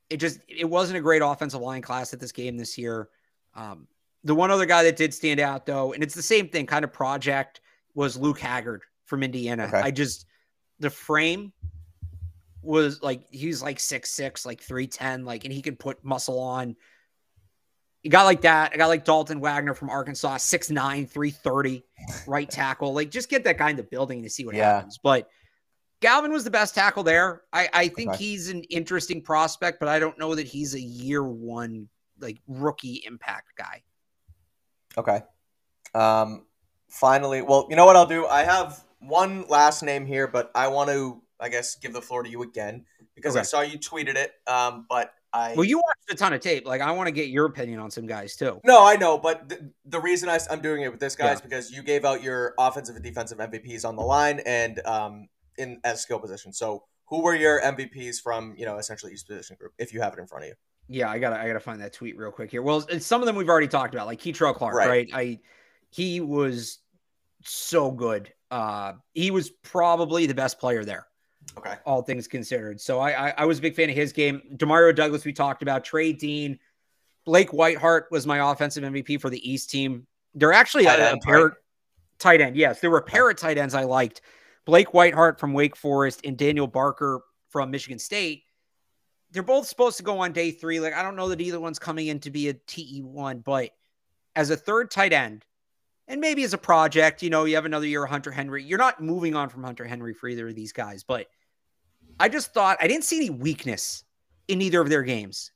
It 0.09 0.17
just 0.17 0.39
it 0.47 0.65
wasn't 0.65 0.97
a 0.97 1.01
great 1.01 1.21
offensive 1.23 1.61
line 1.61 1.81
class 1.81 2.13
at 2.13 2.19
this 2.19 2.31
game 2.31 2.57
this 2.57 2.77
year. 2.77 3.09
Um, 3.55 3.87
the 4.23 4.35
one 4.35 4.51
other 4.51 4.65
guy 4.65 4.83
that 4.83 4.95
did 4.95 5.13
stand 5.13 5.39
out 5.39 5.65
though, 5.65 5.93
and 5.93 6.03
it's 6.03 6.15
the 6.15 6.21
same 6.21 6.49
thing, 6.49 6.65
kind 6.65 6.83
of 6.83 6.91
project, 6.91 7.61
was 7.93 8.17
Luke 8.17 8.39
Haggard 8.39 8.81
from 9.05 9.23
Indiana. 9.23 9.65
Okay. 9.65 9.79
I 9.79 9.91
just 9.91 10.25
the 10.79 10.89
frame 10.89 11.51
was 12.61 13.01
like 13.01 13.23
he's 13.31 13.61
like 13.63 13.79
six 13.79 14.09
six, 14.11 14.45
like 14.45 14.61
three 14.61 14.87
ten, 14.87 15.25
like, 15.25 15.45
and 15.45 15.53
he 15.53 15.61
could 15.61 15.79
put 15.79 16.03
muscle 16.03 16.39
on. 16.39 16.75
You 18.03 18.09
got 18.09 18.23
like 18.23 18.41
that. 18.41 18.71
I 18.73 18.77
got 18.77 18.87
like 18.87 19.03
Dalton 19.03 19.41
Wagner 19.41 19.73
from 19.73 19.89
Arkansas, 19.89 20.37
6'9, 20.37 21.09
330, 21.09 21.83
right 22.27 22.49
tackle. 22.49 22.93
Like, 22.93 23.11
just 23.11 23.29
get 23.29 23.43
that 23.43 23.57
guy 23.57 23.71
in 23.71 23.75
the 23.75 23.83
building 23.83 24.23
to 24.23 24.29
see 24.29 24.45
what 24.45 24.55
Yeah. 24.55 24.75
happens. 24.75 24.97
But 25.03 25.27
Galvin 26.01 26.31
was 26.31 26.45
the 26.45 26.49
best 26.49 26.73
tackle 26.75 27.03
there. 27.03 27.41
I, 27.51 27.67
I 27.73 27.87
think 27.89 28.11
Okay. 28.11 28.23
he's 28.23 28.47
an 28.47 28.63
interesting 28.69 29.21
prospect, 29.21 29.81
but 29.81 29.89
I 29.89 29.99
don't 29.99 30.17
know 30.17 30.33
that 30.33 30.47
he's 30.47 30.75
a 30.75 30.79
year 30.79 31.23
one, 31.25 31.89
like 32.21 32.37
rookie 32.47 33.03
impact 33.05 33.49
guy. 33.57 33.83
Okay. 34.97 35.21
Um, 35.93 36.45
finally, 36.89 37.41
well, 37.41 37.67
you 37.69 37.75
know 37.75 37.85
what 37.85 37.95
I'll 37.95 38.05
do? 38.05 38.25
I 38.25 38.43
have 38.43 38.83
one 38.99 39.45
last 39.47 39.83
name 39.83 40.05
here, 40.05 40.27
but 40.27 40.51
I 40.55 40.67
want 40.67 40.89
to, 40.89 41.21
I 41.39 41.49
guess, 41.49 41.75
give 41.75 41.93
the 41.93 42.01
floor 42.01 42.23
to 42.23 42.29
you 42.29 42.43
again 42.43 42.85
because 43.15 43.35
I 43.35 43.43
saw 43.43 43.61
you 43.61 43.77
tweeted 43.79 44.15
it. 44.15 44.31
Um, 44.47 44.85
but 44.89 45.13
I 45.33 45.53
Well, 45.55 45.63
you 45.63 45.77
watched 45.77 46.11
a 46.11 46.15
ton 46.15 46.33
of 46.33 46.41
tape. 46.41 46.65
Like, 46.65 46.81
I 46.81 46.91
want 46.91 47.07
to 47.07 47.11
get 47.11 47.29
your 47.29 47.45
opinion 47.45 47.79
on 47.79 47.91
some 47.91 48.07
guys 48.07 48.35
too. 48.35 48.59
no, 48.65 48.85
I 48.85 48.95
know, 48.95 49.17
but 49.17 49.47
the, 49.49 49.71
the 49.85 49.99
reason 49.99 50.29
I, 50.29 50.39
am 50.49 50.61
doing 50.61 50.81
it 50.81 50.91
with 50.91 50.99
this 50.99 51.15
guy 51.15 51.25
Yeah. 51.25 51.33
is 51.33 51.41
because 51.41 51.71
you 51.71 51.83
gave 51.83 52.05
out 52.05 52.23
your 52.23 52.53
offensive 52.57 52.95
and 52.95 53.03
defensive 53.03 53.37
MVPs 53.37 53.87
on 53.87 53.95
the 53.95 54.01
line 54.01 54.41
and 54.45 54.85
um, 54.85 55.29
in 55.57 55.79
as 55.83 56.01
skill 56.01 56.19
position. 56.19 56.51
So, 56.53 56.83
who 57.07 57.21
were 57.23 57.35
your 57.35 57.59
MVPs 57.61 58.21
from, 58.21 58.53
you 58.55 58.65
know, 58.65 58.77
essentially 58.77 59.13
each 59.13 59.25
position 59.25 59.55
group, 59.59 59.73
if 59.79 59.93
you 59.93 60.01
have 60.01 60.13
it 60.13 60.19
in 60.19 60.27
front 60.27 60.43
of 60.43 60.49
you? 60.49 60.55
Yeah, 60.91 61.09
I 61.09 61.19
gotta 61.19 61.39
I 61.39 61.47
gotta 61.47 61.59
find 61.59 61.79
that 61.81 61.93
tweet 61.93 62.17
real 62.17 62.31
quick 62.31 62.49
here. 62.51 62.61
Well, 62.63 62.79
it's- 62.79 63.05
some 63.05 63.21
of 63.21 63.27
them 63.27 63.35
we've 63.35 63.47
already 63.49 63.67
talked 63.67 63.93
about, 63.93 64.07
like 64.07 64.19
Kei'Trel 64.19 64.55
Clark, 64.55 64.75
Right. 64.75 64.89
right. 64.89 65.09
I 65.13 65.39
he 65.91 66.19
was 66.19 66.79
so 67.43 67.91
good. 67.91 68.33
Uh 68.51 68.93
he 69.13 69.31
was 69.31 69.49
probably 69.51 70.25
the 70.25 70.33
best 70.33 70.59
player 70.59 70.83
there, 70.83 71.05
Okay. 71.57 71.75
all 71.85 72.01
things 72.01 72.27
considered. 72.27 72.81
So 72.81 72.99
I 72.99 73.27
I, 73.29 73.33
I 73.39 73.45
was 73.45 73.59
a 73.59 73.61
big 73.61 73.75
fan 73.75 73.89
of 73.89 73.95
his 73.95 74.11
game. 74.11 74.41
Demario 74.55 74.93
Douglas, 74.95 75.23
we 75.25 75.31
talked 75.33 75.61
about, 75.61 75.83
Trey 75.85 76.11
Dean, 76.11 76.57
Blake 77.25 77.51
Whiteheart 77.51 78.05
was 78.09 78.25
my 78.25 78.51
offensive 78.51 78.83
MVP 78.83 79.21
for 79.21 79.29
the 79.29 79.49
East 79.49 79.69
team. 79.69 80.07
They're 80.33 80.53
actually 80.53 80.85
Tight 80.85 80.99
a, 80.99 81.13
a 81.13 81.19
pair 81.19 81.45
right? 81.45 81.53
tight 82.17 82.41
end. 82.41 82.55
Yes, 82.55 82.79
there 82.81 82.89
were 82.89 82.97
a 82.97 83.03
pair 83.03 83.29
of 83.29 83.37
tight 83.37 83.57
ends 83.59 83.75
I 83.75 83.83
liked. 83.83 84.21
Blake 84.65 84.89
Whiteheart 84.89 85.39
from 85.39 85.53
Wake 85.53 85.75
Forest 85.75 86.21
and 86.23 86.35
Daniel 86.37 86.67
Barker 86.67 87.21
from 87.49 87.71
Michigan 87.71 87.97
State. 87.99 88.43
They're 89.31 89.43
both 89.43 89.67
supposed 89.67 89.97
to 89.97 90.03
go 90.03 90.19
on 90.19 90.31
day 90.31 90.51
three. 90.51 90.79
Like, 90.79 90.93
I 90.93 91.03
don't 91.03 91.15
know 91.15 91.29
that 91.29 91.41
either 91.41 91.59
one's 91.59 91.79
coming 91.79 92.07
in 92.07 92.19
to 92.21 92.31
be 92.31 92.49
a 92.49 92.53
TE1, 92.53 93.43
but 93.43 93.71
as 94.35 94.49
a 94.49 94.57
third 94.57 94.89
tight 94.89 95.13
end, 95.13 95.45
and 96.07 96.19
maybe 96.19 96.43
as 96.43 96.53
a 96.53 96.57
project, 96.57 97.21
you 97.21 97.29
know, 97.29 97.45
you 97.45 97.55
have 97.55 97.65
another 97.65 97.85
year 97.85 98.03
of 98.03 98.09
Hunter 98.09 98.31
Henry. 98.31 98.63
You're 98.63 98.79
not 98.79 99.01
moving 99.01 99.35
on 99.35 99.49
from 99.49 99.63
Hunter 99.63 99.85
Henry 99.85 100.13
for 100.13 100.27
either 100.27 100.47
of 100.47 100.55
these 100.55 100.73
guys, 100.73 101.03
but 101.03 101.27
I 102.19 102.29
just 102.29 102.53
thought 102.53 102.77
I 102.81 102.87
didn't 102.87 103.03
see 103.03 103.17
any 103.17 103.29
weakness 103.29 104.03
in 104.47 104.61
either 104.61 104.81
of 104.81 104.89
their 104.89 105.03
games. 105.03 105.51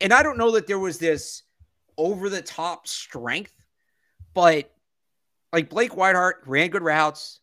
And 0.00 0.12
I 0.12 0.22
don't 0.22 0.38
know 0.38 0.52
that 0.52 0.66
there 0.66 0.78
was 0.78 0.98
this 0.98 1.42
over 1.98 2.30
the 2.30 2.40
top 2.40 2.88
strength, 2.88 3.52
but 4.32 4.72
like 5.52 5.68
Blake 5.68 5.92
Whiteheart 5.92 6.34
ran 6.46 6.70
good 6.70 6.82
routes. 6.82 7.40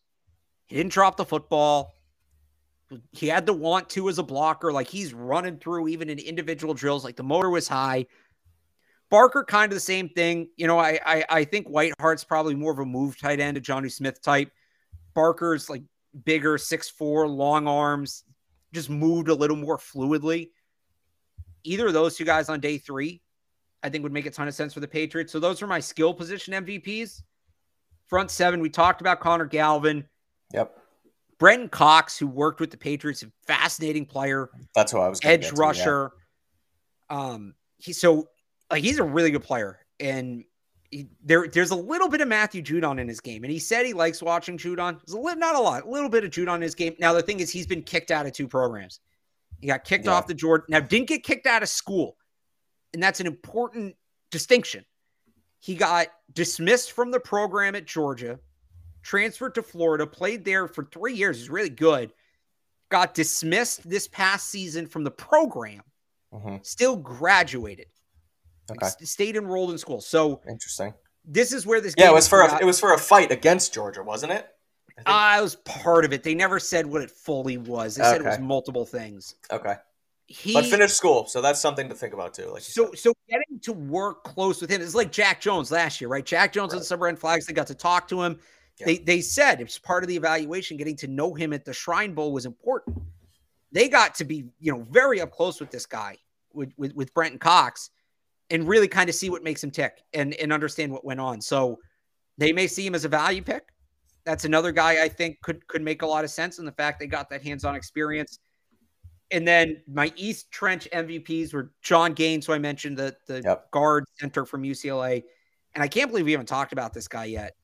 He 0.66 0.76
didn't 0.76 0.92
drop 0.92 1.16
the 1.16 1.24
football. 1.24 1.95
He 3.12 3.26
had 3.26 3.46
the 3.46 3.52
want 3.52 3.88
to 3.90 4.08
as 4.08 4.18
a 4.18 4.22
blocker. 4.22 4.72
Like 4.72 4.88
he's 4.88 5.12
running 5.12 5.58
through 5.58 5.88
even 5.88 6.08
in 6.08 6.18
individual 6.18 6.74
drills. 6.74 7.04
Like 7.04 7.16
the 7.16 7.22
motor 7.22 7.50
was 7.50 7.66
high. 7.66 8.06
Barker 9.10 9.44
kind 9.44 9.70
of 9.72 9.76
the 9.76 9.80
same 9.80 10.08
thing. 10.08 10.48
You 10.56 10.66
know, 10.66 10.78
I 10.78 11.00
I, 11.04 11.24
I 11.28 11.44
think 11.44 11.68
Whiteheart's 11.68 12.24
probably 12.24 12.54
more 12.54 12.72
of 12.72 12.78
a 12.78 12.84
move 12.84 13.18
tight 13.18 13.40
end, 13.40 13.56
a 13.56 13.60
Jonnu 13.60 13.90
Smith 13.90 14.22
type. 14.22 14.50
Barker's 15.14 15.68
like 15.68 15.82
bigger, 16.24 16.58
six 16.58 16.88
four, 16.88 17.26
long 17.26 17.66
arms, 17.66 18.24
just 18.72 18.90
moved 18.90 19.28
a 19.28 19.34
little 19.34 19.56
more 19.56 19.78
fluidly. 19.78 20.50
Either 21.64 21.88
of 21.88 21.92
those 21.92 22.16
two 22.16 22.24
guys 22.24 22.48
on 22.48 22.60
day 22.60 22.78
three, 22.78 23.20
I 23.82 23.88
think 23.88 24.02
would 24.02 24.12
make 24.12 24.26
a 24.26 24.30
ton 24.30 24.48
of 24.48 24.54
sense 24.54 24.74
for 24.74 24.80
the 24.80 24.88
Patriots. 24.88 25.32
So 25.32 25.40
those 25.40 25.62
are 25.62 25.66
my 25.66 25.80
skill 25.80 26.14
position 26.14 26.54
MVPs. 26.64 27.22
Front 28.06 28.30
seven, 28.30 28.60
we 28.60 28.70
talked 28.70 29.00
about 29.00 29.18
Connor 29.20 29.46
Galvin. 29.46 30.04
Yep. 30.52 30.78
Brenton 31.38 31.68
Cox, 31.68 32.18
who 32.18 32.26
worked 32.26 32.60
with 32.60 32.70
the 32.70 32.76
Patriots, 32.78 33.22
a 33.22 33.26
fascinating 33.46 34.06
player, 34.06 34.48
That's 34.74 34.92
who 34.92 34.98
I 34.98 35.08
was 35.08 35.20
edge 35.22 35.48
to, 35.50 35.54
yeah. 35.54 35.60
rusher. 35.60 36.12
Um, 37.10 37.54
he 37.78 37.92
so 37.92 38.28
like 38.70 38.82
he's 38.82 38.98
a 38.98 39.04
really 39.04 39.30
good 39.30 39.42
player, 39.44 39.78
and 40.00 40.44
he, 40.90 41.08
there 41.22 41.46
there's 41.46 41.70
a 41.70 41.76
little 41.76 42.08
bit 42.08 42.20
of 42.20 42.28
Matthew 42.28 42.62
Judon 42.62 42.98
in 42.98 43.06
his 43.06 43.20
game, 43.20 43.44
and 43.44 43.52
he 43.52 43.58
said 43.58 43.86
he 43.86 43.92
likes 43.92 44.22
watching 44.22 44.56
Judon. 44.58 44.98
There's 45.04 45.14
a 45.14 45.18
little, 45.20 45.38
not 45.38 45.54
a 45.54 45.60
lot, 45.60 45.84
a 45.84 45.90
little 45.90 46.08
bit 46.08 46.24
of 46.24 46.30
Judon 46.30 46.56
in 46.56 46.62
his 46.62 46.74
game. 46.74 46.96
Now 46.98 47.12
the 47.12 47.22
thing 47.22 47.40
is, 47.40 47.50
he's 47.50 47.66
been 47.66 47.82
kicked 47.82 48.10
out 48.10 48.26
of 48.26 48.32
two 48.32 48.48
programs. 48.48 49.00
He 49.60 49.66
got 49.66 49.84
kicked 49.84 50.06
Yeah. 50.06 50.12
off 50.12 50.26
the 50.26 50.34
Jordan. 50.34 50.66
Now 50.70 50.80
didn't 50.80 51.08
get 51.08 51.22
kicked 51.22 51.46
out 51.46 51.62
of 51.62 51.68
school, 51.68 52.16
and 52.94 53.02
that's 53.02 53.20
an 53.20 53.26
important 53.26 53.94
distinction. 54.30 54.84
He 55.60 55.74
got 55.74 56.08
dismissed 56.32 56.92
from 56.92 57.10
the 57.10 57.20
program 57.20 57.74
at 57.74 57.86
Georgia, 57.86 58.38
transferred 59.10 59.54
to 59.54 59.62
Florida, 59.62 60.04
played 60.06 60.44
there 60.44 60.66
for 60.66 60.84
three 60.84 61.14
years. 61.14 61.38
He's 61.38 61.48
really 61.48 61.68
good. 61.70 62.12
Got 62.90 63.14
dismissed 63.14 63.88
this 63.88 64.08
past 64.08 64.48
season 64.48 64.86
from 64.86 65.04
the 65.04 65.10
program, 65.10 65.82
hmm 66.32 66.56
still 66.62 66.96
graduated, 66.96 67.86
Okay. 68.70 68.88
stayed 69.04 69.36
enrolled 69.36 69.70
in 69.70 69.78
school. 69.78 70.00
So 70.00 70.40
Interesting. 70.48 70.92
this 71.24 71.52
is 71.52 71.64
where 71.66 71.80
this 71.80 71.94
Yeah, 71.96 72.10
it 72.10 72.14
was 72.14 72.26
for 72.28 72.40
a, 72.42 72.58
it 72.60 72.64
was 72.64 72.80
for 72.80 72.92
a 72.94 72.98
fight 72.98 73.30
against 73.30 73.72
Georgia, 73.72 74.02
wasn't 74.02 74.32
it? 74.32 74.46
I 74.98 75.02
think- 75.02 75.08
I 75.08 75.40
was 75.40 75.56
part 75.56 76.04
of 76.04 76.12
it. 76.12 76.22
They 76.24 76.34
never 76.34 76.58
said 76.58 76.84
what 76.86 77.02
it 77.02 77.10
fully 77.10 77.58
was. 77.58 77.94
They 77.96 78.02
said 78.02 78.20
it 78.20 78.24
was 78.24 78.38
multiple 78.40 78.84
things. 78.86 79.34
okay, 79.52 79.76
He 80.26 80.54
but 80.54 80.64
finished 80.66 80.96
school, 80.96 81.26
so 81.26 81.40
that's 81.40 81.60
something 81.60 81.88
to 81.88 81.94
think 81.94 82.12
about 82.14 82.34
too. 82.34 82.46
Like 82.50 82.62
so 82.62 82.86
said. 82.90 82.98
so 82.98 83.12
getting 83.28 83.60
to 83.62 83.72
work 83.72 84.24
close 84.24 84.60
with 84.60 84.70
him 84.70 84.80
is 84.80 84.94
like 84.94 85.12
Jack 85.12 85.40
Jones 85.40 85.70
last 85.70 86.00
year, 86.00 86.08
right? 86.08 86.24
Jack 86.26 86.52
Jones 86.52 86.72
and 86.72 86.80
Right. 86.80 86.86
some 86.86 87.00
red 87.02 87.18
flags. 87.18 87.46
They 87.46 87.52
got 87.52 87.66
to 87.68 87.74
talk 87.74 88.08
to 88.08 88.22
him. 88.22 88.38
Yeah. 88.78 88.86
They 88.86 88.98
they 88.98 89.20
said 89.20 89.60
it's 89.60 89.78
part 89.78 90.04
of 90.04 90.08
the 90.08 90.16
evaluation. 90.16 90.76
Getting 90.76 90.96
to 90.96 91.06
know 91.08 91.34
him 91.34 91.52
at 91.52 91.64
the 91.64 91.72
Shrine 91.72 92.12
Bowl 92.14 92.32
was 92.32 92.46
important. 92.46 93.00
They 93.72 93.88
got 93.88 94.14
to 94.16 94.24
be 94.24 94.44
you 94.60 94.72
know 94.72 94.86
very 94.90 95.20
up 95.20 95.30
close 95.30 95.60
with 95.60 95.70
this 95.70 95.86
guy 95.86 96.16
with 96.52 96.72
with, 96.76 96.94
with 96.94 97.14
Brenton 97.14 97.38
Cox, 97.38 97.90
and 98.50 98.68
really 98.68 98.88
kind 98.88 99.08
of 99.08 99.14
see 99.14 99.30
what 99.30 99.42
makes 99.42 99.62
him 99.64 99.70
tick 99.70 100.02
and 100.12 100.34
and 100.34 100.52
understand 100.52 100.92
what 100.92 101.04
went 101.04 101.20
on. 101.20 101.40
So 101.40 101.78
they 102.38 102.52
may 102.52 102.66
see 102.66 102.86
him 102.86 102.94
as 102.94 103.04
a 103.04 103.08
value 103.08 103.42
pick. 103.42 103.68
That's 104.24 104.44
another 104.44 104.72
guy 104.72 105.02
I 105.02 105.08
think 105.08 105.40
could 105.42 105.66
could 105.68 105.82
make 105.82 106.02
a 106.02 106.06
lot 106.06 106.24
of 106.24 106.30
sense 106.30 106.58
in 106.58 106.66
the 106.66 106.72
fact 106.72 107.00
they 107.00 107.06
got 107.06 107.30
that 107.30 107.42
hands-on 107.42 107.74
experience. 107.74 108.38
And 109.30 109.46
then 109.46 109.82
my 109.88 110.12
East 110.16 110.50
Trench 110.50 110.86
MVPs 110.92 111.52
were 111.52 111.72
Jon 111.82 112.12
Gaines, 112.12 112.46
who 112.46 112.52
I 112.52 112.58
mentioned, 112.58 112.96
the 112.96 113.16
the 113.26 113.40
Yep. 113.42 113.70
guard 113.70 114.04
center 114.18 114.44
from 114.44 114.62
UCLA. 114.64 115.22
And 115.74 115.82
I 115.82 115.88
can't 115.88 116.10
believe 116.10 116.24
we 116.24 116.32
haven't 116.32 116.46
talked 116.46 116.72
about 116.72 116.92
this 116.94 117.08
guy 117.08 117.26
yet. 117.26 117.54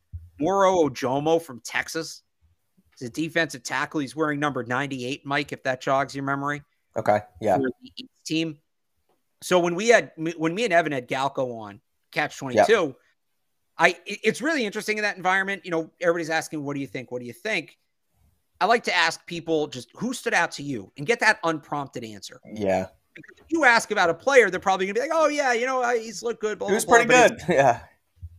Moro 0.43 0.88
Ojomo 0.88 1.40
from 1.40 1.61
Texas. 1.61 2.22
He's 2.99 3.09
a 3.09 3.12
defensive 3.12 3.62
tackle. 3.62 4.01
He's 4.01 4.16
wearing 4.16 4.40
number 4.40 4.64
98, 4.64 5.24
Mike, 5.24 5.53
if 5.53 5.62
that 5.62 5.80
jogs 5.80 6.14
your 6.14 6.24
memory 6.24 6.62
okay, 6.97 7.20
yeah, 7.40 7.57
for 7.57 7.62
the 7.62 7.93
East 7.97 8.26
team. 8.26 8.59
So 9.40 9.59
when 9.59 9.74
we 9.74 9.88
had 9.88 10.12
when 10.16 10.55
me 10.55 10.64
and 10.64 10.72
Evan 10.72 10.93
had 10.93 11.09
Galko 11.09 11.59
on 11.59 11.80
Catch 12.12 12.38
22, 12.38 12.95
I 13.78 13.97
it's 14.07 14.40
really 14.40 14.64
interesting 14.64 14.99
in 14.99 15.03
that 15.03 15.16
environment. 15.16 15.62
You 15.64 15.70
know, 15.70 15.90
everybody's 16.01 16.30
asking, 16.30 16.62
what 16.62 16.74
do 16.74 16.80
you 16.80 16.86
think? 16.86 17.11
What 17.11 17.20
do 17.20 17.26
you 17.26 17.32
think? 17.32 17.78
I 18.61 18.66
like 18.66 18.84
to 18.84 18.95
ask 18.95 19.24
people 19.26 19.66
just 19.66 19.88
who 19.97 20.12
stood 20.12 20.34
out 20.34 20.53
to 20.53 20.62
you 20.62 20.93
and 20.97 21.07
get 21.07 21.18
that 21.20 21.38
unprompted 21.45 22.05
answer. 22.05 22.40
yeah. 22.55 22.86
Because 23.14 23.45
if 23.45 23.47
you 23.49 23.64
ask 23.66 23.90
about 23.90 24.09
a 24.09 24.14
player, 24.14 24.49
they're 24.49 24.59
probably 24.59 24.86
gonna 24.86 24.95
be 24.95 25.01
like, 25.01 25.11
"Oh 25.12 25.28
yeah, 25.28 25.53
you 25.53 25.66
know, 25.66 25.82
uh, 25.82 25.93
he's 25.93 26.22
looked 26.22 26.40
good." 26.40 26.59
Blah, 26.59 26.68
He 26.68 26.74
was 26.74 26.86
blah, 26.86 26.97
pretty 26.97 27.09
blah. 27.09 27.28
Good. 27.28 27.43
Yeah, 27.49 27.80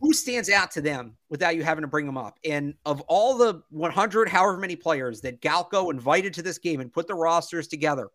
Who 0.04 0.12
stands 0.12 0.50
out 0.50 0.70
to 0.72 0.82
them 0.82 1.16
without 1.30 1.56
you 1.56 1.62
having 1.62 1.80
to 1.80 1.88
bring 1.88 2.04
them 2.04 2.18
up? 2.18 2.38
And 2.44 2.74
of 2.84 3.00
all 3.08 3.38
the 3.38 3.62
100, 3.70 4.28
however 4.28 4.58
many 4.58 4.76
players 4.76 5.22
that 5.22 5.40
Galko 5.40 5.90
invited 5.90 6.34
to 6.34 6.42
this 6.42 6.58
game 6.58 6.80
and 6.80 6.92
put 6.92 7.06
the 7.06 7.14
rosters 7.14 7.68
together, 7.68 8.10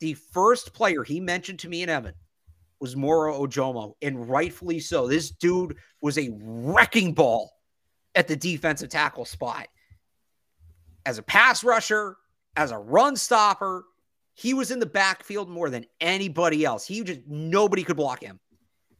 the 0.00 0.12
first 0.12 0.74
player 0.74 1.02
he 1.02 1.18
mentioned 1.18 1.60
to 1.60 1.68
me 1.70 1.80
and 1.80 1.90
Evan 1.90 2.12
was 2.78 2.94
Moro 2.94 3.40
Ojomo, 3.40 3.94
and 4.02 4.28
rightfully 4.28 4.80
so. 4.80 5.08
This 5.08 5.30
dude 5.30 5.78
was 6.02 6.18
a 6.18 6.28
wrecking 6.42 7.14
ball 7.14 7.52
at 8.14 8.28
the 8.28 8.36
defensive 8.36 8.90
tackle 8.90 9.24
spot. 9.24 9.66
As 11.06 11.16
a 11.16 11.22
pass 11.22 11.64
rusher, 11.64 12.18
as 12.54 12.70
a 12.70 12.76
run 12.76 13.16
stopper, 13.16 13.86
he 14.34 14.52
was 14.52 14.70
in 14.70 14.78
the 14.78 14.84
backfield 14.84 15.48
more 15.48 15.70
than 15.70 15.86
anybody 16.02 16.66
else. 16.66 16.86
He 16.86 17.02
just 17.02 17.20
nobody 17.26 17.82
could 17.82 17.96
block 17.96 18.22
him. 18.22 18.38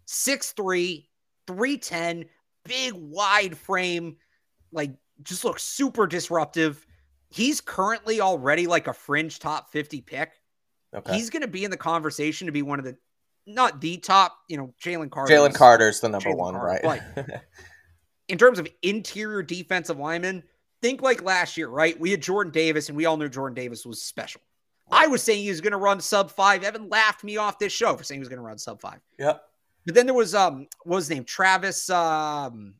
6'3, 0.06 1.04
310, 1.48 2.26
big 2.64 2.92
wide 2.94 3.56
frame, 3.56 4.16
like 4.70 4.92
just 5.22 5.44
looks 5.44 5.64
super 5.64 6.06
disruptive. 6.06 6.86
He's 7.30 7.60
currently 7.60 8.20
already 8.20 8.66
like 8.66 8.86
a 8.86 8.92
fringe 8.92 9.38
top 9.38 9.70
50 9.72 10.02
pick. 10.02 10.32
okay. 10.94 11.14
He's 11.14 11.30
going 11.30 11.42
to 11.42 11.48
be 11.48 11.64
in 11.64 11.70
the 11.70 11.76
conversation 11.76 12.46
to 12.46 12.52
be 12.52 12.62
one 12.62 12.78
of 12.78 12.84
the, 12.84 12.96
not 13.46 13.80
the 13.80 13.96
top, 13.96 14.36
you 14.48 14.56
know, 14.56 14.72
Jalen 14.82 15.10
Carter. 15.10 15.34
Jalen 15.34 15.54
Carter's 15.54 16.00
the 16.00 16.08
number 16.08 16.30
Jalen 16.30 16.36
one, 16.36 16.54
Carter, 16.54 16.80
right? 16.84 17.40
In 18.28 18.36
terms 18.36 18.58
of 18.58 18.68
interior 18.82 19.42
defensive 19.42 19.98
linemen, 19.98 20.42
think 20.82 21.00
like 21.00 21.22
last 21.22 21.56
year, 21.56 21.68
right? 21.68 21.98
We 21.98 22.10
had 22.10 22.20
Jordan 22.20 22.52
Davis, 22.52 22.88
and 22.88 22.96
we 22.96 23.06
all 23.06 23.16
knew 23.16 23.28
Jordan 23.30 23.54
Davis 23.54 23.86
was 23.86 24.02
special. 24.02 24.42
I 24.90 25.06
was 25.06 25.22
saying 25.22 25.42
he 25.42 25.48
was 25.48 25.62
going 25.62 25.72
to 25.72 25.78
run 25.78 26.00
sub 26.00 26.30
five. 26.30 26.62
Evan 26.62 26.88
laughed 26.88 27.24
me 27.24 27.36
off 27.38 27.58
this 27.58 27.72
show 27.72 27.96
for 27.96 28.04
saying 28.04 28.18
he 28.18 28.20
was 28.20 28.28
going 28.28 28.38
to 28.38 28.44
run 28.44 28.58
sub 28.58 28.80
five. 28.80 29.00
yep. 29.18 29.42
But 29.86 29.94
then 29.94 30.06
there 30.06 30.14
was 30.14 30.34
um, 30.34 30.66
what 30.84 30.96
was 30.96 31.04
his 31.08 31.16
name? 31.16 31.24
Travis 31.24 31.88
um, 31.90 32.74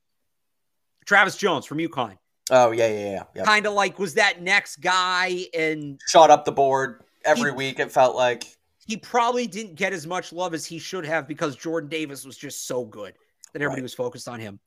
Travis 1.07 1.36
Jones 1.36 1.64
from 1.66 1.78
UConn. 1.78 2.16
Oh 2.51 2.70
yeah, 2.70 2.86
yeah, 2.88 3.11
yeah. 3.12 3.22
Yep. 3.36 3.44
Kind 3.44 3.66
of 3.66 3.72
like 3.74 3.99
was 3.99 4.14
that 4.14 4.42
next 4.42 4.76
guy, 4.76 5.46
and 5.55 6.01
Shot 6.09 6.30
up 6.30 6.44
the 6.44 6.53
board 6.53 7.03
every 7.24 7.51
He- 7.51 7.57
week. 7.57 7.78
It 7.78 7.90
felt 7.92 8.16
like. 8.16 8.44
he 8.86 8.96
probably 8.96 9.46
didn't 9.46 9.74
get 9.74 9.92
as 9.92 10.07
much 10.07 10.32
love 10.32 10.55
as 10.55 10.64
he 10.64 10.78
should 10.78 11.05
have 11.05 11.28
because 11.28 11.57
Jordan 11.57 11.90
Davis 11.90 12.24
was 12.24 12.36
just 12.38 12.66
so 12.66 12.84
good 12.86 13.14
that 13.53 13.61
everybody 13.62 13.80
Right. 13.80 13.84
was 13.84 13.92
focused 13.94 14.28
on 14.28 14.40
him. 14.40 14.59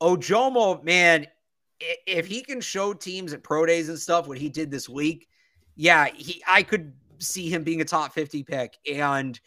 Ojomo, 0.00 0.82
man, 0.84 1.26
if 2.06 2.26
he 2.26 2.42
can 2.42 2.60
show 2.60 2.92
teams 2.92 3.32
at 3.32 3.42
pro 3.42 3.66
days 3.66 3.88
and 3.88 3.98
stuff 3.98 4.28
what 4.28 4.38
he 4.38 4.48
did 4.48 4.70
this 4.70 4.88
week, 4.88 5.28
yeah, 5.74 6.06
he 6.14 6.42
I 6.46 6.62
could 6.62 6.92
see 7.18 7.48
him 7.48 7.64
being 7.64 7.80
a 7.80 7.84
top 7.84 8.12
50 8.12 8.42
pick. 8.44 8.76
And 8.92 9.38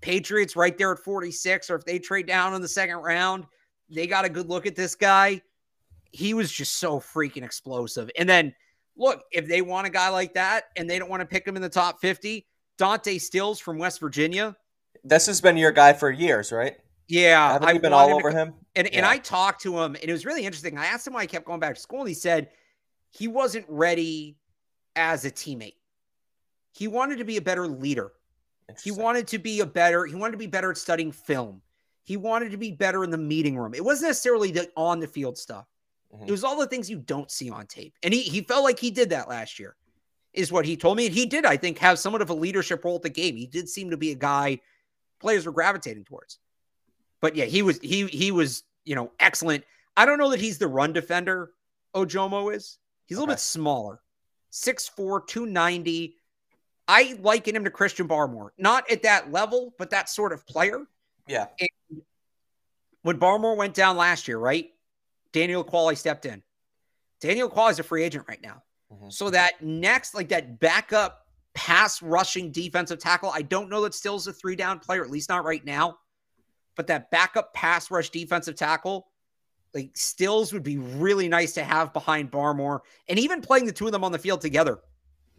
Patriots 0.00 0.56
right 0.56 0.76
there 0.78 0.92
at 0.92 0.98
46, 1.00 1.70
or 1.70 1.76
if 1.76 1.84
they 1.84 1.98
trade 1.98 2.26
down 2.26 2.54
in 2.54 2.62
the 2.62 2.68
second 2.68 2.96
round, 2.98 3.46
they 3.90 4.06
got 4.06 4.24
a 4.24 4.28
good 4.28 4.48
look 4.48 4.66
at 4.66 4.76
this 4.76 4.94
guy. 4.94 5.42
He 6.10 6.34
was 6.34 6.50
just 6.52 6.76
so 6.76 7.00
freaking 7.00 7.42
explosive. 7.42 8.10
And 8.18 8.28
then 8.28 8.54
look, 8.96 9.22
if 9.32 9.46
they 9.48 9.62
want 9.62 9.86
a 9.86 9.90
guy 9.90 10.08
like 10.08 10.34
that 10.34 10.64
and 10.76 10.88
they 10.88 10.98
don't 10.98 11.08
want 11.10 11.20
to 11.20 11.26
pick 11.26 11.46
him 11.46 11.56
in 11.56 11.62
the 11.62 11.68
top 11.68 12.00
50, 12.00 12.46
Dante 12.76 13.18
Stills 13.18 13.58
from 13.58 13.78
West 13.78 14.00
Virginia. 14.00 14.56
This 15.04 15.26
has 15.26 15.40
been 15.40 15.56
your 15.56 15.72
guy 15.72 15.92
for 15.92 16.10
years, 16.10 16.52
right? 16.52 16.76
Yeah, 17.08 17.52
Haven't 17.52 17.68
I 17.68 17.72
you 17.72 17.80
been 17.80 17.92
all 17.92 18.08
to- 18.08 18.14
over 18.14 18.30
him? 18.30 18.54
And, 18.76 18.86
and 18.88 19.04
I 19.06 19.18
talked 19.18 19.62
to 19.62 19.78
him, 19.80 19.94
and 19.94 20.04
it 20.04 20.12
was 20.12 20.24
really 20.26 20.44
interesting. 20.44 20.76
I 20.78 20.86
asked 20.86 21.06
him 21.06 21.14
why 21.14 21.22
he 21.22 21.26
kept 21.26 21.46
going 21.46 21.58
back 21.58 21.74
to 21.74 21.80
school, 21.80 22.00
and 22.00 22.08
he 22.08 22.14
said 22.14 22.50
he 23.10 23.26
wasn't 23.26 23.64
ready 23.68 24.36
as 24.94 25.24
a 25.24 25.30
teammate. 25.30 25.74
He 26.72 26.86
wanted 26.86 27.18
to 27.18 27.24
be 27.24 27.36
a 27.38 27.42
better 27.42 27.66
leader. 27.66 28.12
He 28.82 28.90
wanted 28.90 29.26
to 29.28 29.38
be 29.38 29.60
a 29.60 29.66
better, 29.66 30.04
he 30.04 30.14
wanted 30.14 30.32
to 30.32 30.38
be 30.38 30.46
better 30.46 30.70
at 30.70 30.76
studying 30.76 31.12
film. 31.12 31.62
He 32.04 32.16
wanted 32.16 32.50
to 32.52 32.56
be 32.56 32.70
better 32.72 33.04
in 33.04 33.10
the 33.10 33.18
meeting 33.18 33.56
room. 33.58 33.74
It 33.74 33.84
wasn't 33.84 34.10
necessarily 34.10 34.50
the 34.50 34.70
on 34.76 35.00
the 35.00 35.06
field 35.06 35.36
stuff. 35.38 35.66
Mhm. 36.14 36.28
It 36.28 36.30
was 36.30 36.44
all 36.44 36.58
the 36.58 36.66
things 36.66 36.88
you 36.88 36.98
don't 36.98 37.30
see 37.30 37.50
on 37.50 37.66
tape. 37.66 37.94
And 38.02 38.12
he 38.14 38.22
he 38.22 38.42
felt 38.42 38.64
like 38.64 38.78
he 38.78 38.90
did 38.90 39.10
that 39.10 39.28
last 39.28 39.58
year, 39.58 39.76
is 40.32 40.52
what 40.52 40.64
he 40.64 40.76
told 40.76 40.96
me. 40.96 41.06
And 41.06 41.14
he 41.14 41.26
did, 41.26 41.44
I 41.44 41.56
think, 41.56 41.78
have 41.78 41.98
somewhat 41.98 42.22
of 42.22 42.30
a 42.30 42.34
leadership 42.34 42.84
role 42.84 42.96
at 42.96 43.02
the 43.02 43.10
game. 43.10 43.36
He 43.36 43.46
did 43.46 43.68
seem 43.68 43.90
to 43.90 43.96
be 43.96 44.10
a 44.12 44.14
guy 44.14 44.60
players 45.20 45.44
were 45.46 45.52
gravitating 45.52 46.04
towards. 46.04 46.38
But 47.20 47.34
yeah, 47.36 47.46
he 47.46 47.62
was 47.62 47.78
he 47.80 48.06
he 48.06 48.30
was, 48.30 48.62
you 48.84 48.94
know, 48.94 49.12
excellent. 49.18 49.64
I 49.96 50.06
don't 50.06 50.18
know 50.18 50.30
that 50.30 50.40
he's 50.40 50.58
the 50.58 50.68
run 50.68 50.92
defender 50.92 51.52
Ojomo 51.94 52.54
is. 52.54 52.78
He's 53.06 53.16
a 53.16 53.20
little 53.20 53.32
Okay. 53.32 53.36
bit 53.38 53.40
smaller. 53.40 54.00
6'4, 54.50 55.20
290. 55.26 56.16
I 56.88 57.18
liken 57.20 57.54
him 57.54 57.64
to 57.64 57.70
Christian 57.70 58.08
Barmore. 58.08 58.50
Not 58.56 58.90
at 58.90 59.02
that 59.02 59.30
level, 59.30 59.74
but 59.78 59.90
that 59.90 60.08
sort 60.08 60.32
of 60.32 60.46
player. 60.46 60.86
Yeah. 61.26 61.46
And 61.60 62.02
When 63.02 63.20
Barmore 63.20 63.56
went 63.56 63.74
down 63.74 63.96
last 63.96 64.26
year, 64.26 64.38
right? 64.38 64.70
Daniel 65.32 65.64
Ekuale 65.64 65.96
stepped 65.96 66.26
in. 66.26 66.42
Daniel 67.20 67.48
Ekuale 67.48 67.70
is 67.70 67.78
a 67.78 67.82
free 67.82 68.02
agent 68.02 68.24
right 68.28 68.42
now. 68.42 68.62
Mhm. 68.92 69.12
So 69.12 69.30
that 69.30 69.62
next, 69.62 70.14
like 70.14 70.28
that 70.30 70.58
backup 70.58 71.26
pass 71.54 72.02
rushing 72.02 72.50
defensive 72.50 72.98
tackle, 72.98 73.30
I 73.30 73.42
don't 73.42 73.68
know 73.68 73.82
that 73.82 73.94
Stills 73.94 74.26
a 74.26 74.32
three 74.32 74.56
down 74.56 74.78
player, 74.78 75.04
at 75.04 75.10
least 75.10 75.28
not 75.28 75.44
right 75.44 75.64
now. 75.64 75.98
But 76.74 76.86
that 76.86 77.10
backup 77.10 77.52
pass 77.54 77.90
rush 77.90 78.10
defensive 78.10 78.56
tackle, 78.56 79.10
like 79.74 79.90
Stills 79.96 80.52
would 80.52 80.62
be 80.62 80.78
really 80.78 81.28
nice 81.28 81.52
to 81.54 81.64
have 81.64 81.92
behind 81.92 82.30
Barmore, 82.30 82.80
and 83.08 83.18
even 83.18 83.42
playing 83.42 83.66
the 83.66 83.72
two 83.72 83.86
of 83.86 83.92
them 83.92 84.04
on 84.04 84.12
the 84.12 84.18
field 84.18 84.40
together. 84.40 84.80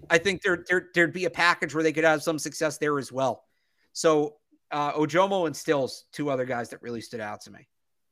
I 0.10 0.18
think 0.18 0.41
there, 0.41 0.64
there 0.68 0.88
there'd 0.93 1.14
be 1.14 1.26
a 1.26 1.30
package 1.30 1.74
where 1.74 1.84
they 1.84 1.93
could 1.93 2.04
have 2.04 2.24
some 2.24 2.39
success 2.39 2.78
there 2.78 2.97
as 2.97 3.12
well. 3.12 3.43
So 3.93 4.36
uh, 4.72 4.93
Ojomo 4.93 5.47
and 5.47 5.56
Stills, 5.56 6.06
two 6.12 6.30
other 6.30 6.45
guys 6.45 6.70
that 6.70 6.82
really 6.82 7.02
stood 7.02 7.20
out 7.20 7.41
to 7.41 7.52
me. 7.52 7.68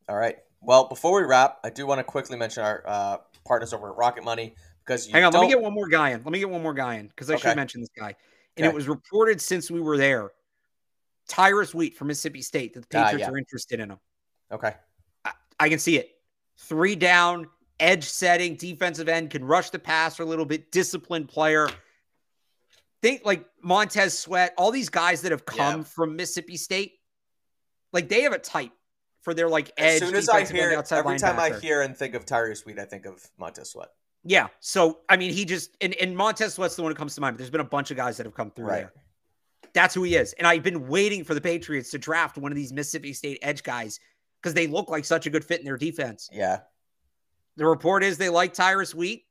All 0.09 0.15
right. 0.15 0.37
Well, 0.61 0.87
before 0.87 1.19
we 1.21 1.27
wrap, 1.27 1.59
I 1.63 1.69
do 1.69 1.85
want 1.85 1.99
to 1.99 2.03
quickly 2.03 2.37
mention 2.37 2.63
our 2.63 2.83
uh, 2.87 3.17
partners 3.45 3.73
over 3.73 3.91
at 3.91 3.97
Rocket 3.97 4.23
Money 4.23 4.55
because 4.85 5.07
you 5.07 5.13
Hang 5.13 5.23
on, 5.23 5.33
let 5.33 5.41
me 5.41 5.47
get 5.47 5.61
one 5.61 5.73
more 5.73 5.87
guy 5.87 6.11
in. 6.11 6.23
Let 6.23 6.31
me 6.31 6.39
get 6.39 6.49
one 6.49 6.63
more 6.63 6.73
guy 6.73 6.95
in 6.95 7.07
because 7.07 7.29
I 7.29 7.35
Okay. 7.35 7.49
should 7.49 7.55
mention 7.55 7.81
this 7.81 7.89
guy. 7.97 8.15
And 8.57 8.65
Okay. 8.65 8.71
it 8.71 8.73
was 8.73 8.87
reported 8.87 9.39
since 9.41 9.69
we 9.69 9.79
were 9.81 9.97
there, 9.97 10.31
Tyrus 11.27 11.75
Wheat 11.75 11.95
from 11.95 12.07
Mississippi 12.07 12.41
State, 12.41 12.73
that 12.73 12.89
the 12.89 12.97
Ah, 12.97 13.03
Patriots 13.05 13.27
yeah. 13.27 13.33
are 13.33 13.37
interested 13.37 13.79
in 13.79 13.91
him. 13.91 13.99
Okay. 14.51 14.73
I 15.59 15.69
can 15.69 15.79
see 15.79 15.97
it. 15.97 16.11
Three 16.57 16.95
down, 16.95 17.47
edge 17.79 18.05
setting, 18.05 18.55
defensive 18.55 19.07
end, 19.07 19.29
can 19.29 19.43
rush 19.43 19.69
the 19.69 19.79
passer 19.79 20.23
a 20.23 20.25
little 20.25 20.45
bit, 20.45 20.71
disciplined 20.71 21.29
player. 21.29 21.69
Think 23.01 23.21
like 23.23 23.45
Montez 23.61 24.17
Sweat, 24.17 24.53
all 24.57 24.71
these 24.71 24.89
guys 24.89 25.21
that 25.21 25.31
have 25.31 25.45
come 25.45 25.79
Yeah. 25.79 25.83
from 25.83 26.15
Mississippi 26.15 26.57
State, 26.57 26.99
like 27.93 28.09
they 28.09 28.21
have 28.21 28.33
a 28.33 28.39
type 28.39 28.71
for 29.21 29.33
their 29.33 29.49
like 29.49 29.71
edge. 29.77 30.01
As 30.01 30.07
soon 30.07 30.15
as 30.15 30.29
I 30.29 30.45
hear, 30.45 30.83
every 30.91 31.19
time 31.19 31.39
I 31.39 31.51
hear 31.59 31.81
and 31.81 31.95
think 31.95 32.15
of 32.15 32.25
Tyrus 32.25 32.65
Wheat, 32.65 32.79
I 32.79 32.85
think 32.85 33.05
of 33.05 33.21
Montez 33.37 33.71
Sweat. 33.71 33.89
Yeah. 34.23 34.47
So 34.59 34.99
I 35.09 35.17
mean, 35.17 35.31
he 35.31 35.45
just 35.45 35.75
and, 35.81 35.93
and 35.95 36.15
Montez 36.15 36.55
Sweat's 36.55 36.75
the 36.75 36.81
one 36.81 36.91
who 36.91 36.95
comes 36.95 37.15
to 37.15 37.21
mind. 37.21 37.35
But 37.35 37.39
there's 37.39 37.49
been 37.49 37.61
a 37.61 37.65
bunch 37.65 37.91
of 37.91 37.97
guys 37.97 38.17
that 38.17 38.25
have 38.25 38.35
come 38.35 38.51
through 38.51 38.65
right. 38.65 38.75
there. 38.77 38.93
That's 39.73 39.93
who 39.93 40.03
he 40.03 40.15
is. 40.15 40.33
And 40.33 40.47
I've 40.47 40.63
been 40.63 40.87
waiting 40.87 41.23
for 41.23 41.33
the 41.33 41.41
Patriots 41.41 41.91
to 41.91 41.97
draft 41.97 42.37
one 42.37 42.51
of 42.51 42.55
these 42.55 42.73
Mississippi 42.73 43.13
State 43.13 43.39
edge 43.41 43.63
guys 43.63 43.99
because 44.41 44.53
they 44.53 44.67
look 44.67 44.89
like 44.89 45.05
such 45.05 45.27
a 45.27 45.29
good 45.29 45.45
fit 45.45 45.59
in 45.59 45.65
their 45.65 45.77
defense. 45.77 46.29
Yeah. 46.31 46.59
The 47.57 47.65
report 47.65 48.03
is 48.03 48.17
they 48.17 48.29
like 48.29 48.53
Tyrus 48.53 48.95
Wheat. 48.95 49.25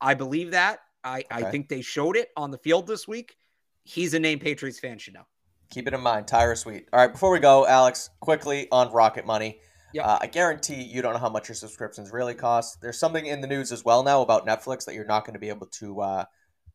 I 0.00 0.14
believe 0.14 0.52
that. 0.52 0.80
I, 1.04 1.18
okay. 1.18 1.26
I 1.30 1.50
think 1.50 1.68
they 1.68 1.82
showed 1.82 2.16
it 2.16 2.30
on 2.36 2.50
the 2.50 2.58
field 2.58 2.86
this 2.86 3.06
week. 3.06 3.36
He's 3.84 4.14
a 4.14 4.18
name 4.18 4.38
Patriots 4.38 4.80
fan 4.80 4.98
should 4.98 5.14
know. 5.14 5.26
Keep 5.70 5.88
it 5.88 5.94
in 5.94 6.00
mind, 6.00 6.26
Tyrus 6.28 6.64
Wheat. 6.64 6.88
All 6.92 7.00
right, 7.00 7.12
before 7.12 7.30
we 7.30 7.40
go, 7.40 7.66
Alex, 7.66 8.10
quickly 8.20 8.68
on 8.70 8.92
Rocket 8.92 9.26
Money. 9.26 9.60
Yep. 9.94 10.04
Uh, 10.04 10.18
I 10.22 10.26
guarantee 10.26 10.82
you 10.82 11.02
don't 11.02 11.12
know 11.12 11.18
how 11.18 11.28
much 11.28 11.48
your 11.48 11.54
subscriptions 11.54 12.12
really 12.12 12.34
cost. 12.34 12.80
There's 12.80 12.98
something 12.98 13.26
in 13.26 13.40
the 13.40 13.46
news 13.46 13.72
as 13.72 13.84
well 13.84 14.02
now 14.02 14.22
about 14.22 14.46
Netflix 14.46 14.84
that 14.84 14.94
you're 14.94 15.06
not 15.06 15.24
going 15.24 15.34
to 15.34 15.40
be 15.40 15.48
able 15.48 15.66
to 15.66 16.00
uh, 16.00 16.24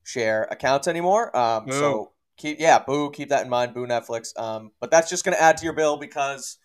share 0.03 0.47
accounts 0.51 0.87
anymore. 0.87 1.35
Um, 1.37 1.71
so 1.71 2.11
keep 2.37 2.59
yeah, 2.59 2.79
boo, 2.79 3.11
keep 3.11 3.29
that 3.29 3.43
in 3.43 3.49
mind, 3.49 3.73
boo 3.73 3.85
Netflix. 3.85 4.37
Um, 4.39 4.71
but 4.79 4.91
that's 4.91 5.09
just 5.09 5.23
going 5.23 5.35
to 5.35 5.41
add 5.41 5.57
to 5.57 5.63
your 5.63 5.73
bill 5.73 5.97
because 5.97 6.57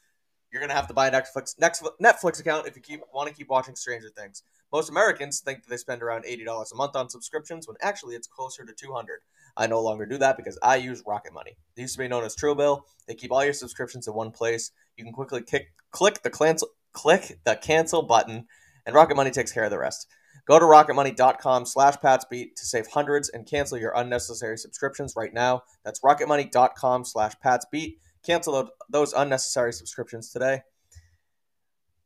you're 0.53 0.67
to 0.67 0.75
have 0.75 0.89
to 0.89 0.95
buy 0.95 1.09
a 1.09 1.11
Netflix 1.11 1.55
Netflix 2.01 2.41
account 2.41 2.67
if 2.67 2.77
you 2.77 2.83
keep 2.83 3.01
want 3.13 3.29
to 3.29 3.35
keep 3.35 3.49
watching 3.49 3.75
Stranger 3.75 4.09
Things. 4.09 4.43
Most 4.73 4.91
Americans 4.91 5.41
think 5.41 5.63
that 5.63 5.71
they 5.71 5.77
spend 5.77 6.03
around 6.03 6.25
eighty 6.27 6.45
dollars 6.45 6.73
a 6.73 6.77
month 6.77 6.97
on 6.97 7.09
subscriptions 7.09 7.67
when 7.67 7.77
actually 7.81 8.15
it's 8.15 8.27
closer 8.27 8.65
to 8.65 8.73
two 8.73 8.93
hundred. 8.93 9.21
I 9.57 9.67
no 9.67 9.81
longer 9.81 10.07
do 10.07 10.19
that 10.19 10.37
because 10.37 10.59
I 10.63 10.77
use 10.77 11.03
Rocket 11.07 11.33
Money. 11.33 11.57
They 11.75 11.83
used 11.83 11.95
to 11.95 11.99
be 11.99 12.09
known 12.09 12.25
as 12.25 12.37
Truebill. 12.37 12.83
They 13.07 13.15
keep 13.15 13.33
all 13.33 13.45
your 13.45 13.55
subscriptions 13.55 14.07
in 14.07 14.15
one 14.15 14.31
place. 14.31 14.71
You 14.97 15.05
can 15.05 15.13
quickly 15.13 15.43
kick, 15.43 15.73
click 15.91 16.23
the 16.23 16.31
cancel 16.31 16.69
click 16.93 17.39
the 17.45 17.57
cancel 17.57 18.03
button, 18.03 18.47
and 18.85 18.95
Rocket 18.95 19.17
Money 19.17 19.31
takes 19.31 19.53
care 19.53 19.65
of 19.65 19.71
the 19.71 19.79
rest. 19.79 20.07
Go 20.47 20.59
to 20.59 20.65
rocketmoney.com 20.65 21.67
slash 21.67 21.97
patsbeat 21.97 22.57
to 22.57 22.65
save 22.65 22.87
hundreds 22.87 23.29
and 23.29 23.47
cancel 23.47 23.79
your 23.79 23.93
unnecessary 23.97 24.57
subscriptions 24.57 25.15
right 25.17 25.35
now. 25.35 25.63
That's 25.85 26.01
rocketmoney.com 26.01 27.05
slash 27.05 27.33
patsbeat. 27.43 27.99
Cancel 28.27 28.71
those 28.89 29.13
unnecessary 29.13 29.73
subscriptions 29.73 30.31
today. 30.31 30.63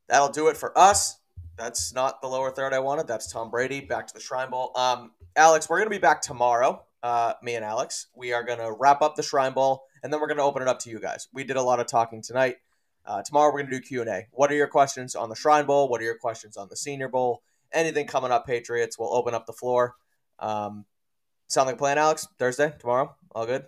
That'll 0.08 0.28
do 0.28 0.48
it 0.48 0.56
for 0.56 0.76
us. 0.76 1.18
That's 1.56 1.94
not 1.94 2.20
the 2.20 2.28
lower 2.28 2.50
third 2.50 2.72
I 2.72 2.78
wanted. 2.78 3.06
That's 3.06 3.30
Tom 3.30 3.50
Brady. 3.50 3.80
Back 3.80 4.06
to 4.08 4.14
the 4.14 4.20
Shrine 4.20 4.50
Bowl. 4.50 4.72
Um, 4.76 5.12
Alex, 5.36 5.68
we're 5.68 5.78
going 5.78 5.86
to 5.86 5.94
be 5.94 5.98
back 6.00 6.20
tomorrow, 6.20 6.82
uh, 7.02 7.34
me 7.42 7.54
and 7.54 7.64
Alex. 7.64 8.06
We 8.14 8.32
are 8.32 8.42
going 8.42 8.58
to 8.58 8.72
wrap 8.72 9.02
up 9.02 9.14
the 9.14 9.22
Shrine 9.22 9.52
Bowl, 9.52 9.84
and 10.02 10.12
then 10.12 10.20
we're 10.20 10.26
going 10.26 10.38
to 10.38 10.42
open 10.42 10.62
it 10.62 10.68
up 10.68 10.78
to 10.80 10.90
you 10.90 11.00
guys. 11.00 11.28
We 11.32 11.44
did 11.44 11.56
a 11.56 11.62
lot 11.62 11.80
of 11.80 11.86
talking 11.86 12.22
tonight. 12.22 12.56
Uh, 13.06 13.22
tomorrow 13.22 13.52
we're 13.52 13.60
going 13.60 13.70
to 13.70 13.78
do 13.78 13.86
Q&A. 13.86 14.26
What 14.32 14.50
are 14.50 14.54
your 14.54 14.66
questions 14.66 15.14
on 15.14 15.28
the 15.28 15.34
Shrine 15.34 15.66
Bowl? 15.66 15.88
What 15.88 16.00
are 16.00 16.04
your 16.04 16.18
questions 16.18 16.56
on 16.56 16.68
the 16.68 16.76
Senior 16.76 17.08
Bowl? 17.08 17.42
Anything 17.72 18.06
coming 18.06 18.32
up, 18.32 18.46
Patriots, 18.46 18.98
we'll 18.98 19.14
open 19.14 19.34
up 19.34 19.46
the 19.46 19.52
floor. 19.52 19.96
Um, 20.38 20.84
sound 21.48 21.66
like 21.66 21.76
a 21.76 21.78
plan, 21.78 21.98
Alex? 21.98 22.26
Thursday, 22.38 22.74
tomorrow? 22.78 23.14
All 23.32 23.46
good? 23.46 23.64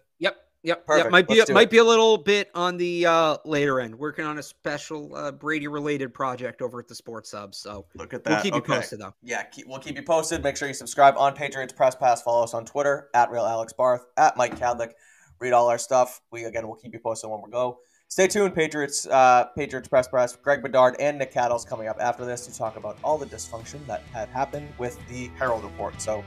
Yep. 0.65 0.87
Perfect. 0.87 1.05
Yep. 1.07 1.13
Might 1.13 1.29
be 1.29 1.41
a, 1.41 1.53
might 1.53 1.63
it. 1.63 1.71
be 1.71 1.79
a 1.79 1.85
little 1.85 2.17
bit 2.17 2.51
on 2.55 2.77
the 2.77 3.07
uh, 3.07 3.37
later 3.45 3.81
end. 3.81 3.99
Working 3.99 4.25
on 4.25 4.39
a 4.39 4.43
special 4.43 5.15
uh, 5.15 5.33
Brady 5.33 5.67
related 5.67 6.15
project 6.15 6.63
over 6.63 6.79
at 6.79 6.89
the 6.89 6.95
Sports 6.95 7.33
Hub. 7.33 7.55
So 7.55 7.87
look 7.97 8.15
at 8.15 8.23
that. 8.25 8.31
We'll 8.31 8.43
keep 8.43 8.55
okay. 8.55 8.73
you 8.73 8.79
posted 8.79 9.01
though. 9.01 9.15
Yeah, 9.23 9.43
keep, 9.43 9.67
we'll 9.67 9.81
keep 9.81 9.97
you 9.97 10.03
posted. 10.03 10.43
Make 10.43 10.57
sure 10.57 10.69
you 10.69 10.75
subscribe 10.75 11.17
on 11.17 11.35
Patriots 11.35 11.73
Press 11.73 11.97
Pass. 11.97 12.23
Follow 12.23 12.45
us 12.45 12.55
on 12.55 12.65
Twitter 12.65 13.09
at 13.15 13.31
Real 13.31 13.45
Alex 13.45 13.73
Barth 13.73 14.07
at 14.17 14.37
Mike 14.37 14.59
Kadlick. 14.59 14.93
Read 15.41 15.53
all 15.53 15.69
our 15.69 15.79
stuff. 15.79 16.21
We 16.31 16.45
again 16.45 16.67
we'll 16.69 16.77
keep 16.77 16.93
you 16.93 17.01
posted 17.01 17.29
when 17.29 17.43
we 17.43 17.51
go. 17.51 17.79
Stay 18.07 18.29
tuned, 18.29 18.55
Patriots. 18.55 19.07
Uh, 19.07 19.47
Patriots 19.57 19.89
Press 19.89 20.07
Press. 20.07 20.37
Greg 20.37 20.63
Bedard 20.63 20.95
and 21.01 21.19
Nick 21.19 21.33
Cattles 21.33 21.65
coming 21.65 21.89
up 21.89 21.97
after 21.99 22.25
this 22.25 22.47
to 22.47 22.57
talk 22.57 22.77
about 22.77 22.99
all 23.03 23.17
the 23.19 23.27
dysfunction 23.27 23.85
that 23.87 24.03
had 24.13 24.29
happened 24.29 24.69
with 24.79 24.99
the 25.09 25.29
Herald 25.39 25.65
report. 25.65 26.01
So 26.01 26.23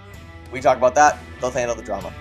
we 0.51 0.61
talk 0.61 0.77
about 0.77 0.95
that. 0.95 1.19
They'll 1.39 1.51
handle 1.51 1.75
the 1.75 1.83
drama. 1.83 2.11